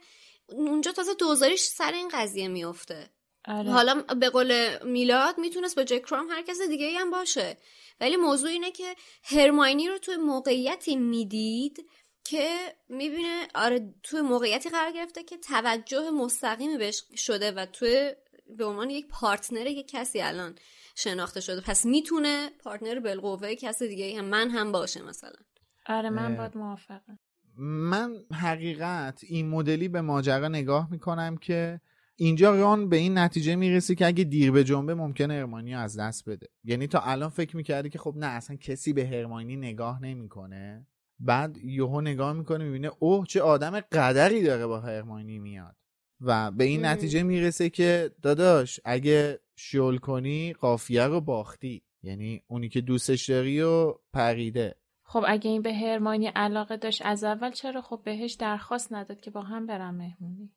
اونجا 0.49 0.93
تازه 0.93 1.14
دوزاریش 1.14 1.62
سر 1.62 1.93
این 1.93 2.09
قضیه 2.12 2.49
میفته 2.49 3.11
آره. 3.49 3.70
حالا 3.70 4.03
به 4.20 4.28
قول 4.28 4.78
میلاد 4.84 5.39
می‌تونست 5.39 5.80
جای 5.80 6.01
کرام 6.01 6.30
هر 6.30 6.43
کس 6.43 6.61
دیگه 6.68 6.86
ای 6.86 6.95
هم 6.97 7.11
باشه 7.11 7.57
ولی 8.01 8.16
موضوع 8.16 8.51
اینه 8.51 8.70
که 8.70 8.97
هرماینی 9.22 9.89
رو 9.89 9.99
توی 9.99 10.16
موقعیتی 10.16 10.97
می‌دید 10.97 11.89
که 12.31 12.59
می‌بینه 12.89 13.47
آره 13.55 13.95
توی 14.03 14.20
موقعیتی 14.20 14.68
قرار 14.68 14.93
گرفته 14.93 15.22
که 15.22 15.37
توجه 15.37 16.11
مستقیمی 16.11 16.76
بهش 16.76 17.03
شده 17.16 17.53
و 17.53 17.66
توی 17.66 18.12
به 18.59 18.64
عنوان 18.64 18.91
یک 18.91 19.09
پارتنر 19.09 19.66
یک 19.66 19.89
کسی 19.89 20.20
الان 20.20 20.55
شناخته 20.97 21.41
شده. 21.41 21.61
پس 21.61 21.87
می‌تونه 21.87 22.51
پارتنر 22.64 23.01
بالقوه 23.01 23.55
کس 23.55 23.83
دیگه 23.83 24.18
هم 24.18 24.24
من 24.24 24.51
هم 24.51 24.72
باشه 24.72 25.03
مثلا. 25.03 25.41
آره 25.87 26.11
من. 26.11 26.37
باید 26.37 26.57
موافقم. 26.57 27.18
من 27.61 28.24
حقیقت 28.33 29.20
این 29.24 29.49
مدلی 29.49 29.89
به 29.89 30.01
ماجرا 30.01 30.49
نگاه 30.49 30.91
می‌کنم 30.91 31.37
که 31.37 31.81
اینجا 32.16 32.55
ران 32.55 32.89
به 32.89 32.97
این 32.97 33.18
نتیجه 33.18 33.57
می‌رسه 33.57 33.95
که 33.95 34.07
اگه 34.07 34.24
دیر 34.24 34.51
به 34.51 34.64
جنبه 34.64 34.95
ممکنه 34.95 35.35
هرمانی 35.35 35.74
از 35.74 35.99
دست 35.99 36.29
بده. 36.29 36.47
یعنی 36.64 36.87
تا 36.87 37.01
الان 37.01 37.29
فکر 37.29 37.57
می‌کردی 37.57 37.91
که 37.91 37.99
خب 37.99 38.14
نه 38.16 38.26
اصلا 38.26 38.57
کسی 38.57 38.93
به 38.93 39.07
هرمانی 39.07 39.57
نگاه 39.57 40.03
نمی‌کنه؟ 40.03 40.87
بعد 41.20 41.56
یهو 41.56 42.00
نگاه 42.00 42.32
می‌کنه 42.32 42.64
می‌بینه 42.64 42.90
اوه 42.98 43.26
چه 43.26 43.42
آدم 43.42 43.80
قدری 43.80 44.42
داره 44.42 44.66
با 44.66 44.80
هرمانی 44.80 45.38
میاد. 45.38 45.76
و 46.20 46.50
به 46.50 46.64
این 46.64 46.84
نتیجه 46.84 47.22
می‌رسه 47.22 47.70
که 47.70 48.10
داداش 48.22 48.80
اگه 48.84 49.40
شل 49.56 49.96
کنی 49.96 50.52
قافیه 50.52 51.04
رو 51.04 51.20
باختی. 51.20 51.82
یعنی 52.02 52.42
اونی 52.46 52.68
که 52.68 52.80
دوستش 52.80 53.30
داری 53.30 53.60
و 53.60 53.94
پریده. 54.12 54.74
خب 55.02 55.24
اگه 55.26 55.50
این 55.50 55.62
به 55.62 55.74
هرمانی 55.74 56.26
علاقه 56.26 56.76
داشت 56.76 57.02
از 57.04 57.24
اول 57.24 57.50
چرا 57.50 57.82
خب 57.82 58.00
بهش 58.04 58.32
درخواست 58.32 58.92
نداد 58.92 59.20
که 59.20 59.30
با 59.30 59.42
هم 59.42 59.66
برم 59.66 59.94
مهمونی؟ 59.94 60.52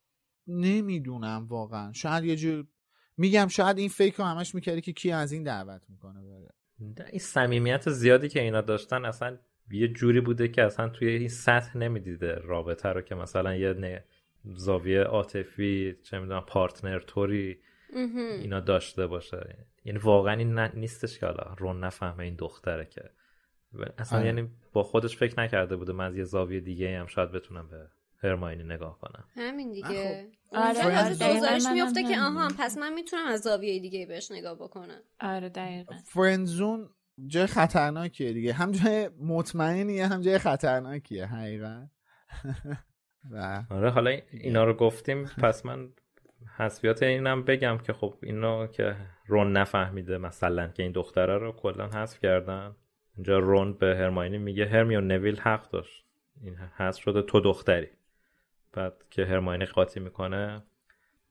نمی‌دونم 0.48 1.46
واقعا. 1.50 1.94
شاید 1.94 2.24
یه 2.24 2.36
جور 2.36 2.68
میگم 3.18 3.48
شاید 3.48 3.78
این 3.78 3.90
فکر 3.90 4.18
رو 4.18 4.26
همش 4.26 4.56
می‌کردی 4.56 4.82
که 4.82 4.94
کی 4.94 5.12
از 5.12 5.32
این 5.32 5.44
دعوت 5.44 5.82
می‌کنه 5.90 6.24
بره. 6.24 6.50
این 7.10 7.20
صمیمیت 7.20 7.90
زیادی 7.90 8.30
که 8.30 8.42
اینا 8.42 8.62
داشتن 8.62 9.06
اصلا 9.06 9.38
یه 9.72 9.88
جوری 9.88 10.22
بوده 10.22 10.48
که 10.48 10.64
اصلا 10.64 10.90
توی 10.90 11.10
این 11.10 11.28
سطح 11.28 11.78
نمی‌دیده 11.78 12.36
رابطه 12.36 12.90
رو 12.90 13.02
که 13.02 13.16
مثلا 13.16 13.56
یه 13.56 14.04
زاویه 14.46 15.02
عاطفی 15.02 15.96
چه 16.04 16.20
می‌دونم 16.20 16.44
پارتنر 16.48 17.00
توری 17.00 17.60
اینا 18.42 18.60
داشته 18.60 19.08
باشه. 19.08 19.68
یعنی 19.86 20.00
واقعا 20.00 20.34
این 20.34 20.60
نیستش 20.60 21.20
که 21.20 21.26
حالا 21.26 21.56
رون 21.58 21.84
نفهمه 21.84 22.24
این 22.24 22.36
دختره 22.36 22.86
که. 22.86 23.10
اصلا 23.98 24.20
آه. 24.20 24.26
یعنی 24.26 24.50
با 24.74 24.84
خودش 24.84 25.18
فکر 25.18 25.40
نکرده 25.40 25.76
بوده 25.76 25.94
من 25.94 26.06
از 26.06 26.18
یه 26.18 26.24
زاویه 26.24 26.60
دیگه 26.60 27.00
هم 27.00 27.08
شاید 27.08 27.32
بتونم 27.32 27.68
به 27.70 27.88
هرماینی 28.24 28.64
نگاه 28.64 29.00
کنم. 29.00 29.24
همین 29.36 29.72
دیگه. 29.72 30.30
خب. 30.50 30.56
آره 30.56 30.80
آره 31.50 31.74
میفته 31.74 32.04
که 32.04 32.20
آها 32.20 32.48
پس 32.60 32.78
من 32.78 32.94
می‌تونم 32.94 33.26
از 33.28 33.42
زاویه 33.42 33.80
دیگه 33.80 34.06
بهش 34.06 34.32
نگاه 34.32 34.56
بکنم. 34.56 35.02
آره 35.20 35.50
دقیقا. 35.50 35.96
فرنزون 36.06 36.90
جای 37.28 37.48
خطرناکیه 37.48 38.34
دیگه. 38.34 38.54
هم 38.54 38.72
جای 38.72 39.10
مطمئنیه 39.20 40.08
هم 40.08 40.22
جای 40.22 40.38
خطرناکیه 40.38 41.26
حقیقت 41.26 41.90
و 43.32 43.64
آره 43.70 43.90
حالا 43.90 44.18
اینا 44.32 44.64
رو 44.64 44.74
گفتیم 44.74 45.24
پس 45.24 45.66
من 45.66 45.90
حسفیات 46.58 47.04
اینم 47.04 47.44
بگم 47.44 47.78
که 47.78 47.94
خب 47.94 48.16
اینا 48.24 48.68
که 48.68 48.96
رون 49.28 49.58
نفهمیده 49.58 50.18
مثلا 50.18 50.68
که 50.68 50.84
این 50.84 50.92
دختره 50.92 51.38
رو 51.38 51.52
کلا 51.52 51.88
حذف 51.88 52.20
کردن. 52.20 52.76
اینجا 53.16 53.40
رون 53.40 53.74
به 53.74 53.86
هرماینی 53.86 54.38
میگه 54.38 54.66
هرمیون 54.66 55.08
نویل 55.08 55.40
حق 55.40 55.70
داشت. 55.70 56.06
این 56.42 56.56
حذف 56.56 57.02
شده 57.02 57.22
تو 57.22 57.40
دختری. 57.40 57.90
بعد 58.74 58.94
که 59.10 59.26
هرماینی 59.26 59.66
قاطی 59.66 60.00
می‌کنه 60.00 60.64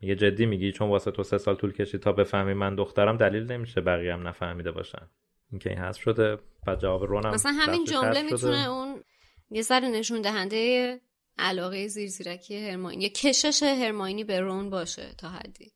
میگه 0.00 0.14
جدی 0.14 0.46
میگی؟ 0.46 0.72
چون 0.72 0.88
واسه 0.88 1.10
تو 1.10 1.22
سه 1.22 1.38
سال 1.38 1.54
طول 1.54 1.72
کشید 1.72 2.00
تا 2.00 2.12
بفهمی 2.12 2.54
من 2.54 2.74
دخترم 2.74 3.16
دلیل 3.16 3.52
نمیشه 3.52 3.80
بقیه 3.80 4.12
هم 4.12 4.28
نفهمیده 4.28 4.72
باشن. 4.72 5.08
اینکه 5.50 5.70
این 5.70 5.78
حذف 5.78 6.00
شده 6.00 6.38
بعد 6.66 6.80
جواب 6.80 7.04
رونم 7.04 7.30
مثلا 7.30 7.52
همین 7.52 7.84
جمله 7.84 8.22
می‌تونه 8.22 8.68
اون 8.68 9.02
یه 9.50 9.62
سر 9.62 9.80
نشون 9.80 10.20
دهنده 10.20 11.00
علاقه 11.38 11.88
زیرزیرکی 11.88 12.68
هرماینی 12.68 13.02
یا 13.02 13.08
کشش 13.08 13.62
هرماینی 13.62 14.24
به 14.24 14.40
رون 14.40 14.70
باشه 14.70 15.14
تا 15.18 15.28
حدی. 15.28 15.72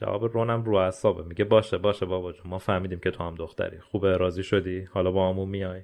جواب 0.00 0.24
رونم 0.24 0.64
رو 0.64 0.74
اعصابه. 0.76 1.22
میگه 1.22 1.44
باشه 1.44 1.78
باشه 1.78 2.06
بابا 2.06 2.32
جون 2.32 2.46
ما 2.46 2.58
فهمیدیم 2.58 3.00
که 3.00 3.10
تو 3.10 3.24
هم 3.24 3.34
دختری. 3.34 3.80
خوبه 3.80 4.16
راضی 4.16 4.42
شدی؟ 4.42 4.82
حالا 4.82 5.10
با 5.10 5.28
همون 5.28 5.48
میای. 5.48 5.82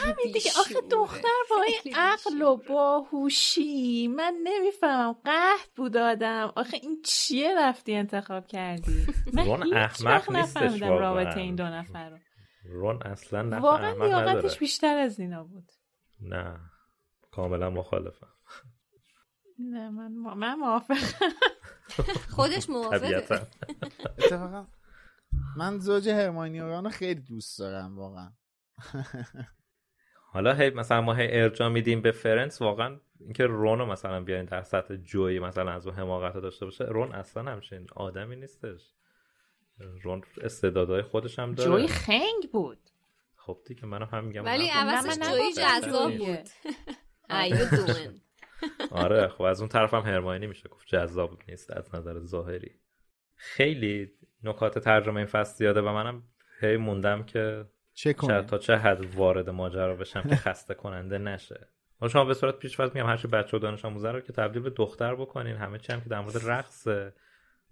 همین 0.00 0.32
دیگه. 0.32 0.50
آخه 0.60 0.80
دختر 0.90 1.42
با 1.50 1.62
این 1.62 1.94
عقل 1.96 2.42
و 2.42 2.56
باهوشی 2.56 4.08
من 4.08 4.34
نمی‌فهمم 4.42 5.12
قهد 5.12 5.68
بود 5.76 5.96
آدم. 5.96 6.52
آخه 6.56 6.76
این 6.82 7.02
چیه 7.04 7.54
رفتی 7.58 7.94
انتخاب 7.94 8.46
کردی؟ 8.46 9.06
من 9.32 9.72
احمق 9.72 10.30
نیستش 10.30 10.82
رابطه 10.82 11.40
این 11.40 11.54
دو 11.54 11.64
نفر 11.64 12.10
رو. 12.10 12.18
رون 12.64 13.02
اصلا 13.02 13.42
نه 13.42 13.58
واقعا 13.58 14.04
لیاقتش 14.06 14.58
بیشتر 14.58 14.96
از 14.96 15.20
اینا 15.20 15.44
بود. 15.44 15.72
نه. 16.20 16.60
کاملا 17.32 17.70
مخالفم. 17.70 18.28
نه 19.58 19.90
من 19.90 20.12
من 20.36 20.54
موافقم. 20.54 20.96
خودش 22.36 22.70
موافقه. 22.70 23.46
اتفاقا 24.18 24.66
من 25.56 25.78
زوج 25.78 26.08
هرمانیوران 26.08 26.88
خیلی 26.90 27.20
دوست 27.20 27.58
دارم 27.58 27.98
واقعا. 27.98 28.32
حالا 30.34 30.54
هی 30.54 30.70
مثلا 30.70 31.00
ما 31.00 31.14
هی 31.14 31.28
ارجا 31.30 31.68
میدیم 31.68 32.00
به 32.00 32.10
فرنس 32.10 32.62
واقعا 32.62 33.00
اینکه 33.20 33.46
رون 33.46 33.84
مثلا 33.84 34.20
بیاین 34.20 34.44
در 34.44 34.62
سطح 34.62 34.96
جوی 34.96 35.38
مثلا 35.38 35.72
از 35.72 35.86
اون 35.86 35.96
حماقت 35.96 36.34
داشته 36.34 36.64
باشه 36.64 36.84
رون 36.84 37.12
اصلا 37.12 37.52
همچین 37.52 37.86
آدمی 37.96 38.36
نیستش. 38.36 38.80
رون 40.02 40.22
استعدادهای 40.42 41.02
خودش 41.02 41.38
هم 41.38 41.54
داره. 41.54 41.70
جوی 41.70 41.88
خنگ 41.88 42.50
بود. 42.52 42.78
خب 43.36 43.58
دیگه 43.66 43.86
منم 43.86 44.08
هم 44.12 44.24
میگم 44.24 44.44
ولی 44.44 44.68
عوضش 44.68 45.28
جوی 45.28 45.52
جذاب 45.52 46.18
بود. 46.18 46.48
آره 49.04 49.28
خب 49.28 49.42
از 49.42 49.60
اون 49.60 49.68
طرف 49.68 49.94
هم 49.94 50.02
هرماینی 50.02 50.46
میشه 50.46 50.68
گفت 50.68 50.86
جذاب 50.86 51.38
نیست 51.48 51.70
از 51.70 51.94
نظر 51.94 52.20
ظاهری. 52.20 52.80
خیلی 53.34 54.10
نکات 54.42 54.78
ترجمه 54.78 55.16
این 55.16 55.26
فصل 55.26 55.56
زیاده 55.56 55.80
و 55.80 55.92
منم 55.92 56.22
هی 56.60 56.76
موندم 56.76 57.22
که 57.22 57.64
چه 57.94 58.12
کنه؟ 58.12 58.42
تا 58.42 58.58
چه 58.58 58.76
حد 58.76 59.14
وارد 59.14 59.50
ماجرا 59.50 59.96
بشم 59.96 60.22
که 60.22 60.36
خسته 60.36 60.74
کننده 60.74 61.18
نشه. 61.18 61.68
ما 62.00 62.08
شما 62.08 62.24
به 62.24 62.34
صورت 62.34 62.58
پیش 62.58 62.80
میگم 62.80 63.06
هر 63.06 63.16
چی 63.16 63.28
بچه 63.28 63.56
و 63.56 63.60
دانش 63.60 63.84
آموزا 63.84 64.10
رو 64.10 64.20
که 64.20 64.32
تبدیل 64.32 64.62
به 64.62 64.70
دختر 64.70 65.14
بکنین 65.14 65.56
همه 65.56 65.78
چی 65.78 65.92
هم 65.92 66.00
که 66.00 66.08
در 66.08 66.20
مورد 66.20 66.50
رقص. 66.50 66.88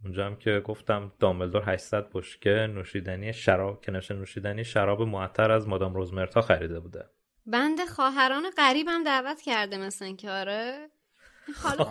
اونجا 0.05 0.27
هم 0.27 0.37
که 0.37 0.61
گفتم 0.65 1.13
دامبلدور 1.21 1.63
800 1.67 2.07
بشکه 2.13 2.51
نوشیدنی 2.51 3.33
شراب 3.33 3.81
که 3.81 3.93
نشه 3.93 4.15
نوشیدنی 4.15 4.65
شراب 4.65 5.03
معطر 5.03 5.51
از 5.51 5.69
مادام 5.69 5.95
روزمرتا 5.95 6.41
خریده 6.41 6.81
بوده. 6.81 7.05
بند 7.47 7.85
خواهران 7.85 8.43
غریبم 8.59 9.05
دعوت 9.05 9.41
کرده 9.41 9.77
مثلا 9.77 10.13
که 10.17 10.31
آره. 10.31 10.89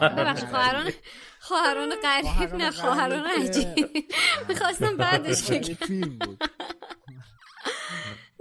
ببخشید 0.02 0.50
خواهران 0.50 0.92
خواهران 1.40 1.90
غریب 2.04 2.56
نه 2.56 2.72
خواهران 2.72 3.26
عجیب. 3.26 3.90
می‌خواستم 4.50 4.98
بعدش 4.98 5.44
فیلم 5.44 6.18
بود. 6.18 6.44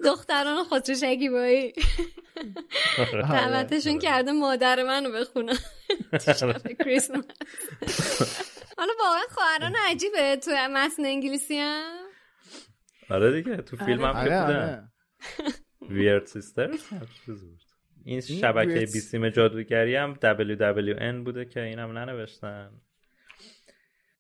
دختران 0.05 0.64
خودشو 0.64 0.94
شکیبایی 0.94 1.72
دعوتشون 3.32 3.98
کرده 3.98 4.32
مادر 4.32 4.82
منو 4.82 5.12
بخونم 5.12 5.57
کریسمس 6.84 7.24
حالا 8.78 8.92
واقعا 9.01 9.22
خواهران 9.30 9.76
عجیبه. 9.90 10.36
تو 10.36 10.51
متن 10.51 11.05
انگلیسی 11.05 11.59
هم؟ 11.59 12.01
آره 13.11 13.42
دیگه 13.42 13.57
تو 13.57 13.76
فیلم 13.76 14.05
هم 14.05 14.12
که 14.12 14.30
بودن 14.30 14.92
ویرد 15.90 16.26
سیسترز 16.26 16.80
این 18.05 18.20
شبکه 18.20 18.78
بیسیم 18.80 19.28
جادوگری 19.28 19.96
هم 19.96 20.14
WWN 20.14 21.24
بوده 21.24 21.44
که 21.44 21.61
اینم 21.61 21.98
ننوشتن. 21.98 22.70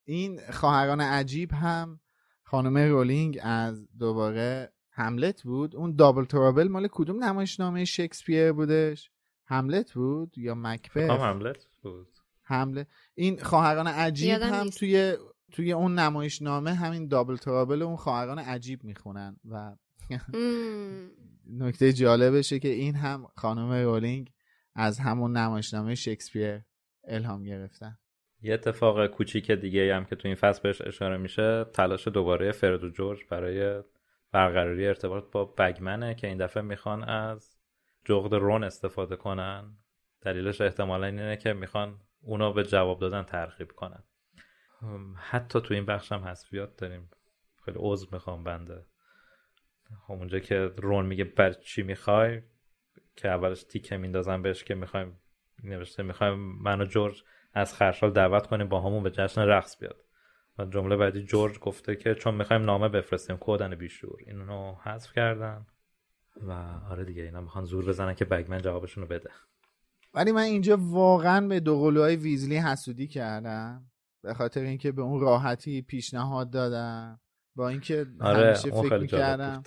این 0.04 0.40
خواهران 0.52 1.00
عجیب 1.00 1.52
هم 1.52 2.00
خانم 2.42 2.78
رولینگ 2.78 3.38
از 3.42 3.88
دوباره 3.98 4.72
هملت 5.00 5.42
بود؟ 5.42 5.76
اون 5.76 5.96
دابل 5.96 6.24
ترابل 6.24 6.68
مال 6.68 6.88
کدوم 6.92 7.24
نمایشنامه 7.24 7.84
شکسپیر 7.84 8.52
بودش؟ 8.52 9.10
هملت 9.46 9.92
بود 9.92 10.38
یا 10.38 10.54
مکبت 10.54 11.10
هملت 11.10 11.66
بود. 11.82 12.08
حمله 12.42 12.86
این 13.14 13.38
خواهران 13.38 13.86
عجیب 13.86 14.42
هم 14.42 14.70
توی 14.70 15.16
توی 15.52 15.72
اون 15.72 15.98
نمایشنامه 15.98 16.74
همین 16.74 17.08
دابل 17.08 17.36
ترابل 17.36 17.82
اون 17.82 17.96
خواهران 17.96 18.38
عجیب 18.38 18.84
می‌خونن 18.84 19.36
و 19.50 19.76
نکته 21.62 21.92
جالبشه 21.92 22.58
که 22.58 22.68
این 22.68 22.94
هم 22.94 23.26
خانم 23.36 23.72
رولینگ 23.72 24.30
از 24.74 24.98
همون 24.98 25.36
نمایشنامه 25.36 25.94
شکسپیر 25.94 26.60
الهام 27.04 27.42
گرفتن. 27.42 27.98
یه 28.42 28.54
اتفاق 28.54 29.06
کوچیک 29.06 29.50
دیگه 29.50 29.94
هم 29.94 30.04
که 30.04 30.16
تو 30.16 30.28
این 30.28 30.34
فصل 30.34 30.62
بهش 30.62 30.80
اشاره 30.80 31.16
میشه 31.16 31.64
تلاش 31.64 32.08
دوباره 32.08 32.52
فرد 32.52 32.84
و 32.84 32.88
جورج 32.88 33.18
برای 33.30 33.82
برقراری 34.32 34.88
ارتباط 34.88 35.24
با 35.32 35.44
بگمنه 35.44 36.14
که 36.14 36.26
این 36.26 36.38
دفعه 36.38 36.62
می‌خوان 36.62 37.04
از 37.04 37.56
جغد 38.04 38.34
رون 38.34 38.64
استفاده 38.64 39.16
کنن. 39.16 39.76
دلیلش 40.20 40.60
احتمالا 40.60 41.06
اینه 41.06 41.36
که 41.36 41.52
می‌خوان 41.52 42.00
اونا 42.22 42.52
به 42.52 42.64
جواب 42.64 43.00
دادن 43.00 43.22
ترغیب 43.22 43.72
کنن. 43.72 44.02
حتی 45.16 45.60
تو 45.60 45.74
این 45.74 45.86
بخش 45.86 46.12
هم 46.12 46.24
حذفیات 46.24 46.76
داریم. 46.76 47.10
خیلی 47.64 47.78
عضو 47.80 48.06
می‌خوام 48.12 48.44
بنده. 48.44 48.86
خب 50.06 50.12
اونجا 50.12 50.38
که 50.38 50.72
رون 50.76 51.06
میگه 51.06 51.24
بر 51.24 51.52
چی 51.52 51.82
می‌خوای 51.82 52.42
که 53.16 53.28
اولش 53.28 53.64
تیکه 53.64 53.96
میندازن 53.96 54.42
بهش 54.42 54.64
که 54.64 54.74
می‌خوایم 54.74 55.20
نوشته 55.64 56.02
می‌خوایم 56.02 56.34
من 56.62 56.80
و 56.80 56.84
جورج 56.84 57.22
از 57.52 57.74
خرشال 57.74 58.12
دعوت 58.12 58.46
کنیم 58.46 58.68
با 58.68 58.80
همون 58.80 59.02
به 59.02 59.10
جشن 59.10 59.40
رقص 59.40 59.80
بیاد. 59.80 60.04
و 60.60 60.64
جمله 60.64 60.96
بعدی 60.96 61.22
جورج 61.22 61.58
گفته 61.58 61.96
که 61.96 62.14
چون 62.14 62.34
می‌خوایم 62.34 62.62
نامه 62.62 62.88
بفرستیم 62.88 63.36
کودن 63.36 63.74
بیشور. 63.74 64.16
اینو 64.26 64.74
حذف 64.84 65.12
کردن. 65.12 65.66
و 66.42 66.52
آره 66.90 67.04
دیگه 67.04 67.22
اینا 67.22 67.40
می‌خوان 67.40 67.64
زور 67.64 67.84
بزنن 67.84 68.14
که 68.14 68.24
بگمن 68.24 68.62
جوابشون 68.62 69.02
رو 69.02 69.08
بده. 69.08 69.30
ولی 70.14 70.32
من 70.32 70.42
اینجا 70.42 70.76
واقعا 70.80 71.48
به 71.48 71.60
دوقلوهای 71.60 72.16
ویزلی 72.16 72.56
حسودی 72.56 73.06
کردم. 73.06 73.90
به 74.22 74.34
خاطر 74.34 74.60
اینکه 74.60 74.92
به 74.92 75.02
اون 75.02 75.20
راحتی 75.20 75.82
پیشنهاد 75.82 76.50
دادم. 76.50 77.20
با 77.56 77.68
اینکه 77.68 78.06
آره 78.20 78.46
همیشه 78.46 78.70
فکر 78.70 78.98
می‌کردم. 78.98 79.62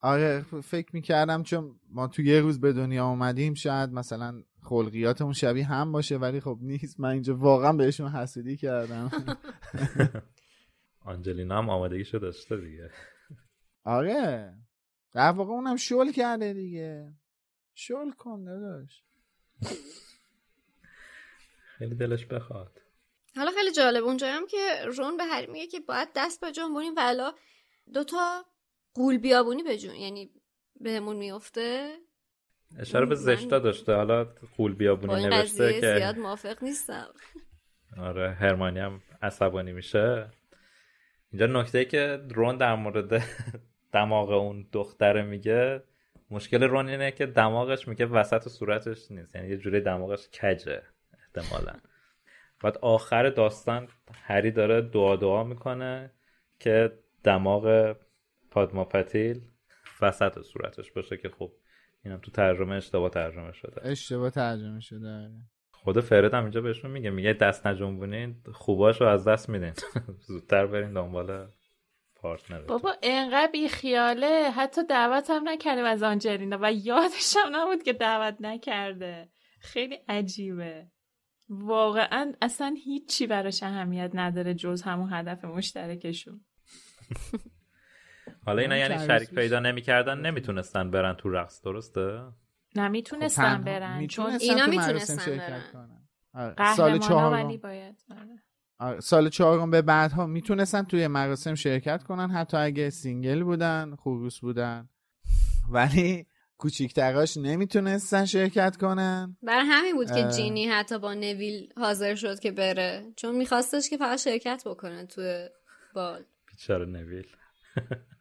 آره 0.00 0.44
فکر 0.62 0.90
می‌کردم 0.92 1.42
چون 1.42 1.80
ما 1.90 2.08
تو 2.08 2.22
یه 2.22 2.40
روز 2.40 2.60
به 2.60 2.72
دنیا 2.72 3.06
اومدیم 3.06 3.54
شاید 3.54 3.90
مثلا 3.90 4.42
خلقیاتمون 4.66 5.32
شبیه 5.32 5.66
هم 5.66 5.92
باشه 5.92 6.16
ولی 6.16 6.40
خب 6.40 6.58
نیست. 6.60 7.00
من 7.00 7.08
اینجا 7.08 7.36
واقعا 7.36 7.72
بهشون 7.72 8.08
حسودی 8.08 8.56
کردم. 8.56 9.10
آنجلینا 11.04 11.58
هم 11.58 11.70
آمادگیشو 11.70 12.18
داشته 12.18 12.56
دیگه. 12.56 12.90
آره. 13.84 14.54
در 15.12 15.30
واقع 15.30 15.50
اونم 15.52 15.76
شل 15.76 16.12
کرده 16.12 16.52
دیگه. 16.52 17.14
شل 17.74 18.10
کن 18.10 18.44
داداش. 18.44 19.02
خیلی 21.78 21.94
دلش 21.94 22.26
بخواد. 22.26 22.80
حالا 23.36 23.50
خیلی 23.50 23.72
جالب. 23.72 24.04
اونجا 24.04 24.26
هم 24.26 24.46
که 24.46 24.84
رون 24.96 25.16
به 25.16 25.24
هری 25.24 25.46
میگه 25.46 25.66
که 25.66 25.80
باید 25.80 26.08
دست 26.16 26.40
به 26.40 26.52
جنبونیم 26.52 26.94
ولا 26.96 27.34
دوتا 27.94 28.44
قول 28.94 29.18
بیابونی 29.18 29.62
بجون 29.62 29.94
یعنی 29.94 30.30
بهمون 30.80 31.16
میفته. 31.16 31.98
اشاره 32.78 33.06
به 33.06 33.14
زشتا 33.14 33.58
داشته. 33.58 33.94
حالا 33.94 34.24
قول 34.56 34.74
بیابونی 34.74 35.26
نوشته 35.26 35.80
که 35.80 35.96
زیاد 35.96 36.18
موافق 36.18 36.62
نیستم. 36.62 37.06
آره 37.98 38.30
هرمانی 38.30 38.78
هم 38.78 39.00
عصبانی 39.22 39.72
میشه. 39.72 40.30
اینجا 41.32 41.46
نکته 41.46 41.84
که 41.84 42.20
رون 42.30 42.56
در 42.56 42.74
مورد 42.74 43.22
دماغ 43.92 44.30
اون 44.30 44.66
دختره 44.72 45.22
میگه 45.22 45.82
مشکل 46.30 46.62
رون 46.62 46.88
اینه 46.88 47.10
که 47.10 47.26
دماغش 47.26 47.88
میگه 47.88 48.06
وسط 48.06 48.48
صورتش 48.48 49.10
نیست. 49.10 49.34
یعنی 49.34 49.48
یه 49.48 49.56
جوری 49.56 49.80
دماغش 49.80 50.28
کجه 50.28 50.82
احتمالا. 51.20 51.72
بعد 52.62 52.78
آخر 52.78 53.30
داستان 53.30 53.88
هری 54.22 54.50
داره 54.50 54.80
دعا 54.80 55.16
دعا 55.16 55.44
می‌کنه 55.44 56.10
که 56.58 56.98
دماغ 57.24 57.96
پادما 58.50 58.84
پتیل 58.84 59.40
وسط 60.02 60.40
صورتش 60.40 60.92
باشه 60.92 61.16
که 61.16 61.28
خب 61.28 61.52
اینم 62.06 62.18
تو 62.18 62.30
ترجمه 62.30 62.74
اشتباه 62.74 63.10
ترجمه 63.10 63.52
شده. 63.52 63.90
اشتباه 63.90 64.30
ترجمه 64.30 64.80
شده 64.80 65.08
آره. 65.08 65.42
خود 65.70 66.00
فرد 66.00 66.34
هم 66.34 66.42
اینجا 66.42 66.60
بهشون 66.60 66.90
میگه 66.90 67.10
میگه 67.10 67.32
دست 67.32 67.66
نجنبونین 67.66 68.36
خوباشو 68.52 69.04
از 69.04 69.28
دست 69.28 69.48
میدین. 69.48 69.72
زودتر 70.28 70.66
برین 70.66 70.92
دنبال 70.92 71.48
پارتنر 72.14 72.60
بابا 72.60 72.94
انقدر 73.02 73.52
بی 73.52 73.68
خیاله 73.68 74.50
حتی 74.56 74.84
دعوت 74.84 75.30
هم 75.30 75.48
نکردیم 75.48 75.84
از 75.84 76.02
آنجلینا. 76.02 76.58
و 76.62 76.72
یادش 76.72 77.36
هم 77.36 77.56
نبود 77.56 77.82
که 77.82 77.92
دعوت 77.92 78.36
نکرده. 78.40 79.28
خیلی 79.60 79.98
عجیبه. 80.08 80.86
واقعا 81.48 82.32
اصلا 82.42 82.74
هیچی 82.84 83.26
براش 83.26 83.62
اهمیت 83.62 84.10
نداره 84.14 84.54
جز 84.54 84.82
همون 84.82 85.12
هدف 85.12 85.44
مشترکشون. 85.44 86.44
حالا 88.46 88.62
اینا 88.62 88.76
یعنی 88.76 89.06
شریک 89.06 89.30
پیدا 89.30 89.60
نمی‌کردن؟ 89.60 90.20
نمی‌تونستن 90.20 90.90
برن 90.90 91.14
تو 91.14 91.30
رقص 91.30 91.62
درسته؟ 91.62 92.22
نمی‌تونستن 92.76 93.58
خب 93.58 93.64
برن 93.64 94.06
چون 94.06 94.30
اینا 94.40 94.66
می‌تونستن 94.66 95.36
برن. 95.36 95.62
آره. 96.34 96.74
سال 96.74 96.98
چهارم. 96.98 97.56
باید 97.56 98.04
آره. 98.80 99.00
سال 99.00 99.28
چهارم 99.28 99.70
به 99.70 99.82
بعدها 99.82 100.26
می‌تونستن 100.26 100.82
توی 100.82 101.06
مراسم 101.06 101.54
شرکت 101.54 102.02
کنن 102.02 102.30
حتی 102.30 102.56
اگه 102.56 102.90
single 102.90 103.42
بودن 103.42 103.96
خروس 103.96 104.40
بودن. 104.40 104.88
ولی 105.70 106.26
کوچیکتراش 106.58 107.36
نمی‌تونستن 107.36 108.24
شرکت 108.24 108.76
کنن. 108.76 109.36
بر 109.42 109.62
همین 109.66 109.94
بود 109.96 110.10
که 110.10 110.28
جینی 110.36 110.66
حتی 110.66 110.98
با 110.98 111.14
نویل 111.14 111.72
حاضر 111.76 112.14
شد 112.14 112.40
که 112.40 112.52
بره 112.52 113.12
چون 113.16 113.36
میخواستش 113.36 113.90
که 113.90 113.96
فقط 113.96 114.18
شرکت 114.18 114.62
بکنه 114.66 115.06
توی 115.06 115.48
ball. 115.94 116.24
بیچاره 116.46 116.86
نویل. 116.86 117.26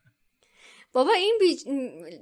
بابا 0.95 1.11
این 1.13 1.37
بی... 1.39 1.57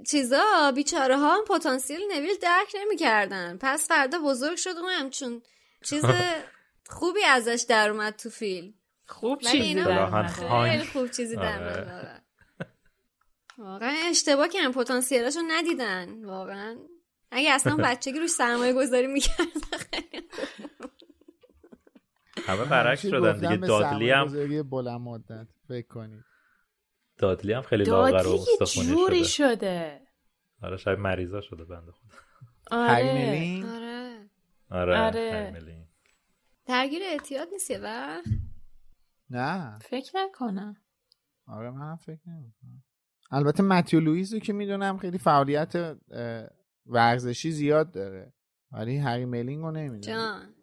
چیزا 0.04 0.72
بیچاره 0.76 1.18
ها 1.18 1.38
هم 1.38 1.44
پتانسیل 1.48 2.00
نویل 2.12 2.36
درک 2.42 2.76
نمی‌کردن. 2.82 3.58
پس 3.62 3.88
فردا 3.88 4.20
بزرگ 4.20 4.58
شد 4.58 4.78
اونم 4.82 5.10
چون 5.10 5.42
چیز 5.84 6.06
خوبی 6.90 7.24
ازش 7.24 7.66
در 7.70 7.90
اومد 7.90 8.16
تو 8.16 8.30
فیلم. 8.30 8.74
خوب 9.06 9.42
چیزی 9.42 9.74
در 9.74 10.28
خیلی 10.28 10.86
خوب 10.86 11.12
چیزی 11.12 11.36
در 11.36 11.64
اومد 11.64 12.24
واقعا 13.58 13.96
اشتباه 14.10 14.48
کردن 14.48 14.72
پتانسیلاشو 14.72 15.40
ندیدن. 15.48 16.26
واقعا. 16.26 16.78
اگه 17.32 17.52
اصلا 17.52 17.76
بچگی 17.86 18.20
روش 18.20 18.30
سرمایه 18.30 18.74
گذاری 18.74 19.08
می‌کردن 19.08 19.44
همه 22.46 22.66
برعکس 22.66 23.02
شدن 23.02 23.40
دیگه. 23.40 23.68
دادلی 23.68 24.12
هم 24.12 24.70
بلند 24.70 25.02
مدت 25.02 25.48
فکر 25.68 25.88
کنید. 25.88 26.33
دادلی 27.18 27.54
هم 27.54 27.62
خیلی 27.62 27.84
لاغر 27.84 28.28
و 28.28 28.34
استخونی 28.34 28.88
جوری 28.88 29.26
شده. 29.26 29.56
شده. 29.56 30.02
آره 30.62 30.78
شاید 30.78 31.00
مریضا 31.00 31.42
شده 31.42 31.66
بنده 31.66 31.92
خدا. 31.92 32.18
آره. 32.72 33.64
آره. 33.66 34.30
آره 34.72 35.00
آره. 35.00 35.88
درگیر 36.66 37.02
اعتیاد 37.04 37.48
نیست 37.52 37.72
یه 37.72 37.80
وقت؟ 37.80 38.26
نه. 39.30 39.80
فکر 39.80 40.12
نکنم. 40.16 40.76
آره 41.48 41.72
من 41.72 41.96
فکر 41.96 42.22
نمی‌کنم 42.30 42.84
البته 43.32 43.64
متیو 43.64 44.00
لوئیس 44.00 44.34
رو 44.34 44.40
که 44.40 44.54
می‌دونم 44.54 44.98
خیلی 44.98 45.18
فعالیت 45.18 45.98
ورزشی 46.86 47.52
زیاد 47.52 47.92
داره. 47.92 48.34
ولی 48.72 48.98
هری 48.98 49.26
ملینگ 49.26 49.64
رو 49.64 49.72
نمی‌دونم. 49.72 50.02
جان 50.02 50.54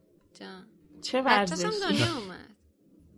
جان. 0.41 0.67
چه 1.03 1.23
ورزشی؟ 1.23 1.67
اومد. 1.67 2.50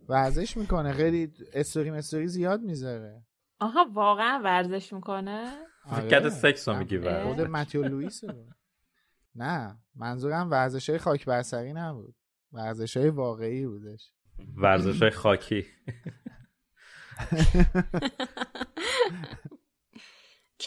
ورزش 0.09 0.57
می‌کنه. 0.57 0.93
خیلی 0.93 1.33
استوری 1.53 1.91
مستوری 1.91 2.29
زیاد 2.29 2.61
می‌ذاره. 2.61 3.27
آها 3.61 3.91
واقعا 3.93 4.41
ورزش 4.45 4.93
می‌کنه؟ 4.93 5.53
فکر 5.91 6.29
سکس 6.29 6.69
رو 6.69 6.77
میگی 6.77 6.99
خود 6.99 7.41
متیو 7.41 7.83
لوئیس 7.83 8.21
نه 9.35 9.79
منظورم 9.95 10.51
ورزش 10.51 10.91
های 10.91 10.99
خاک 10.99 11.25
برسری 11.25 11.73
نبود. 11.73 12.15
ورزش 12.53 12.97
های 12.97 13.09
واقعی 13.09 13.67
بودش. 13.67 14.13
ورزش 14.57 15.03
های 15.03 15.11
خاکی. 15.11 15.67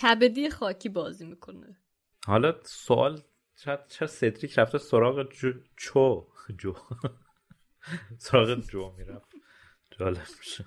کبدی 0.02 0.50
خاکی 0.50 0.90
بازی 0.90 1.26
می‌کنه. 1.26 1.78
حالا 2.26 2.54
سوال 2.64 3.22
چرا 3.90 4.08
سدریک 4.08 4.60
رفته 4.60 4.78
سراغ 4.78 5.32
جو 5.32 5.54
چو 5.76 6.28
جو. 6.58 6.74
سراغ 8.20 8.60
جو 8.60 8.92
می‌رفت. 8.92 9.30
جالب 10.00 10.28
میشه 10.40 10.66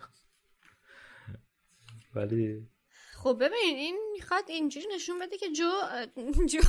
ولی 2.14 2.68
خب 3.12 3.36
ببین 3.40 3.76
این 3.76 4.10
می‌خواد 4.12 4.44
اینجوری 4.48 4.86
نشون 4.94 5.18
بده 5.18 5.38
که 5.38 5.52
جو 5.52 5.70
جو. 6.46 6.60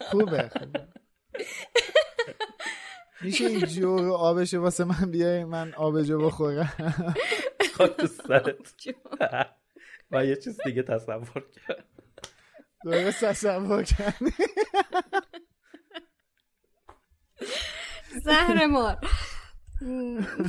خوبه 0.00 0.48
خوبه. 0.48 0.88
میشه 3.20 3.44
این 3.44 3.66
جو 3.66 3.96
رو 3.96 4.14
آبشه 4.14 4.58
واسه 4.58 4.84
من 4.84 5.10
بیای 5.10 5.44
من 5.44 5.74
آبجو 5.74 6.18
بخورم. 6.18 6.72
خاک 7.74 7.96
تو 7.96 8.06
سرت. 8.06 8.74
و 10.10 10.26
یه 10.26 10.36
چیز 10.36 10.60
دیگه 10.64 10.82
تصور 10.82 11.50
کرد 11.50 11.88
درست 12.84 13.24
تصور 13.24 13.82
کرد 13.84 14.18
زهر 18.24 18.66
مار. 18.66 18.98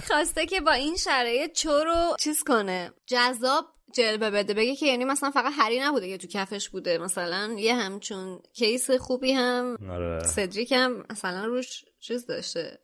خواسته 0.07 0.45
که 0.45 0.61
با 0.61 0.71
این 0.71 0.95
شرایط 0.95 1.51
چو 1.51 1.69
رو 1.69 2.15
چیز 2.19 2.43
کنه. 2.43 2.93
جذاب 3.05 3.65
جلبه 3.95 4.31
بده. 4.31 4.53
بگه 4.53 4.75
که 4.75 4.85
یعنی 4.85 5.05
مثلا 5.05 5.31
فقط 5.31 5.53
هری 5.57 5.79
نبوده 5.79 6.07
که 6.09 6.17
تو 6.17 6.27
کفش 6.27 6.69
بوده. 6.69 6.97
مثلا 6.97 7.55
یه 7.57 7.75
همچون 7.75 8.39
کیس 8.53 8.91
خوبی 8.91 9.31
هم 9.31 9.77
آره. 9.89 10.23
سدریک 10.23 10.71
هم 10.71 11.05
مثلا 11.09 11.45
روش 11.45 11.85
چیز 11.99 12.25
داشته. 12.25 12.79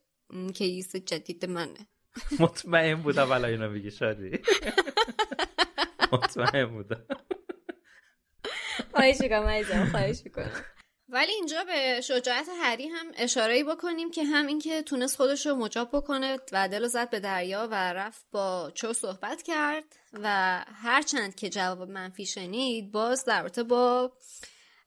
کیس 0.56 0.96
جدید 0.96 1.46
منه. 1.46 1.88
مطمئن 2.40 2.96
بودم 2.96 3.30
ولی 3.32 3.46
اینو 3.46 3.70
میگی 3.70 3.92
شادی. 3.92 4.32
مطمئن 6.14 6.66
بودم. 6.66 7.06
خواهش 8.92 9.22
می‌کنم 9.22 9.86
خواهش 9.92 10.22
می‌کنم. 10.26 10.52
ولی 11.10 11.32
اینجا 11.32 11.64
به 11.64 12.02
شجاعت 12.02 12.46
هری 12.62 12.88
هم 12.88 13.06
اشاره 13.18 13.64
بکنیم 13.64 14.12
که 14.12 14.24
هم 14.24 14.48
اینکه 14.48 14.82
تونست 14.82 15.16
خودش 15.16 15.46
رو 15.46 15.56
مجاب 15.56 15.90
بکنه 15.94 16.38
و 16.52 16.70
دل 16.70 16.88
زد 16.88 17.10
به 17.10 17.20
دریا 17.20 17.68
و 17.72 17.94
رفت 17.94 18.26
با 18.32 18.72
چو 18.76 18.94
صحبت 18.94 19.42
کرد 19.42 19.84
و 20.14 20.28
هرچند 20.68 21.36
که 21.36 21.50
جواب 21.50 21.90
منفی 21.90 22.26
شنید 22.26 22.92
باز 22.92 23.26
در 23.26 23.42
رابطه 23.42 23.64
با 23.64 24.12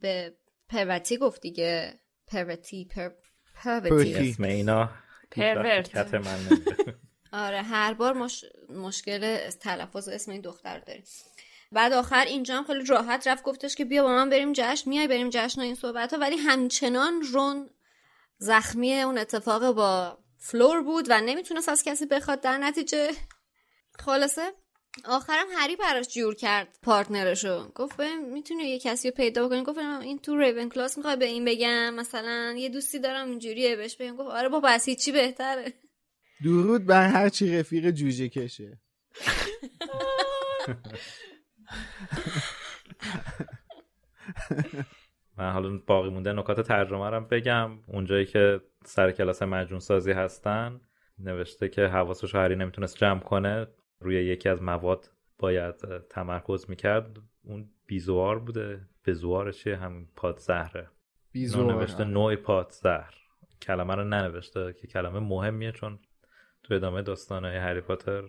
به 0.00 0.36
پروتی 0.68 1.16
گفت 1.16 1.40
دیگه. 1.40 2.00
پروتی 2.26 2.84
پر 2.84 3.10
پروتی. 3.54 4.14
اسم 4.14 4.44
اینا 4.44 4.90
پرورت 5.30 6.14
من 6.14 6.38
آره 7.32 7.62
هر 7.62 7.94
بار 7.94 8.12
مش... 8.12 8.44
مشکل 8.68 9.50
تلفظ 9.50 10.08
اسم 10.08 10.30
این 10.32 10.40
دختر 10.40 10.78
داریم. 10.78 11.04
بعد 11.72 11.92
آخر 11.92 12.24
اینجا 12.24 12.56
هم 12.56 12.64
خیلی 12.64 12.84
راحت 12.84 13.28
رفت 13.28 13.42
گفتش 13.42 13.74
که 13.74 13.84
بیا 13.84 14.02
با 14.02 14.08
من 14.08 14.30
بریم 14.30 14.52
جشن. 14.52 14.90
میای 14.90 15.08
بریم 15.08 15.30
جشن 15.30 15.60
و 15.60 15.64
این 15.64 15.74
صحبت 15.74 16.12
ها 16.12 16.18
ولی 16.18 16.36
همچنان 16.36 17.22
رون 17.22 17.70
زخمی 18.38 19.00
اون 19.00 19.18
اتفاق 19.18 19.74
با 19.74 20.18
فلور 20.38 20.82
بود 20.82 21.06
و 21.08 21.20
نمی‌تونست 21.20 21.68
از 21.68 21.82
کسی 21.82 22.06
بخواد 22.06 22.40
در 22.40 22.58
نتیجه. 22.58 23.10
خلاصه 23.98 24.52
آخرم 25.04 25.46
هری 25.56 25.76
براش 25.76 26.08
جور 26.08 26.34
کرد 26.34 26.78
partner 26.82 27.37
شو. 27.37 27.68
گفت 27.74 28.00
می‌تونی 28.32 28.62
یه 28.62 28.78
کسی 28.78 29.10
رو 29.10 29.16
پیدا 29.16 29.48
بکنی؟ 29.48 29.62
گفت 29.62 29.78
این 29.78 30.18
تو 30.18 30.36
ریونکلاو 30.36 30.96
می‌خوای 30.96 31.16
به 31.16 31.24
این 31.24 31.44
بگم؟ 31.44 31.94
مثلا 31.94 32.54
یه 32.58 32.68
دوستی 32.68 32.98
دارم 32.98 33.30
اینجوریه 33.30 33.76
بهش 33.76 33.96
بگم. 33.96 34.16
گفت 34.16 34.30
آره 34.30 34.48
بابا 34.48 34.68
از 34.68 34.84
هیچی 34.84 35.12
بهتره. 35.12 35.72
درود 36.44 36.86
بر 36.86 37.08
هر 37.08 37.28
چی 37.28 37.58
رفیق 37.58 37.90
جوجه 37.90 38.28
کشه. 38.28 38.78
من 45.36 45.52
حالا 45.52 45.80
باقی 45.86 46.10
مونده 46.10 46.32
نکات 46.32 46.60
ترجمه 46.60 47.10
رو 47.10 47.20
بگم. 47.20 47.70
اونجایی 47.86 48.26
که 48.26 48.60
سر 48.84 49.12
کلاس 49.12 49.42
مجون 49.42 49.78
سازی 49.78 50.12
هستن 50.12 50.80
نوشته 51.18 51.68
که 51.68 51.86
حواسش 51.86 52.34
هری 52.34 52.56
نمی‌تونست 52.56 52.96
جمع 52.96 53.20
کنه 53.20 53.66
روی 54.00 54.24
یکی 54.24 54.48
از 54.48 54.62
مواد 54.62 55.10
باید 55.38 55.74
تمرکز 56.08 56.70
می‌کرد. 56.70 57.16
اون 57.44 57.70
بیزوار 57.86 58.38
بوده. 58.38 58.88
بزوار 59.06 59.52
چیه؟ 59.52 59.76
همین 59.76 60.08
پادزهره 60.16 60.90
بیزوار 61.32 61.74
نوشته 61.74 62.04
نوع 62.04 62.36
پادزهر 62.36 63.14
کلمه 63.62 63.94
رو 63.94 64.04
ننوشته 64.04 64.72
که 64.72 64.86
کلمه 64.86 65.18
مهمیه 65.18 65.72
چون 65.72 65.98
تو 66.62 66.74
ادامه 66.74 67.02
داستان 67.02 67.44
هری 67.44 67.80
پاتر 67.80 68.22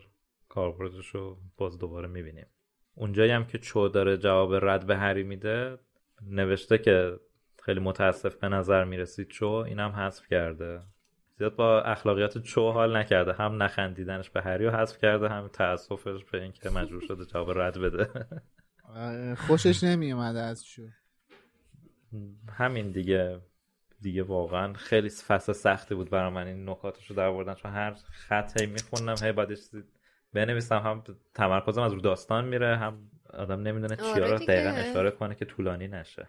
کاربردش 0.50 1.08
رو 1.08 1.38
باز 1.58 1.78
دوباره 1.78 2.08
می‌بینیم. 2.08 2.48
اونجایی 2.96 3.32
هم 3.32 3.46
که 3.46 3.58
چو 3.58 3.88
داره 3.88 4.18
جواب 4.18 4.66
رد 4.66 4.88
به 4.88 4.98
هری 4.98 5.24
میده 5.24 5.78
نوشته 6.30 6.78
که 6.78 7.20
خیلی 7.64 7.80
متاسف 7.80 8.36
به 8.36 8.50
نظر 8.50 8.84
می‌رسید 8.84 9.28
چو 9.28 9.48
اینم 9.48 9.90
حذف 9.90 10.28
کرده. 10.28 10.80
زیاد 11.38 11.56
با 11.56 11.82
اخلاقیات 11.82 12.38
چو 12.38 12.72
حال 12.72 12.98
نکرده. 12.98 13.34
هم 13.34 13.64
نخندیدنش 13.64 14.30
به 14.30 14.42
هری 14.42 14.66
رو 14.66 14.72
حذف 14.72 14.98
کرده 14.98 15.30
هم 15.30 15.48
تاسفش 15.48 16.24
به 16.32 16.42
اینکه 16.42 16.70
مجبور 16.70 17.02
شده 17.02 17.26
جواب 17.26 17.60
رد 17.60 17.78
بده. 17.78 18.28
خوشش 19.48 19.84
نمیومده 19.84 20.40
از 20.40 20.66
چو. 20.66 20.82
همین 22.58 22.92
دیگه. 22.92 23.42
دیگه 24.02 24.24
واقعا 24.24 24.74
خیلی 24.74 25.10
فصل 25.10 25.54
سختی 25.54 25.96
بود 25.96 26.10
برای 26.10 26.32
من 26.32 26.48
این 26.48 26.70
نکاتش 26.70 27.08
رو 27.08 27.16
در 27.16 27.54
چون 27.54 27.72
هر 27.72 27.94
خط 28.12 28.62
هی 28.62 28.68
میخوندم 28.68 29.16
هی 29.26 29.32
بعدش 29.32 29.60
بنویسم 30.34 30.78
هم 30.78 31.04
تمرکزم 31.34 31.82
از 31.82 31.94
رو 31.94 32.02
داستان 32.02 32.46
میره 32.46 32.78
هم 32.78 33.12
آدم 33.34 33.62
نمی‌دونه 33.62 33.96
چیا 33.96 34.10
آره 34.10 34.32
رو 34.32 34.40
دقیقا 34.40 34.70
اشاره 34.70 35.12
کنه 35.12 35.36
که 35.36 35.46
طولانی 35.46 35.88
نشه. 35.88 36.28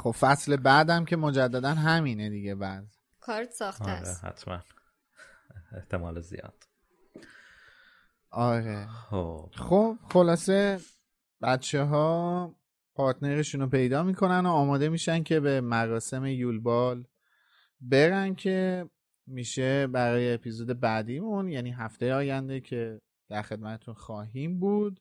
خب 0.00 0.10
فصل 0.10 0.56
بعدم 0.56 1.04
که 1.04 1.16
مجددا 1.16 1.70
همینه 1.70 2.30
دیگه 2.30 2.54
بعد. 2.54 2.84
کارت 3.20 3.50
ساخته 3.50 3.84
آره 3.84 3.92
است. 3.92 4.24
حتما. 4.24 4.62
احتمال 5.76 6.20
زیاد. 6.20 6.54
آره. 8.30 8.86
خب. 8.86 9.50
خب 9.56 9.96
خلاصه 10.10 10.78
بچه 11.42 11.82
ها 11.82 12.54
پارتنرشون 12.94 13.60
رو 13.60 13.66
پیدا 13.66 14.02
می‌کنن 14.02 14.46
و 14.46 14.50
آماده 14.50 14.88
میشن 14.88 15.22
که 15.22 15.40
به 15.40 15.60
مراسم 15.60 16.26
یولبال 16.26 17.04
برن 17.80 18.34
که 18.34 18.88
میشه 19.26 19.86
برای 19.86 20.34
اپیزود 20.34 20.80
بعدیمون 20.80 21.48
یعنی 21.48 21.70
هفته 21.70 22.14
آینده 22.14 22.60
که 22.60 23.00
در 23.28 23.42
خدمتتون 23.42 23.94
خواهیم 23.94 24.58
بود. 24.58 25.00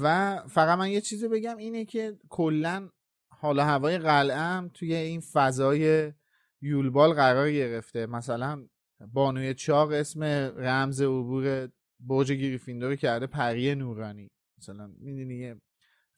و 0.00 0.36
فقط 0.48 0.78
من 0.78 0.90
یه 0.90 1.00
چیزی 1.00 1.28
بگم 1.28 1.56
اینه 1.56 1.84
که 1.84 2.18
کلا 2.28 2.88
حالا 3.28 3.64
هوای 3.64 3.98
قلعه 3.98 4.68
توی 4.68 4.94
این 4.94 5.20
فضای 5.20 6.12
یولبال 6.60 7.12
قرار 7.12 7.52
گرفته. 7.52 8.06
مثلا 8.06 8.66
بانوی 9.12 9.54
چاق 9.54 9.90
اسم 9.90 10.22
رمز 10.56 11.00
عبور 11.02 11.68
برج 12.00 12.32
گریفیندور 12.32 12.96
کرده 12.96 13.26
پری 13.26 13.74
نورانی. 13.74 14.30
مثلا 14.58 14.90
می‌دونی 14.98 15.34
یه 15.34 15.60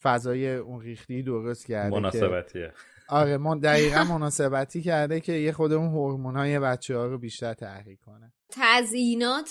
فضای 0.02 0.54
اون 0.54 0.80
ریختی 0.80 1.22
درست 1.22 1.66
کرده 1.66 1.96
مناسبتیه. 1.96 2.72
آره 3.08 3.36
من 3.36 3.58
دقیقا 3.58 4.04
مناسبتی 4.04 4.82
کرده 4.82 5.20
که 5.20 5.32
یه 5.32 5.52
خود 5.52 5.72
اون 5.72 5.88
هورمون 5.88 6.36
های 6.36 6.58
بچه 6.58 6.96
ها 6.96 7.06
رو 7.06 7.18
بیشتر 7.18 7.54
تحریک 7.54 8.00
کنه. 8.00 8.32
تزیینات 8.52 9.50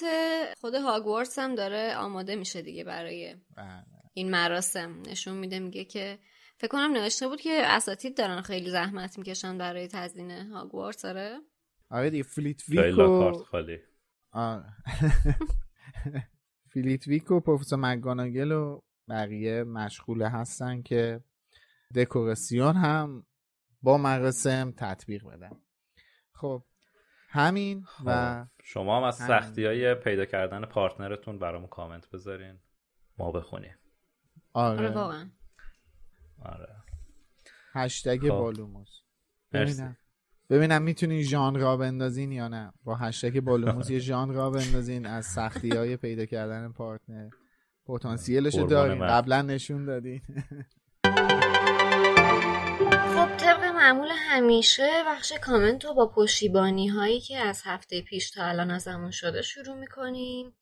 خود 0.61 0.75
هاگوارتس 0.75 1.39
هم 1.39 1.55
داره 1.55 1.95
آماده 1.95 2.35
میشه 2.35 2.61
دیگه 2.61 2.83
برای 2.83 3.35
بله. 3.57 3.83
این 4.13 4.31
مراسم. 4.31 5.01
نشون 5.07 5.37
میده 5.37 5.59
میگه 5.59 5.85
که 5.85 6.19
فکر 6.57 6.67
کنم 6.67 6.91
نوشته 6.91 7.27
بود 7.27 7.41
که 7.41 7.61
اساتید 7.65 8.17
دارن 8.17 8.41
خیلی 8.41 8.69
زحمت 8.69 9.17
می‌کشن 9.17 9.57
برای 9.57 9.87
تزیین 9.87 10.31
هاگوارتس. 10.31 11.05
آره. 11.05 11.39
آره 11.89 12.09
دیگه 12.09 12.23
فلیت 12.23 12.61
کارت 12.95 13.37
خالی. 13.37 13.77
آره. 14.31 14.65
فلیت 16.73 17.07
ویک 17.07 17.31
و 17.31 17.39
پروفسور 17.39 17.79
مگاناگل 17.79 18.51
و 18.51 18.79
بقیه 19.09 19.63
مشغول 19.63 20.21
هستن 20.21 20.81
که 20.81 21.23
دکوراسیون 21.95 22.75
هم 22.75 23.25
با 23.83 23.97
مراسم 23.97 24.73
تطبیق 24.77 25.25
بدن 25.27 25.51
خب 26.33 26.63
همین 27.29 27.85
و 28.05 28.43
خب، 28.43 28.49
شما 28.63 28.97
هم 28.97 29.03
از 29.03 29.15
سختی 29.15 29.65
های 29.65 29.95
پیدا 29.95 30.25
کردن 30.25 30.65
partner 30.65 31.17
تون 31.17 31.39
برامون 31.39 31.67
کامنت 31.67 32.09
بذارین. 32.09 32.59
ما 33.17 33.31
بخونیم. 33.31 33.75
آره. 34.53 34.79
آره 34.79 34.89
واقعا. 34.89 35.29
آره. 36.41 36.75
هشتگ 37.73 38.21
خب. 38.21 38.29
بالوموس. 38.29 38.89
ببینم. 39.53 39.97
ببینم 40.49 40.81
می‌تونین 40.81 41.21
ژانر 41.21 41.59
راه 41.59 41.77
بندازین 41.77 42.31
یا 42.31 42.47
نه. 42.47 42.73
با 42.83 42.95
هشتگ 42.95 43.39
بالوموس 43.39 43.89
یه 43.89 43.99
ژانر 43.99 44.33
راه 44.33 44.49
بندازین 44.49 45.05
از 45.05 45.25
سختی 45.25 45.69
های 45.69 45.97
پیدا 45.97 46.25
کردن 46.25 46.71
partner. 46.71 47.29
پتانسیلشو 47.85 48.57
قربان 48.57 48.69
دارین. 48.69 49.07
قبلا 49.07 49.41
نشون 49.41 49.85
دادین. 49.85 50.21
خب 53.03 53.37
طبق 53.37 53.63
معمول 53.63 54.09
همیشه 54.11 54.89
بخش 55.07 55.33
کامنت 55.41 55.85
رو 55.85 55.93
با 55.93 56.07
پشتیبانی 56.07 56.87
هایی 56.87 57.19
که 57.19 57.37
از 57.37 57.61
هفته 57.65 58.01
پیش 58.01 58.31
تا 58.31 58.45
الان 58.45 58.71
ازمون 58.71 59.11
شده 59.11 59.41
شروع 59.41 59.75
می‌کنیم. 59.75 60.53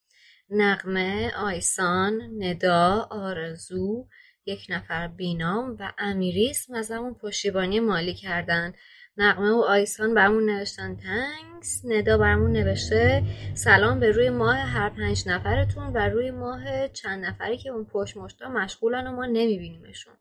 نقمه، 0.49 1.31
آیسان، 1.37 2.21
ندا، 2.37 3.07
آرزو، 3.11 4.07
یک 4.45 4.65
نفر 4.69 5.07
بینام 5.07 5.77
و 5.79 5.93
امیریسم 5.97 6.73
ازمون 6.73 7.13
پشتیبانی 7.13 7.79
مالی 7.79 8.13
کردن. 8.13 8.73
نقمه 9.17 9.51
و 9.51 9.61
آیسان 9.61 10.13
برامون 10.13 10.49
نوشتن 10.49 10.95
تنکس 10.95 11.81
ندا 11.85 12.17
برامون 12.17 12.51
نوشته 12.51 13.23
سلام 13.53 13.99
به 13.99 14.11
روی 14.11 14.29
ماه 14.29 14.57
هر 14.57 14.89
پنج 14.89 15.23
نفرتون 15.27 15.87
و 15.93 15.97
روی 15.97 16.31
ماه 16.31 16.87
چند 16.87 17.25
نفری 17.25 17.57
که 17.57 17.69
اون 17.69 17.85
پشت 17.85 18.17
مشتا 18.17 18.49
مشغولن 18.49 19.07
و 19.07 19.11
ما 19.11 19.25
نمیبینیمشون. 19.25 20.13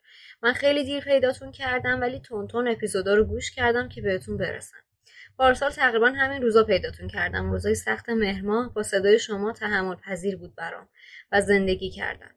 من 0.42 0.52
خیلی 0.52 0.84
دیر 0.84 1.04
پیداتون 1.04 1.52
کردم 1.52 2.00
ولی 2.00 2.20
تونتون 2.20 2.68
اپیزودا 2.68 3.14
رو 3.14 3.24
گوش 3.24 3.50
کردم 3.50 3.88
که 3.88 4.02
بهتون 4.02 4.36
برسم. 4.36 4.76
پارسال 5.38 5.70
تقریبا 5.70 6.06
همین 6.06 6.42
روزا 6.42 6.64
پیداتون 6.64 7.08
کردم. 7.08 7.50
روزای 7.50 7.74
سخت 7.74 8.08
مهرماه 8.08 8.74
با 8.74 8.82
صدای 8.82 9.18
شما 9.18 9.52
تحمل 9.52 9.94
پذیر 9.94 10.36
بود 10.36 10.54
برام 10.54 10.88
و 11.32 11.40
زندگی 11.40 11.90
کردم. 11.90 12.34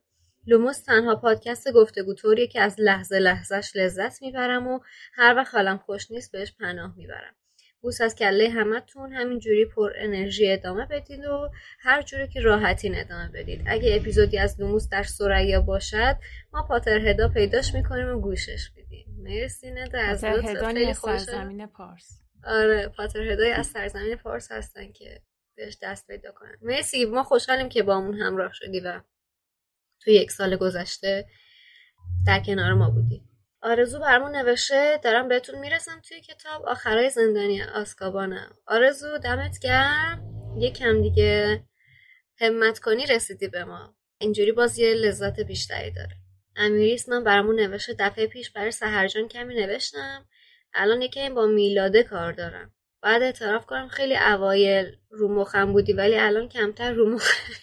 لوموس 0.48 0.84
تنها 0.84 1.16
پادکست 1.16 1.72
گفتگو 1.72 2.14
طوریه 2.14 2.48
که 2.48 2.62
از 2.62 2.76
لحظه 2.80 3.20
لحظهش 3.20 3.76
لذت 3.76 4.22
می‌برم 4.22 4.68
و 4.68 4.80
هر 5.14 5.36
وقت 5.36 5.56
حالم 5.56 5.78
خوش 5.78 6.12
نیست 6.12 6.32
بهش 6.32 6.54
پناه 6.60 6.94
می‌برم. 6.98 7.36
بوس 7.84 8.02
از 8.02 8.16
کله 8.16 8.50
همتون 8.50 9.14
همینجوری 9.14 9.66
پر 9.66 9.92
انرژی 9.96 10.52
ادامه 10.52 10.86
بدید 10.86 11.26
و 11.26 11.50
هر 11.80 12.02
جوری 12.02 12.28
که 12.28 12.42
راحتین 12.42 12.96
ادامه 13.00 13.30
بدید 13.34 13.64
اگه 13.66 13.96
اپیزودی 13.96 14.38
از 14.38 14.62
لوموس 14.62 14.90
در 14.90 15.04
سریا 15.04 15.62
باشد 15.62 16.16
ما 16.54 16.64
پاتر 16.64 17.10
هدا 17.10 17.30
پیداش 17.30 17.74
می‌کنیم 17.74 18.10
و 18.10 18.22
گوشش 18.22 18.70
بدیم 18.78 19.06
مرسی 19.24 19.72
نده 19.72 20.00
از 20.00 20.26
خیلی 20.26 20.94
سرزمین 20.94 21.66
پارس. 21.66 22.20
آره 22.44 22.88
پاتر 22.88 23.20
هدای 23.32 23.52
از 23.52 23.68
سرزمین 23.68 24.16
فارس 24.16 24.52
هستن 24.52 24.92
که 24.92 25.22
بهش 25.56 25.78
دست 25.82 26.08
پیدا 26.08 26.32
کنن. 26.32 26.58
مرسی 26.62 27.06
ما 27.06 27.24
خوشحالیم 27.24 27.70
که 27.70 27.84
با 27.84 27.98
همون 27.98 28.16
همراه 28.16 28.52
شدی 28.54 28.80
و 28.80 29.02
تو 30.02 30.12
یک 30.12 30.32
سال 30.32 30.56
گذشته 30.56 31.26
در 32.28 32.40
کنار 32.40 32.74
ما 32.74 32.90
بودی. 32.90 33.33
آرزو 33.66 34.00
برمون 34.00 34.36
نوشته 34.36 35.00
دارم 35.04 35.28
بهتون 35.28 35.60
می‌رسم 35.60 36.02
توی 36.08 36.22
کتاب 36.22 36.66
آخرای 36.66 37.10
زندانی 37.10 37.64
آسکابانم 37.64 38.58
آرزو 38.68 39.18
دمت 39.18 39.60
گرم. 39.60 40.22
یکم 40.58 41.02
دیگه 41.02 41.64
همت 42.42 42.80
کنی 42.80 43.06
رسیدی 43.06 43.48
به 43.48 43.64
ما. 43.64 43.96
اینجوری 44.18 44.52
باز 44.52 44.80
یه 44.80 44.94
لذت 44.94 45.40
بیشتری 45.40 45.92
داره. 45.92 46.16
امیریس 46.56 47.10
من 47.10 47.24
برامون 47.24 47.60
نوشته 47.60 47.96
دفعه 48.00 48.28
پیش 48.28 48.52
برای 48.52 48.72
سهرجان 48.72 49.28
کمی 49.28 49.56
نوشتم. 49.56 50.26
الان 50.74 51.02
یکی 51.02 51.30
با 51.30 51.46
میلاده 51.46 52.04
کار 52.04 52.32
دارم. 52.32 52.72
بعد 53.02 53.24
اعتراف 53.24 53.66
کنم 53.66 53.88
خیلی 53.88 54.18
اوایل 54.18 54.98
رو 55.10 55.36
مخم 55.36 55.74
بودی 55.74 55.94
ولی 55.94 56.18
الان 56.18 56.50
کمتر 56.50 56.92
رو 56.92 57.10
مخ 57.10 57.50
یعنی 57.50 57.63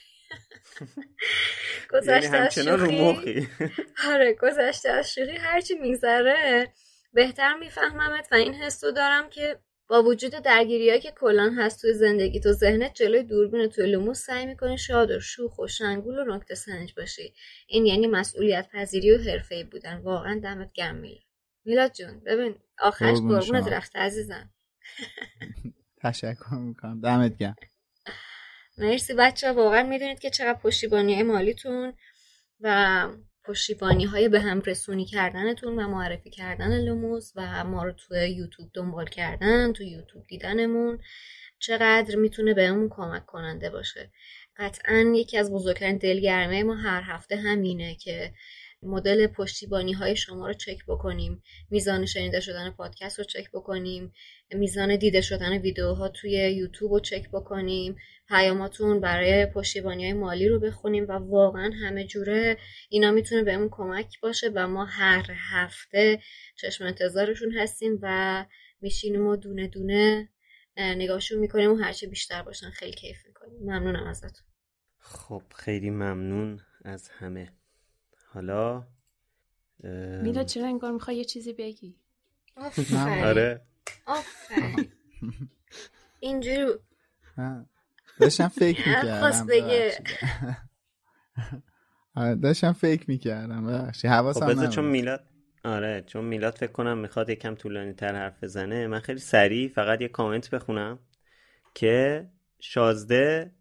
گذشته 1.93 2.37
از 2.37 2.57
همچنان 2.57 2.81
رو 2.81 2.91
شوخی. 2.91 3.49
آره 4.12 4.35
گذشته 4.35 4.91
از 4.91 5.14
شوخی. 5.14 5.37
هرچی 5.37 5.74
میگذره 5.74 6.68
بهتر 7.12 7.55
میفهممت 7.55 8.28
و 8.33 8.35
این 8.35 8.55
حس 8.55 8.85
رو 8.85 8.91
دارم 8.91 9.31
که 9.31 9.59
با 9.89 10.03
وجود 10.03 10.31
درگیری 10.31 11.01
که 11.01 11.11
کلان 11.11 11.55
هست 11.55 11.81
توی 11.81 11.93
زندگی 11.93 12.41
تو 12.41 12.53
ذهنت 12.53 12.95
جلوی 12.95 13.22
دوربین 13.22 13.66
توی 13.68 13.87
لوموس 13.87 14.18
سعی 14.18 14.47
می‌کنی 14.47 14.78
شاد 14.78 15.11
و 15.11 15.20
شوخ 15.20 15.59
و 15.59 15.66
شنگول 15.66 16.18
و 16.18 16.37
نکته 16.37 16.55
سنج 16.55 16.95
باشی. 16.97 17.35
این 17.66 17.87
یعنی 17.87 18.07
مسئولیت 18.07 18.68
پذیری 18.72 19.11
و 19.12 19.18
حرفه‌ای 19.18 19.64
بودن. 19.64 19.97
واقعا 19.97 20.41
دمت 20.43 20.72
گرم 20.72 20.97
میلاد. 20.97 21.22
میلاد 21.64 21.93
جون 21.93 22.20
ببین 22.26 22.55
آخرش 22.78 23.18
قربونت 23.18 23.68
رفته 23.68 23.99
عزیزم. 23.99 24.51
تشکر 26.03 26.55
می‌کنم. 26.55 27.01
دمت 27.01 27.39
گرم. 27.39 27.55
مرسی 28.79 29.14
بچه 29.14 29.53
واقعا 29.53 29.83
می‌دونید 29.83 30.18
که 30.18 30.31
چقدر 30.31 30.59
پشتیبانی 30.59 31.23
مالیتون 31.23 31.93
و 32.61 33.09
پشتیبانی 33.45 34.05
های 34.05 34.29
به 34.29 34.41
هم 34.41 34.61
رسونی 34.61 35.05
کردنتون 35.05 35.79
و 35.79 35.89
معرفی 35.89 36.31
کردن 36.31 36.81
لوموس 36.81 37.33
و 37.37 37.64
ما 37.64 37.85
رو 37.85 37.93
توی 37.93 38.31
یوتیوب 38.31 38.71
دنبال 38.75 39.07
کردن 39.07 39.73
تو 39.73 39.83
یوتیوب 39.83 40.27
دیدنمون 40.27 40.99
چقدر 41.59 42.16
می‌تونه 42.16 42.55
بهمون 42.55 42.89
کمک 42.89 43.27
کننده 43.27 43.71
باشه. 43.71 44.11
قطعا 44.57 45.12
یکی 45.16 45.39
از 45.39 45.53
بزرگترین 45.53 45.97
دلگرمه 45.97 46.62
ما 46.62 46.75
هر 46.75 47.03
هفته 47.03 47.37
همینه 47.37 47.95
که 47.95 48.33
مدل 48.83 49.26
پشتیبانی 49.26 49.93
های 49.93 50.16
شما 50.16 50.47
رو 50.47 50.53
چک 50.53 50.87
بکنیم 50.89 51.43
میزان 51.70 52.07
شنیده 52.07 52.41
شدن 52.41 52.70
پادکست 52.70 53.18
رو 53.18 53.24
چک 53.24 53.51
بکنیم 53.51 54.12
میزان 54.55 54.97
دیده 54.97 55.20
شدن 55.20 55.59
ویدیوها 55.59 56.09
توی 56.09 56.31
یوتیوب 56.31 56.93
رو 56.93 57.01
چک 57.01 57.31
بکنیم 57.31 57.97
پیاماتون 58.28 59.01
برای 59.01 59.47
پشتیبانی 59.47 60.05
های 60.05 60.12
مالی 60.12 60.49
رو 60.49 60.61
بخونیم 60.61 61.07
و 61.09 61.12
واقعا 61.12 61.70
همه 61.83 62.07
جوره 62.07 62.57
اینا 62.89 63.11
می‌تونه 63.11 63.43
بهمون 63.43 63.68
کمک 63.72 64.20
باشه 64.20 64.51
و 64.55 64.68
ما 64.68 64.85
هر 64.85 65.26
هفته 65.51 66.20
چشم 66.57 66.85
انتظارشون 66.85 67.53
هستیم 67.53 67.99
و 68.03 68.47
میشینیم 68.81 69.26
و 69.26 69.37
دونه 69.37 69.68
دونه 69.68 70.28
نگاهشون 70.76 71.39
می‌کنیم 71.39 71.72
و 71.72 71.76
هرچی 71.76 72.07
بیشتر 72.07 72.43
باشن 72.43 72.70
خیلی 72.70 72.93
کیف 72.93 73.26
می‌کنیم. 73.26 73.59
ممنونم 73.62 74.07
ازتون. 74.07 74.47
خب 74.99 75.43
خیلی 75.55 75.91
ممنون 75.91 76.61
از 76.85 77.09
همه. 77.09 77.59
حالا 78.35 78.87
میلا 80.22 80.45
چرا 80.45 80.66
انگار 80.66 80.93
می‌خوای 80.93 81.16
یه 81.16 81.24
چیزی 81.24 81.53
بگی؟ 81.53 81.95
آره. 83.24 83.61
اینجوری 86.20 86.66
داشتم 88.20 88.49
فکر 88.49 88.89
می‌کردم 88.89 89.45
داشتم 92.43 92.72
فکر 92.72 93.05
می‌کردم 93.09 93.66
ببخشی 93.66 94.09
حواسم 94.09 94.55
خب 94.55 94.70
چون 94.70 94.85
میلاد 94.85 95.24
آره 95.64 96.05
چون 96.07 96.24
میلاد 96.24 96.55
فکر 96.55 96.72
کنم 96.72 96.99
می‌خواد 96.99 97.31
یکم 97.31 97.55
طولانی 97.55 97.93
تر 97.93 98.14
حرف 98.14 98.45
بزنه 98.45 98.87
من 98.87 99.01
خیلی 99.01 99.18
سریع 99.18 99.68
فقط 99.68 100.01
یه 100.01 100.09
کامنت 100.09 100.51
بخونم 100.51 100.99
که 101.74 102.26
شازده 102.61 103.53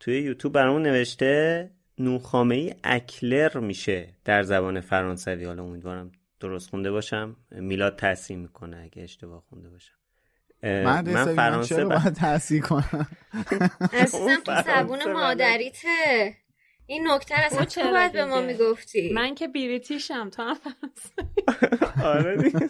توی 0.00 0.20
یوتیوب 0.20 0.54
برامون 0.54 0.82
نوشته 0.82 1.70
نوخامه 1.98 2.54
ای 2.54 2.74
اکلر 2.84 3.58
میشه 3.58 4.08
در 4.24 4.42
زبان 4.42 4.80
فرانسوی. 4.80 5.44
حالا 5.44 5.64
امیدوارم 5.64 6.12
درست 6.40 6.70
خونده 6.70 6.90
باشم. 6.90 7.36
میلاد 7.50 7.96
تحصیل 7.96 8.38
می‌کنه 8.38 8.80
اگه 8.82 9.02
اشتباه 9.02 9.42
خونده 9.48 9.68
باشم. 9.68 9.94
من, 10.62 11.10
من 11.10 11.34
فرانسه 11.34 11.74
چرا 11.74 11.88
باید 11.88 12.12
تحصیل 12.12 12.60
کنم؟ 12.60 13.08
عزیزم 13.92 14.40
تو 14.44 14.62
زبون 14.66 15.12
مادریته. 15.12 16.34
این 16.86 17.10
نکته 17.10 17.34
اصلا 17.34 17.64
چرا 17.64 17.90
باید 17.90 18.12
به 18.12 18.24
ما 18.24 18.40
می‌گفتی؟ 18.40 19.12
من 19.12 19.34
که 19.34 19.48
بریتیشم 19.48 20.30
تو 20.30 20.42
هم 20.42 20.56
آره 22.14 22.36
دیگه. 22.36 22.68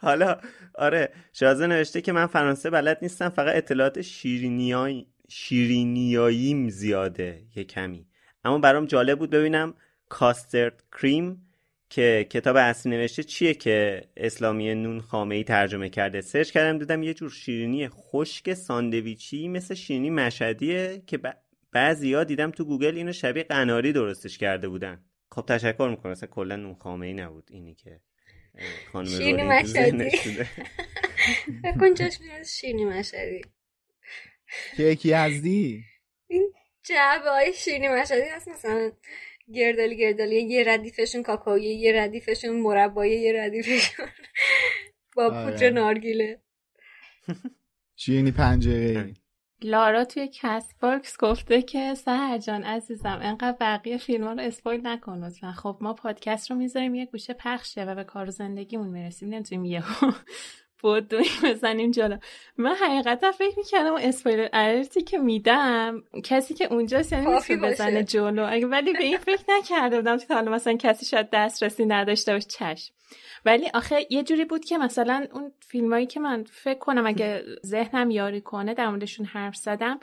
حالا 0.00 0.40
آره 0.74 1.12
شازه 1.32 1.66
نوشته 1.66 2.00
که 2.00 2.12
من 2.12 2.26
فرانسه 2.26 2.70
بلد 2.70 2.98
نیستم 3.02 3.28
فقط 3.28 3.56
اطلاعات 3.56 4.02
شیرینیایی 4.02 5.06
شیرینیاییم 5.28 6.68
زیاده 6.68 7.42
یه 7.56 7.64
کمی. 7.64 8.06
اما 8.44 8.58
برام 8.58 8.86
جالب 8.86 9.18
بود 9.18 9.30
ببینم 9.30 9.74
custard 10.08 10.84
cream 10.92 11.42
که 11.90 12.26
کتاب 12.30 12.56
اصلی 12.56 12.92
نوشته 12.92 13.22
چیه 13.22 13.54
که 13.54 14.04
اسلامی 14.16 14.74
نون 14.74 15.00
خامه 15.00 15.34
ای 15.34 15.44
ترجمه 15.44 15.88
کرده. 15.88 16.20
search 16.20 16.50
کردم 16.50 16.78
دیدم 16.78 17.02
یه 17.02 17.14
جور 17.14 17.30
شیرینی 17.30 17.88
خشک 17.88 18.54
ساندویچی 18.54 19.48
مثل 19.48 19.74
شیرینی 19.74 20.10
مشهدیه 20.10 21.02
که 21.06 21.18
بعضیا 21.72 22.24
دیدم 22.24 22.50
تو 22.50 22.64
گوگل 22.64 22.96
اینو 22.96 23.12
شبیه 23.12 23.42
قناری 23.42 23.92
درستش 23.92 24.38
کرده 24.38 24.68
بودن. 24.68 25.04
خب 25.30 25.44
تشکر 25.48 25.88
می‌کنم. 25.90 26.12
اصلا 26.12 26.28
کلا 26.28 26.56
نون 26.56 26.74
خامه 26.74 27.06
ای 27.06 27.14
نبود 27.14 27.48
اینی 27.50 27.74
که 27.74 28.00
خانم 28.92 29.08
شیرینی 29.08 29.42
مشهدی. 29.42 30.10
شیرینی 32.44 32.84
مشهدی؟ 32.84 33.42
کیک 34.76 35.08
یزدی؟ 35.08 35.84
این 36.28 36.52
جعبه 36.84 37.30
های 37.30 37.52
شیرینی 37.52 37.88
مشهدی 37.88 38.28
هست 38.28 38.48
مثلا 38.48 38.92
گردالی 39.54 39.96
گردالی 39.96 40.42
یه 40.42 40.64
ردیفشون 40.66 41.22
کاکائویی 41.22 41.78
یه 41.78 41.92
ردیفشون 41.92 42.60
مربایی 42.60 43.20
یه 43.20 43.32
ردیفشون 43.32 44.06
با 45.16 45.24
آره. 45.24 45.44
پودر 45.44 45.70
نارگیله. 45.70 46.40
شیرینی 47.96 48.30
پنجره 48.30 49.14
لارا 49.62 50.04
توی 50.04 50.28
Castbox 50.32 51.16
گفته 51.18 51.62
که 51.62 51.94
سحر 51.94 52.38
جان 52.38 52.62
عزیزم 52.62 53.18
انقدر 53.22 53.56
بقیه 53.60 53.98
فیلم 53.98 54.24
ها 54.24 54.32
رو 54.32 54.40
spoil 54.40 54.86
نکن 54.86 55.24
لطفا. 55.24 55.52
خب 55.52 55.78
ما 55.80 55.92
پادکست 55.92 56.50
رو 56.50 56.56
می‌ذاریم 56.56 56.94
یه 56.94 57.06
گوشه 57.06 57.34
پخشه 57.34 57.84
و 57.84 57.94
به 57.94 58.04
کار 58.04 58.30
زندگیمون 58.30 58.88
می‌رسیم. 58.88 59.28
نمی‌تونیم 59.28 59.64
یه 59.64 59.82
بود 60.82 61.14
بزنیم 61.44 61.90
جلو. 61.90 62.16
من 62.56 62.74
حقیقتا 62.74 63.32
فکر 63.32 63.56
می‌کردم 63.56 63.90
اون 63.90 64.00
اسپویلر 64.00 64.48
الرتی 64.52 65.02
که 65.02 65.18
میدم 65.18 66.02
کسی 66.24 66.54
که 66.54 66.72
اونجاست 66.72 67.12
یعنی 67.12 67.26
می‌تونه 67.26 67.70
بزنه 67.70 68.04
جلو. 68.04 68.66
ولی 68.66 68.92
به 68.92 69.04
این 69.04 69.18
فکر 69.18 69.44
نکرده 69.48 69.96
بودم 69.96 70.18
که 70.18 70.34
حالا 70.34 70.52
مثلا 70.52 70.76
کسی 70.76 71.06
شاید 71.06 71.28
دسترسی 71.32 71.86
نداشته 71.86 72.32
باشه 72.32 72.48
چشم. 72.48 72.94
ولی 73.44 73.70
آخه 73.74 74.06
یه 74.10 74.22
جوری 74.22 74.44
بود 74.44 74.64
که 74.64 74.78
مثلا 74.78 75.26
اون 75.32 75.52
فیلمایی 75.60 76.06
که 76.06 76.20
من 76.20 76.44
فکر 76.50 76.78
کنم 76.78 77.06
اگه 77.06 77.44
ذهنم 77.66 78.10
یاری 78.10 78.40
کنه 78.40 78.74
در 78.74 78.88
موردشون 78.88 79.26
حرف 79.26 79.56
زدم 79.56 80.00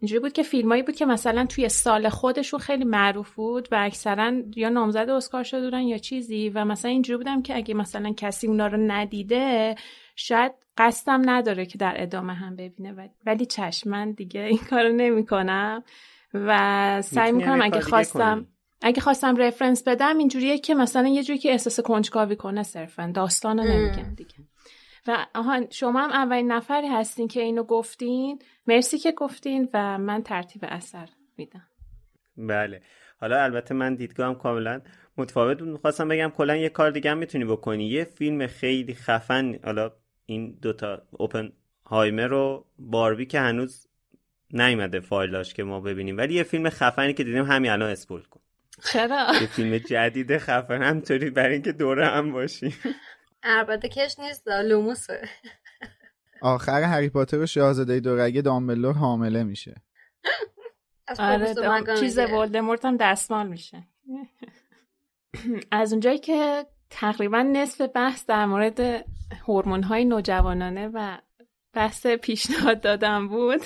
اینجوری 0.00 0.20
بود 0.20 0.32
که 0.32 0.42
فیلمایی 0.42 0.82
بود 0.82 0.96
که 0.96 1.06
مثلا 1.06 1.46
توی 1.46 1.68
سال 1.68 2.08
خودشون 2.08 2.60
خیلی 2.60 2.84
معروف 2.84 3.34
بود 3.34 3.68
و 3.72 3.76
اکثرا 3.80 4.32
یا 4.56 4.68
نامزد 4.68 5.10
اسکار 5.10 5.42
شده 5.42 5.64
بودن 5.64 5.80
یا 5.80 5.98
چیزی 5.98 6.48
و 6.48 6.64
مثلا 6.64 6.90
اینجوری 6.90 7.16
بودم 7.16 7.42
که 7.42 7.56
اگه 7.56 7.74
مثلا 7.74 8.12
کسی 8.12 8.46
اونا 8.46 8.66
رو 8.66 8.76
ندیده 8.76 9.74
شاید 10.16 10.52
قصدم 10.78 11.30
نداره 11.30 11.66
که 11.66 11.78
در 11.78 11.94
ادامه 11.96 12.34
هم 12.34 12.56
ببینه 12.56 13.10
ولی 13.26 13.46
چشم 13.46 13.90
من 13.90 14.12
دیگه 14.12 14.40
این 14.40 14.58
کارو 14.70 14.92
نمی‌کنم 14.92 15.84
و 16.34 17.02
سعی 17.02 17.32
می‌کنم 17.32 17.62
اگه 17.62 17.80
خواستم 17.80 18.46
اگه 18.82 19.00
خواستم 19.00 19.36
رفرنس 19.36 19.82
بدم 19.88 20.18
اینجوریه 20.18 20.58
که 20.58 20.74
مثلا 20.74 21.08
یه 21.08 21.22
جوری 21.22 21.38
که 21.38 21.50
احساس 21.50 21.80
کنجکاوی 21.80 22.36
کنه 22.36 22.62
صرفا 22.62 23.12
داستانو 23.14 23.62
نمیگم 23.62 24.14
دیگه. 24.14 24.34
و 25.06 25.26
آها 25.34 25.60
شما 25.70 26.00
هم 26.00 26.10
اولین 26.10 26.52
نفری 26.52 26.88
هستین 26.88 27.28
که 27.28 27.40
اینو 27.40 27.62
گفتین. 27.62 28.38
مرسی 28.66 28.98
که 28.98 29.12
گفتین 29.12 29.68
و 29.74 29.98
من 29.98 30.22
ترتیب 30.22 30.64
اثر 30.68 31.08
میدم. 31.36 31.66
بله. 32.36 32.82
حالا 33.20 33.42
البته 33.42 33.74
من 33.74 33.94
دیدگاهم 33.94 34.34
کاملا 34.34 34.80
متفاوت 35.16 35.58
بود. 35.58 35.68
می‌خواستم 35.68 36.08
بگم 36.08 36.32
کلا 36.36 36.56
یه 36.56 36.68
کار 36.68 36.90
دیگه 36.90 37.10
هم 37.10 37.18
می‌تونی 37.18 37.44
بکنی. 37.44 37.88
یه 37.88 38.04
فیلم 38.04 38.46
خیلی 38.46 38.94
خفن 38.94 39.58
حالا 39.64 39.92
این 40.26 40.58
دوتا 40.62 41.02
اوپن 41.10 41.52
هایمر 41.86 42.26
رو 42.26 42.66
باربی 42.78 43.26
که 43.26 43.40
هنوز 43.40 43.88
نیومده 44.50 45.00
فایلاش 45.00 45.54
که 45.54 45.64
ما 45.64 45.80
ببینیم. 45.80 46.16
ولی 46.16 46.34
یه 46.34 46.42
فیلم 46.42 46.70
خفنی 46.70 47.14
که 47.14 47.24
دیدیم 47.24 47.44
همین 47.44 47.70
الان 47.70 47.90
اسپول 47.90 48.22
کن. 48.22 48.40
چرا؟ 48.92 49.32
یه 49.40 49.46
فیلم 49.46 49.78
جدید 49.78 50.38
خفن 50.38 50.82
همطوری 50.82 51.30
برای 51.30 51.52
اینکه 51.52 51.72
دوره 51.72 52.06
هم 52.06 52.32
باشیم. 52.32 52.74
البته 53.42 53.88
کش 53.88 54.18
نیست 54.18 54.48
لوموس 54.48 55.06
آخر 56.42 56.82
هری 56.82 57.08
پاتر 57.08 57.38
و 57.38 57.46
شاهزاده 57.46 58.00
دورگه 58.00 58.42
دامبلور 58.42 58.94
حامله 58.94 59.44
میشه. 59.44 59.82
آره 61.18 61.54
چیز 62.00 62.18
ولدمورت 62.18 62.84
هم 62.84 62.96
دستمال 62.96 63.48
میشه. 63.48 63.88
از 65.70 65.92
اونجایی 65.92 66.18
که 66.18 66.66
تقریبا 66.94 67.42
نصف 67.42 67.88
بحث 67.94 68.26
در 68.26 68.46
مورد 68.46 69.04
هورمون 69.46 69.82
های 69.82 70.04
نوجوانانه 70.04 70.90
و 70.94 71.18
بحث 71.72 72.06
پیشنهاد 72.06 72.80
دادم 72.80 73.28
بود. 73.28 73.60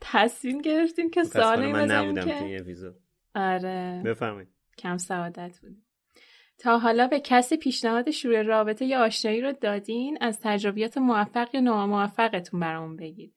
تصمیم 0.00 0.60
گرفتیم 0.60 1.10
که 1.10 1.24
سوالی 1.24 1.72
من 1.72 1.90
نبودم 1.90 2.24
که... 2.24 2.64
آره. 3.34 4.02
بفرمایید. 4.04 4.48
کم 4.78 4.96
سعادت 4.96 5.58
بود. 5.62 5.76
تا 6.58 6.78
حالا 6.78 7.06
به 7.06 7.20
کسی 7.20 7.56
پیشنهاد 7.56 8.10
شروع 8.10 8.42
رابطه 8.42 8.84
یا 8.84 9.04
آشنایی 9.04 9.40
رو 9.40 9.52
دادین 9.52 10.18
از 10.20 10.40
تجربیات 10.42 10.98
موفق 10.98 11.54
یا 11.54 11.60
ناموفقتون 11.60 12.60
برامون 12.60 12.96
بگید. 12.96 13.34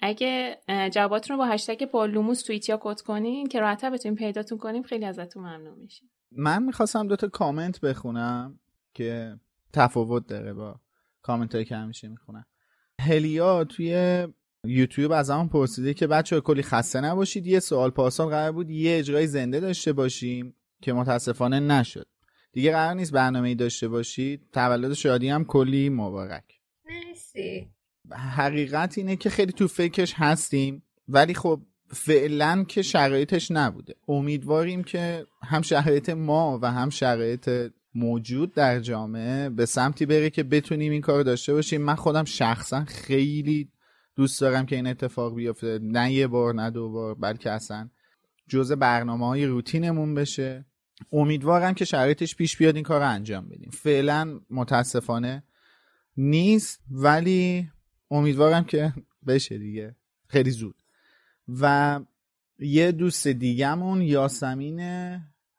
اگه 0.00 0.58
جواباتون 0.92 1.36
رو 1.36 1.42
با 1.42 1.48
هشتگ 1.48 1.90
بالوموس 1.90 2.42
توییت 2.42 2.68
یا 2.68 2.78
کد 2.82 3.00
کنین 3.00 3.46
که 3.46 3.60
راحت‌تر 3.60 3.90
بتونیم 3.90 4.16
پیداتون 4.16 4.58
کنیم 4.58 4.82
خیلی 4.82 5.04
ازتون 5.04 5.42
ممنون 5.42 5.78
میشیم. 5.78 6.10
من 6.36 6.62
می‌خواستم 6.62 7.08
دوتا 7.08 7.28
کامنت 7.28 7.80
بخونم 7.80 8.58
که 8.94 9.40
تفاوت 9.72 10.26
داره 10.26 10.52
با 10.52 10.80
کامنت 11.22 11.54
هایی 11.54 11.64
که 11.64 11.76
همیشه 11.76 12.08
می‌خونن 12.08 12.44
هلیا 13.00 13.64
توی 13.64 14.26
یوتیوب 14.64 15.12
از 15.12 15.30
همون 15.30 15.48
پرسیده 15.48 15.94
که 15.94 16.06
بچه 16.06 16.40
کلی 16.40 16.62
خسته 16.62 17.00
نباشید 17.00 17.46
یه 17.46 17.60
سوال 17.60 17.90
پاسان 17.90 18.28
قرار 18.28 18.52
بود 18.52 18.70
یه 18.70 18.98
اجرای 18.98 19.26
زنده 19.26 19.60
داشته 19.60 19.92
باشیم 19.92 20.54
که 20.82 20.92
متاسفانه 20.92 21.60
نشد. 21.60 22.06
دیگه 22.52 22.72
قرار 22.72 22.94
نیست 22.94 23.12
برنامه 23.12 23.48
ای 23.48 23.54
داشته 23.54 23.88
باشید. 23.88 24.48
تولد 24.52 24.92
شادی 24.92 25.28
هم 25.28 25.44
کلی 25.44 25.88
مبارک. 25.88 26.60
مرسی. 26.84 27.70
حقیقت 28.10 28.98
اینه 28.98 29.16
که 29.16 29.30
خیلی 29.30 29.52
تو 29.52 29.68
فکرش 29.68 30.14
هستیم 30.16 30.82
ولی 31.08 31.34
خب 31.34 31.62
فعلا 31.92 32.64
که 32.68 32.82
شرایطش 32.82 33.50
نبوده. 33.50 33.94
امیدواریم 34.08 34.84
که 34.84 35.26
هم 35.42 35.62
شرایط 35.62 36.10
ما 36.10 36.58
و 36.62 36.70
هم 36.70 36.90
شرایط 36.90 37.70
موجود 37.94 38.54
در 38.54 38.80
جامعه 38.80 39.48
به 39.48 39.66
سمتی 39.66 40.06
بره 40.06 40.30
که 40.30 40.42
بتونیم 40.42 40.92
این 40.92 41.00
کار 41.00 41.22
داشته 41.22 41.52
باشیم. 41.52 41.82
من 41.82 41.94
خودم 41.94 42.24
شخصا 42.24 42.84
خیلی 42.84 43.70
دوست 44.16 44.40
دارم 44.40 44.66
که 44.66 44.76
این 44.76 44.86
اتفاق 44.86 45.34
بیفته. 45.34 45.78
نه 45.82 46.12
یه 46.12 46.26
بار 46.26 46.54
نه 46.54 46.70
دو 46.70 46.90
بار 46.90 47.14
بلکه 47.14 47.50
اصلا 47.50 47.90
جزء 48.48 48.76
برنامه 48.76 49.26
های 49.26 49.46
روتینمون 49.46 50.14
بشه. 50.14 50.66
امیدوارم 51.12 51.74
که 51.74 51.84
شرایطش 51.84 52.36
پیش 52.36 52.56
بیاد 52.56 52.74
این 52.74 52.84
کار 52.84 53.00
رو 53.00 53.08
انجام 53.08 53.48
بدیم. 53.48 53.70
فعلا 53.70 54.40
متاسفانه 54.50 55.42
نیست 56.16 56.80
ولی 56.90 57.68
امیدوارم 58.10 58.64
که 58.64 58.92
بشه 59.26 59.58
دیگه. 59.58 59.96
خیلی 60.28 60.50
زود. 60.50 60.81
و 61.60 62.00
یه 62.58 62.92
دوست 62.92 63.28
دیگهمون 63.28 64.02
یاسمین 64.02 64.80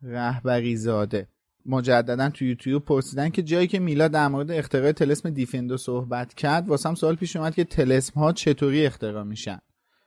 رهبری 0.01 0.75
زاده 0.75 1.27
مجددا 1.65 2.29
تو 2.29 2.45
یوتیوب 2.45 2.85
پرسیدن 2.85 3.29
که 3.29 3.43
جایی 3.43 3.67
که 3.67 3.79
میلا 3.79 4.07
در 4.07 4.27
مورد 4.27 4.51
اختراع 4.51 4.91
تلسم 4.91 5.29
دیفندو 5.29 5.77
صحبت 5.77 6.33
کرد 6.33 6.67
واسم 6.67 6.95
سوال 6.95 7.15
پیش 7.15 7.35
اومد 7.35 7.55
که 7.55 7.63
تلسم 7.63 8.19
ها 8.19 8.31
چطوری 8.31 8.85
اختراع 8.85 9.23
میشن؟ 9.23 9.59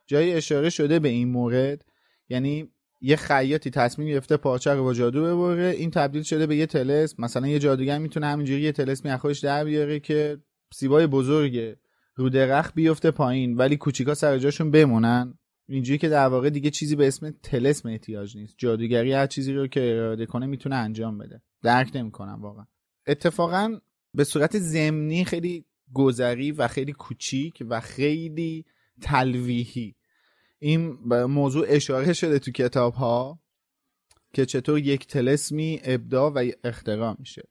جایی 0.07 0.33
اشاره 0.33 0.69
شده 0.69 0.99
به 0.99 1.09
این 1.09 1.29
مورد 1.29 1.85
یعنی 2.29 2.69
یه 3.01 3.15
خیاطی 3.15 3.69
تصمیم 3.69 4.07
گرفته 4.07 4.37
پارچه 4.37 4.73
رو 4.73 4.83
با 4.83 4.93
جادو 4.93 5.23
ببره 5.23 5.69
این 5.69 5.91
تبدیل 5.91 6.23
شده 6.23 6.47
به 6.47 6.55
یه 6.55 6.65
تلسم. 6.65 7.15
مثلا 7.23 7.47
یه 7.47 7.59
جادوگر 7.59 7.97
می‌تونه 7.97 8.27
همینجوری 8.27 8.61
یه 8.61 8.71
تلسمی 8.71 9.11
از 9.11 9.19
خودش 9.19 9.39
در 9.39 9.63
بیاره 9.63 9.99
که 9.99 10.37
سیبای 10.73 11.07
بزرگ 11.07 11.75
رو 12.15 12.29
درخت 12.29 12.75
بیفته 12.75 13.11
پایین 13.11 13.55
ولی 13.55 13.77
کوچیکا 13.77 14.13
سر 14.13 14.37
جاشون 14.37 14.71
بمونن. 14.71 15.33
اینجوری 15.69 15.97
که 15.97 16.09
در 16.09 16.27
واقع 16.27 16.49
دیگه 16.49 16.69
چیزی 16.69 16.95
به 16.95 17.07
اسم 17.07 17.31
تلسم 17.43 17.89
احتیاج 17.89 18.37
نیست. 18.37 18.55
جادوگری 18.57 19.13
هر 19.13 19.27
چیزی 19.27 19.53
رو 19.53 19.67
که 19.67 19.81
اراده 19.81 20.25
کنه 20.25 20.45
می‌تونه 20.45 20.75
انجام 20.75 21.17
بده. 21.17 21.41
درک 21.63 21.91
نمی‌کنم 21.95 22.41
واقعا. 22.41 22.65
اتفاقا 23.07 23.79
به 24.13 24.23
صورت 24.23 24.59
زمینی 24.59 25.25
خیلی 25.25 25.65
گذری 25.93 26.51
و 26.51 26.67
خیلی 26.67 26.93
کوچیک 26.93 27.63
و 27.69 27.79
خیلی 27.79 28.65
تلویحی. 29.01 29.95
این 30.59 30.97
موضوع 31.23 31.65
اشاره 31.69 32.13
شده 32.13 32.39
تو 32.39 32.51
کتاب 32.51 32.93
ها 32.93 33.39
که 34.33 34.45
چطور 34.45 34.79
یک 34.79 35.07
تلسمی 35.07 35.79
ابداع 35.83 36.31
و 36.31 36.51
اختراع 36.63 37.15
میشه. 37.19 37.43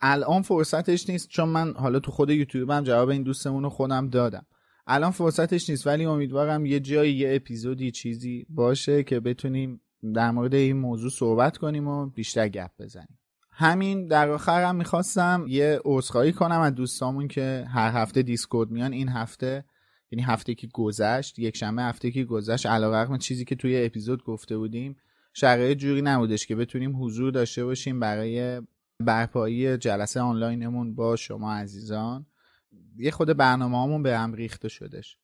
الان 0.00 0.42
فرصتش 0.42 1.10
نیست 1.10 1.28
چون 1.28 1.48
من 1.48 1.74
حالا 1.74 2.00
تو 2.00 2.10
خود 2.10 2.30
یوتیوبم 2.30 2.84
جواب 2.84 3.08
این 3.08 3.22
دوستمون 3.22 3.62
رو 3.62 3.70
خودم 3.70 4.08
دادم. 4.08 4.46
الان 4.86 5.10
فرصتش 5.10 5.70
نیست 5.70 5.86
ولی 5.86 6.04
امیدوارم 6.04 6.66
یه 6.66 6.80
جایی 6.80 7.14
یه 7.14 7.34
اپیزودی 7.34 7.90
چیزی 7.90 8.46
باشه 8.48 9.02
که 9.02 9.20
بتونیم 9.20 9.80
در 10.14 10.30
مورد 10.30 10.54
این 10.54 10.76
موضوع 10.76 11.10
صحبت 11.10 11.56
کنیم 11.56 11.88
و 11.88 12.06
بیشتر 12.06 12.48
گپ 12.48 12.70
بزنیم. 12.78 13.18
همین 13.50 14.06
در 14.06 14.28
آخر 14.28 14.64
هم 14.64 14.76
می‌خواستم 14.76 15.44
یه 15.48 15.80
عذرخواهی 15.84 16.32
کنم 16.32 16.60
از 16.60 16.74
دوستامون 16.74 17.28
که 17.28 17.64
هر 17.68 17.92
هفته 18.02 18.22
دیسکورد 18.22 18.70
میان. 18.70 18.92
این 18.92 19.08
هفته 19.08 19.64
یعنی 20.10 20.22
هفته 20.22 20.54
که 20.54 20.68
گذشت 20.72 21.38
یک 21.38 21.56
شنبه 21.56 21.82
هفته 21.82 22.10
که 22.10 22.24
گذشت 22.24 22.66
علیرغم 22.66 23.18
چیزی 23.18 23.44
که 23.44 23.54
توی 23.54 23.84
اپیزود 23.84 24.24
گفته 24.24 24.58
بودیم 24.58 24.96
شرایط 25.32 25.78
جوری 25.78 26.02
نبودش 26.02 26.46
که 26.46 26.56
بتونیم 26.56 27.04
حضور 27.04 27.32
داشته 27.32 27.64
باشیم 27.64 28.00
برای 28.00 28.62
برپایی 29.00 29.76
جلسه 29.76 30.20
آنلاینمون 30.20 30.94
با 30.94 31.16
شما 31.16 31.52
عزیزان. 31.52 32.26
یه 32.98 33.10
خود 33.10 33.28
برنامه 33.28 33.82
همون 33.82 34.02
به 34.02 34.18
هم 34.18 34.34
ریخته 34.34 34.68
شدش. 34.68 35.18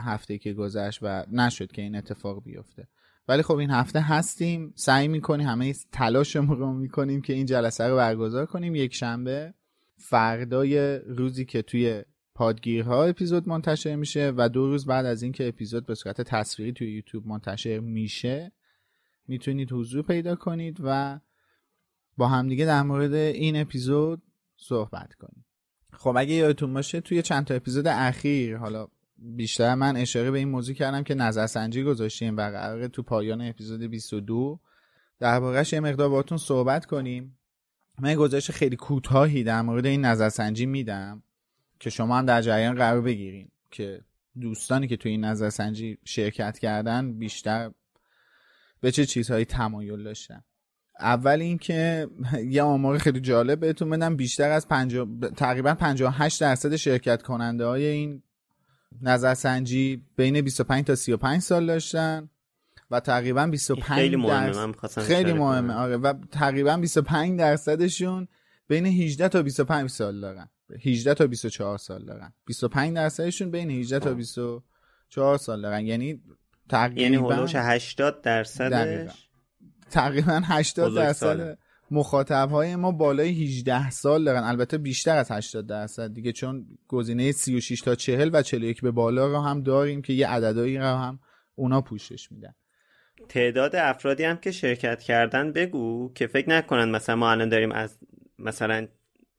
هفته 0.00 0.38
که 0.38 0.52
گذشت 0.52 0.98
و 1.02 1.26
نشد 1.32 1.72
که 1.72 1.82
این 1.82 1.96
اتفاق 1.96 2.44
بیفته. 2.44 2.88
ولی 3.28 3.42
خب 3.42 3.56
این 3.56 3.70
هفته 3.70 4.00
هستیم 4.00 4.72
سعی 4.76 5.08
می‌کنیم 5.08 5.46
همه 5.46 5.74
تلاشمون 5.92 6.58
رو 6.58 6.72
می‌کنیم 6.72 7.22
که 7.22 7.32
این 7.32 7.46
جلسه 7.46 7.88
رو 7.88 7.96
برگزار 7.96 8.46
کنیم. 8.46 8.74
یک 8.74 8.94
شنبه 8.94 9.54
فردای 9.96 10.98
روزی 10.98 11.44
که 11.44 11.62
توی 11.62 12.02
پادگیرها 12.34 13.04
اپیزود 13.04 13.48
منتشر 13.48 13.96
میشه 13.96 14.32
و 14.36 14.48
دو 14.48 14.66
روز 14.66 14.86
بعد 14.86 15.06
از 15.06 15.22
اینکه 15.22 15.48
اپیزود 15.48 15.86
به 15.86 15.94
صورت 15.94 16.20
تصویری 16.20 16.72
توی 16.72 16.92
یوتیوب 16.92 17.26
منتشر 17.26 17.78
میشه 17.78 18.52
می‌تونید 19.28 19.72
حضور 19.72 20.02
پیدا 20.02 20.36
کنید 20.36 20.76
و 20.84 21.20
با 22.16 22.28
همدیگه 22.28 22.64
در 22.64 22.82
مورد 22.82 23.12
این 23.14 23.56
اپیزود 23.60 24.22
صحبت 24.56 25.14
کنیم 25.14 25.44
خب 25.92 26.14
اگه 26.16 26.34
یادتون 26.34 26.74
باشه 26.74 27.00
توی 27.00 27.22
چند 27.22 27.44
تا 27.44 27.54
اپیزود 27.54 27.86
اخیر 27.86 28.56
حالا 28.56 28.88
بیشتر 29.18 29.74
من 29.74 29.96
اشاره 29.96 30.30
به 30.30 30.38
این 30.38 30.48
موضوع 30.48 30.74
کردم 30.74 31.02
که 31.02 31.14
نظرسنجی 31.14 31.82
گذاشتیم 31.82 32.36
و 32.36 32.40
قراره 32.40 32.88
تو 32.88 33.02
پایان 33.02 33.40
اپیزود 33.42 33.82
22 33.82 34.60
دربارهش 35.18 35.72
یه 35.72 35.80
مقدار 35.80 36.08
باتون 36.08 36.38
صحبت 36.38 36.86
کنیم. 36.86 37.38
من 37.98 38.14
گزارش 38.14 38.50
خیلی 38.50 38.76
کوتاهی 38.76 39.44
در 39.44 39.62
مورد 39.62 39.86
این 39.86 40.04
نظرسنجی 40.04 40.66
میدم 40.66 41.22
که 41.80 41.90
شما 41.90 42.18
هم 42.18 42.26
در 42.26 42.42
جریان 42.42 42.74
قرار 42.74 43.00
بگیرین 43.00 43.48
که 43.70 44.00
دوستانی 44.40 44.88
که 44.88 44.96
توی 44.96 45.10
این 45.10 45.24
نظرسنجی 45.24 45.98
شرکت 46.04 46.58
کردن 46.58 47.18
بیشتر 47.18 47.70
به 48.80 48.92
چه 48.92 49.06
چیزهایی 49.06 49.44
تمایل 49.44 50.02
داشتن. 50.02 50.44
اول 51.00 51.40
اینکه 51.40 52.08
یه 52.50 52.62
آمار 52.62 52.98
خیلی 52.98 53.20
جالب 53.20 53.60
بهتون 53.60 53.90
بدم. 53.90 54.16
بیشتر 54.16 54.50
از 54.50 54.68
پنجا... 54.68 55.08
تقریبا 55.36 55.74
58 55.74 56.40
درصد 56.40 56.76
شرکت 56.76 57.22
کننده 57.22 57.66
های 57.66 57.86
این 57.86 58.22
نظرسنجی 59.02 60.02
بین 60.16 60.40
25 60.40 60.84
تا 60.84 60.94
35 60.94 61.40
سال 61.40 61.66
داشتن 61.66 62.28
و 62.90 63.00
تقریبا 63.00 63.46
25 63.46 63.82
خیلی 63.82 64.16
مهمه. 64.16 64.66
من 64.66 64.72
خیلی 64.88 65.32
مهمه. 65.32 65.74
آره. 65.74 65.96
و 65.96 66.14
تقریبا 66.30 66.76
25 66.76 67.38
درصدشون 67.38 68.28
بین 68.68 68.86
18 68.86 69.28
تا 69.28 69.42
25 69.42 69.90
سال 69.90 70.20
دارن. 70.20 70.48
18 70.86 71.14
تا 71.14 71.26
24 71.26 71.78
سال 71.78 72.04
دارن. 72.04 72.32
25 72.46 72.94
درصدشون 72.94 73.50
بین 73.50 73.70
18 73.70 73.98
تا 73.98 74.14
24 74.14 75.38
سال 75.38 75.62
دارن. 75.62 75.86
یعنی 75.86 76.22
تقریبا 76.68 77.00
یعنی 77.02 77.16
هولوش 77.16 77.52
80 77.54 78.22
درصدش 78.22 79.21
تقریبا 79.92 80.42
80 80.44 80.94
درصد 80.96 81.58
مخاطب 81.90 82.48
های 82.50 82.76
ما 82.76 82.92
بالای 82.92 83.44
18 83.44 83.90
سال 83.90 84.24
دارن. 84.24 84.42
البته 84.42 84.78
بیشتر 84.78 85.16
از 85.16 85.30
80 85.30 85.66
درصد 85.66 86.14
دیگه 86.14 86.32
چون 86.32 86.66
گزینه 86.88 87.32
36 87.32 87.80
تا 87.80 87.94
40 87.94 88.30
و 88.32 88.42
41 88.42 88.80
به 88.80 88.90
بالا 88.90 89.26
رو 89.26 89.40
هم 89.40 89.62
داریم 89.62 90.02
که 90.02 90.12
یه 90.12 90.28
عددهایی 90.28 90.78
رو 90.78 90.84
هم 90.84 91.18
اونا 91.54 91.80
پوشش 91.80 92.32
میدن. 92.32 92.54
تعداد 93.28 93.76
افرادی 93.76 94.24
هم 94.24 94.36
که 94.36 94.50
شرکت 94.50 95.02
کردن 95.02 95.52
بگو 95.52 96.12
که 96.14 96.26
فکر 96.26 96.50
نکنن 96.50 96.90
مثلا 96.90 97.16
ما 97.16 97.30
الان 97.30 97.48
داریم 97.48 97.72
از 97.72 97.98
مثلا 98.38 98.86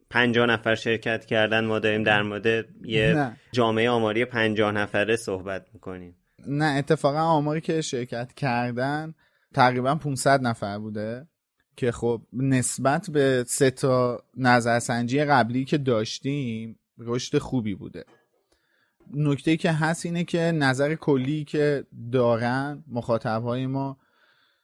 50 0.10 0.46
نفر 0.46 0.76
شرکت 0.76 1.26
کردن 1.26 1.66
ما 1.66 1.80
داریم 1.80 2.04
در 2.04 2.22
مورد 2.22 2.66
یه 2.86 3.14
نه. 3.14 3.38
جامعه 3.52 3.90
آماری 3.90 4.26
50 4.26 4.72
نفره 4.72 5.16
صحبت 5.16 5.66
می‌کنیم. 5.74 6.16
نه 6.48 6.66
اتفاقا 6.66 7.20
آماری 7.20 7.62
که 7.62 7.82
شرکت 7.82 8.34
کردن 8.34 9.14
تقریبا 9.54 9.96
500 9.96 10.42
نفر 10.42 10.80
بوده 10.80 11.28
که 11.76 11.92
خب 11.92 12.22
نسبت 12.34 13.10
به 13.10 13.46
سه 13.48 13.72
تا 13.72 14.24
نظرسنجی 14.38 15.24
قبلی 15.24 15.66
که 15.66 15.78
داشتیم 15.78 16.80
رشد 16.98 17.38
خوبی 17.38 17.76
بوده. 17.76 18.06
نکته 19.14 19.58
که 19.58 19.72
هست 19.72 20.06
اینه 20.06 20.24
که 20.24 20.40
نظر 20.40 20.96
کلی 20.96 21.44
که 21.44 21.86
دارن 22.12 22.84
مخاطب 22.88 23.44
های 23.44 23.66
ما 23.66 23.98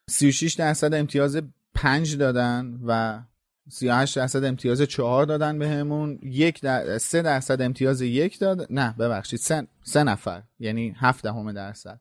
36 0.10 0.53
درصد 0.53 0.94
امتیاز 0.94 1.41
5 1.74 2.16
دادن 2.16 2.80
و 2.86 3.22
38 3.70 4.16
درصد 4.16 4.44
امتیاز 4.44 4.82
4 4.82 5.26
دادن 5.26 5.60
بهمون. 5.60 6.20
به 6.22 6.28
یک 6.28 6.61
در... 6.61 6.98
3 6.98 7.22
درصد 7.22 7.61
امتیاز 7.61 8.02
یک 8.02 8.40
داد 8.40 8.68
نه 8.70 8.95
ببخشید 8.99 9.40
سه, 9.40 9.68
سه 9.84 10.03
نفر 10.03 10.44
یعنی 10.60 10.95
7 10.98 11.24
دهم 11.24 11.52
درصد 11.52 11.99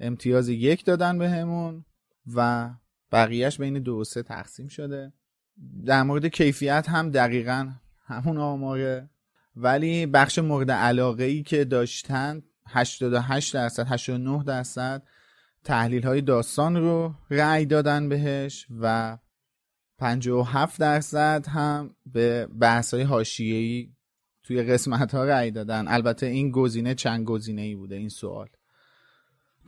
امتیاز 0.00 0.48
یک 0.48 0.84
دادن 0.84 1.18
بهمون. 1.18 1.84
و 2.34 2.70
بقیهش 3.12 3.60
بین 3.60 3.78
دو 3.78 3.96
و 3.96 4.04
سه 4.04 4.22
تقسیم 4.22 4.68
شده. 4.68 5.12
در 5.86 6.02
مورد 6.02 6.26
کیفیت 6.26 6.88
هم 6.88 7.10
دقیقا 7.10 7.72
همون 8.06 8.38
آماره. 8.38 9.10
ولی 9.56 10.06
بخش 10.06 10.38
مورد 10.38 10.70
علاقه 10.70 11.24
ای 11.24 11.42
که 11.42 11.64
داشتن 11.64 12.42
88 12.66 13.54
درصد 13.54 13.86
89 13.88 14.44
درصد 14.44 15.02
تحلیل 15.64 16.02
های 16.02 16.20
داستان 16.20 16.76
رو 16.76 17.14
رأی 17.30 17.66
دادن 17.66 18.08
بهش 18.08 18.66
و 18.80 19.18
57 19.98 20.80
درصد 20.80 21.46
هم 21.48 21.96
به 22.06 22.46
بحث 22.46 22.94
های 22.94 23.02
حاشیه‌ای 23.02 23.92
توی 24.42 24.62
قسمت 24.62 25.14
ها 25.14 25.24
رأی 25.24 25.50
دادن. 25.50 25.88
البته 25.88 26.26
این 26.26 26.50
گزینه 26.50 26.94
چند 26.94 27.24
گزینه 27.24 27.62
ای 27.62 27.74
بوده 27.74 27.96
این 27.96 28.08
سوال. 28.08 28.48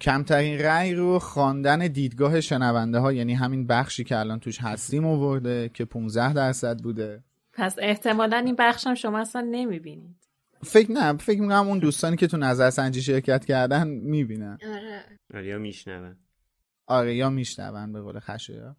کمترین 0.02 0.58
رأی 0.58 0.94
رو 0.94 1.18
خواندن 1.18 1.78
دیدگاه 1.78 2.40
شنونده 2.40 2.98
ها 2.98 3.12
یعنی 3.12 3.34
همین 3.34 3.66
بخشی 3.66 4.04
که 4.04 4.18
الان 4.18 4.40
توش 4.40 4.60
هستیم 4.60 5.06
آورده 5.06 5.70
که 5.74 5.84
15 5.84 6.32
درصد 6.32 6.78
بوده. 6.78 7.24
پس 7.52 7.76
احتمالا 7.78 8.36
این 8.36 8.56
بخش 8.58 8.86
هم 8.86 8.94
شما 8.94 9.18
اصلا 9.18 9.48
نمی‌بینید. 9.50 10.16
فکر 10.64 10.92
نه 10.92 11.16
فکر 11.16 11.40
می‌کنم 11.40 11.68
اون 11.68 11.78
دوستانی 11.78 12.16
که 12.16 12.26
تو 12.26 12.36
نظر 12.36 12.70
سنجی 12.70 13.02
شرکت 13.02 13.44
کردن 13.44 13.88
می‌بینن. 13.88 14.58
آره. 14.62 15.04
آره 15.34 15.46
یا 15.46 15.58
میشنون. 15.58 16.16
آره 16.86 17.14
یا 17.14 17.30
میشنون 17.30 17.92
به 17.92 18.00
قول 18.00 18.18
خشایا 18.18 18.76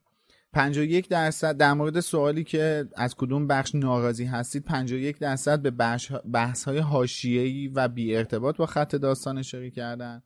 51 0.53 1.09
درصد 1.09 1.57
در 1.57 1.73
مورد 1.73 1.99
سوالی 1.99 2.43
که 2.43 2.85
از 2.95 3.15
کدوم 3.15 3.47
بخش 3.47 3.75
ناراضی 3.75 4.25
هستید 4.25 4.65
51 4.65 5.19
درصد 5.19 5.59
به 5.59 5.71
بحث 6.33 6.63
های 6.63 6.77
حاشیه‌ای 6.77 7.67
و 7.67 7.87
بی 7.87 8.15
ارتباط 8.15 8.57
با 8.57 8.65
خط 8.65 8.95
داستان 8.95 9.37
اشاره 9.37 9.69
کردن. 9.69 10.23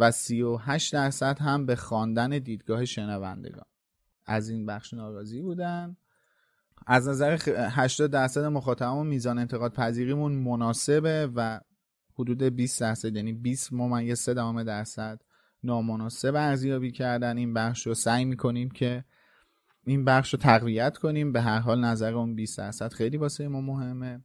و 0.00 0.10
38 0.10 0.92
درصد 0.92 1.38
هم 1.38 1.66
به 1.66 1.76
خواندن 1.76 2.38
دیدگاه 2.38 2.84
شنوندگان. 2.84 3.64
از 4.26 4.48
این 4.48 4.66
بخش 4.66 4.94
ناراضی 4.94 5.42
بودن. 5.42 5.96
از 6.86 7.08
نظر 7.08 7.38
80 7.70 8.10
درصد 8.10 8.44
مخاطبمون 8.44 9.06
میزان 9.06 9.38
انتقاد 9.38 9.72
پذیریمون 9.72 10.32
مناسبه 10.32 11.30
و 11.34 11.60
حدود 12.18 12.42
20 12.42 12.80
درصد 12.80 13.16
یعنی 13.16 13.32
20 13.32 13.72
ممیز 13.72 14.18
3 14.18 14.34
درصد 14.64 15.20
نامناسب 15.64 16.34
ارزیابی 16.34 16.92
کردن 16.92 17.36
این 17.36 17.54
بخش 17.54 17.86
رو. 17.86 17.94
سعی 17.94 18.24
می‌کنیم 18.24 18.70
که 18.70 19.04
این 19.86 20.04
بخش 20.04 20.34
رو 20.34 20.40
تقویت 20.40 20.98
کنیم. 20.98 21.32
به 21.32 21.40
هر 21.40 21.58
حال 21.58 21.84
نظر 21.84 22.14
اون 22.14 22.34
20 22.34 22.58
درصد 22.58 22.92
خیلی 22.92 23.16
واسه 23.16 23.48
ما 23.48 23.60
مهمه. 23.60 24.20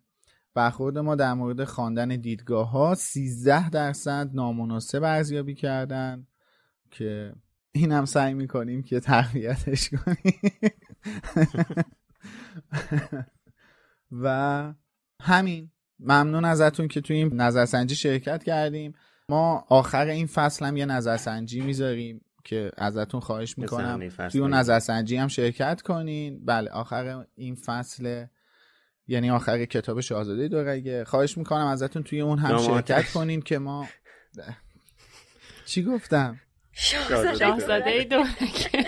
برخورد 0.56 0.98
ما 0.98 1.16
در 1.16 1.34
مورد 1.34 1.64
خواندن 1.64 2.08
دیدگاه 2.08 2.70
ها 2.72 2.96
13 2.96 3.70
درصد 3.70 4.30
نامناسب 4.34 5.04
ارزیابی 5.04 5.56
کردن 5.56 6.28
که 6.92 7.34
این 7.72 7.92
هم 7.92 8.06
سعی 8.06 8.34
می‌کنیم 8.34 8.84
که 8.84 9.00
تقویتش 9.00 9.90
کنیم. 9.90 10.40
و 14.24 14.74
همین. 15.22 15.72
ممنون 16.00 16.46
ازتون 16.46 16.88
که 16.88 17.02
توی 17.02 17.16
این 17.16 17.42
نظرسنجی 17.42 17.96
شرکت 17.96 18.44
کردیم. 18.44 18.94
ما 19.30 19.66
آخر 19.70 20.08
این 20.08 20.28
فصل 20.28 20.66
هم 20.66 20.78
یه 20.78 20.86
نظرسنجی 20.86 21.62
می‌ذاریم 21.62 22.22
که 22.44 22.72
ازتون 22.78 23.20
خواهش 23.20 23.58
می‌کنم. 23.58 24.10
توی 24.10 24.42
اون 24.42 24.54
نظرسنجی 24.54 25.18
هم 25.18 25.28
شرکت 25.28 25.82
کنین. 25.82 26.46
بله 26.46 26.70
آخر 26.70 27.26
این 27.36 27.56
فصل 27.56 28.26
یعنی 29.08 29.32
آخر 29.32 29.66
کتاب 29.66 30.02
شاهزاده 30.02 30.48
دورگه 30.48 31.06
خواهش 31.06 31.38
می‌کنم 31.38 31.66
ازتون 31.66 32.04
توی 32.04 32.22
اون 32.22 32.40
هم 32.40 32.58
شرکت 32.58 33.12
کنین 33.12 33.42
که 33.42 33.60
ما 33.60 33.88
چی 35.66 35.84
گفتم؟ 35.84 36.40
شاهزاده. 36.72 38.04
دورگه 38.04 38.86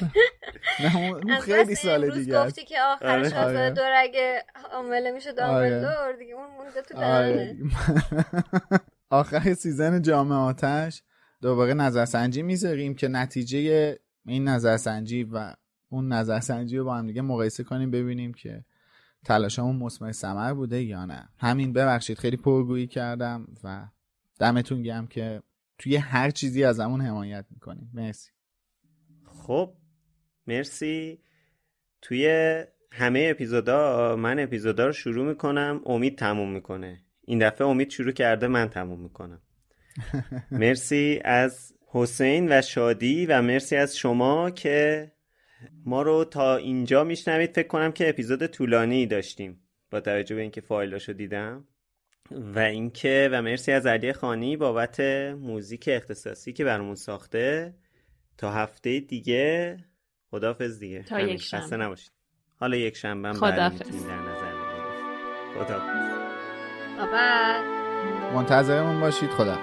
نه 0.80 0.98
اون 0.98 1.40
خیلی 1.40 1.76
سال 1.76 2.10
دیگه 2.10 2.46
گفتی 2.46 2.66
که 2.66 2.82
آخر 2.82 3.08
آره. 3.08 3.30
شاهزاده 3.30 3.60
آره. 3.60 3.70
دورگه 3.70 4.44
عامله 4.72 5.12
میشه 5.12 5.32
دامبلدور 5.32 6.14
دیگه 6.20 6.34
اون 6.34 6.48
مونده 6.58 6.82
تو 6.82 6.98
آره. 6.98 7.34
دهنه. 7.34 7.72
آخر 9.10 9.54
سیزن 9.54 10.02
جامعه 10.02 10.38
آتش 10.38 11.04
دوباره 11.42 11.74
نظرسنجی 11.74 12.42
می‌ذاریم 12.42 12.96
که 12.96 13.08
نتیجه 13.08 13.96
این 14.26 14.48
نظرسنجی 14.48 15.24
و 15.24 15.54
اون 15.90 16.14
نظرسنجی 16.14 16.78
رو 16.78 16.86
با 16.86 16.96
هم 16.96 17.08
دیگه 17.08 17.22
مقایسه 17.22 17.64
کنیم 17.64 17.92
ببینیم 17.92 18.34
که 18.34 18.66
تلاشمون 19.28 19.76
مثمر 19.76 20.12
ثمر 20.12 20.54
بوده 20.54 20.84
یا 20.84 21.06
نه؟ 21.06 21.30
همین 21.40 21.74
ببخشید 21.74 22.18
خیلی 22.18 22.38
پرگویی 22.38 22.88
کردم 22.88 23.48
و 23.64 23.88
دمتون 24.40 24.84
گم 24.84 25.08
که 25.08 25.42
توی 25.78 25.96
هر 25.96 26.32
چیزی 26.32 26.64
از 26.64 26.80
همون 26.80 27.02
حمایت 27.02 27.46
می‌کنیم 27.52 27.92
مرسی. 27.94 28.32
خب 29.26 29.74
مرسی. 30.48 31.20
توی 32.02 32.28
همه 32.92 33.28
اپیزودا 33.32 34.16
من 34.16 34.40
اپیزودا 34.40 34.86
رو 34.86 34.92
شروع 34.92 35.28
می‌کنم 35.28 35.82
امید 35.86 36.18
تموم 36.18 36.52
می‌کنه. 36.52 37.00
این 37.22 37.48
دفعه 37.48 37.68
امید 37.68 37.90
شروع 37.90 38.12
کرده 38.12 38.48
من 38.48 38.70
تموم 38.70 39.00
می‌کنم. 39.00 39.42
مرسی 40.52 41.22
از 41.26 41.74
حسین 41.88 42.48
و 42.52 42.62
شادی 42.62 43.26
و 43.26 43.42
مرسی 43.42 43.76
از 43.76 43.98
شما 43.98 44.50
که 44.50 45.12
ما 45.86 46.02
رو 46.02 46.24
تا 46.24 46.56
اینجا 46.56 47.04
میشنوید. 47.04 47.56
فکر 47.56 47.68
کنم 47.68 47.92
که 47.92 48.10
اپیزود 48.10 48.46
طولانی 48.46 49.06
داشتیم. 49.06 49.62
با 49.92 50.00
توجه 50.00 50.36
به 50.36 50.42
اینکه 50.42 50.62
فایلاشو 50.62 51.14
دیدم. 51.14 51.68
و 52.32 52.60
اینکه 52.60 53.30
و 53.32 53.42
مرسی 53.42 53.72
از 53.72 53.86
علی 53.86 54.14
خانی 54.14 54.58
بابت 54.58 55.00
موزیک 55.40 55.90
اختصاصی 55.94 56.54
که 56.54 56.64
برامون 56.64 56.96
ساخته. 56.96 57.76
تا 58.38 58.52
هفته 58.52 59.00
دیگه 59.00 59.78
خدافظ 60.32 60.80
دیگه. 60.80 61.04
تا. 61.04 61.22
یک 61.22 61.42
شنبه. 61.42 61.64
خسته 61.64 61.78
نباشید. 61.78 62.12
حالا 62.56 62.78
یک 62.78 62.96
شنبه 62.98 63.28
هم 63.28 63.34
می‌تونید 63.34 64.08
در 64.08 64.20
نظر 64.20 64.58
بابا 66.98 67.62
منتظرمون 68.34 69.00
باشید. 69.00 69.30
خدا 69.30 69.58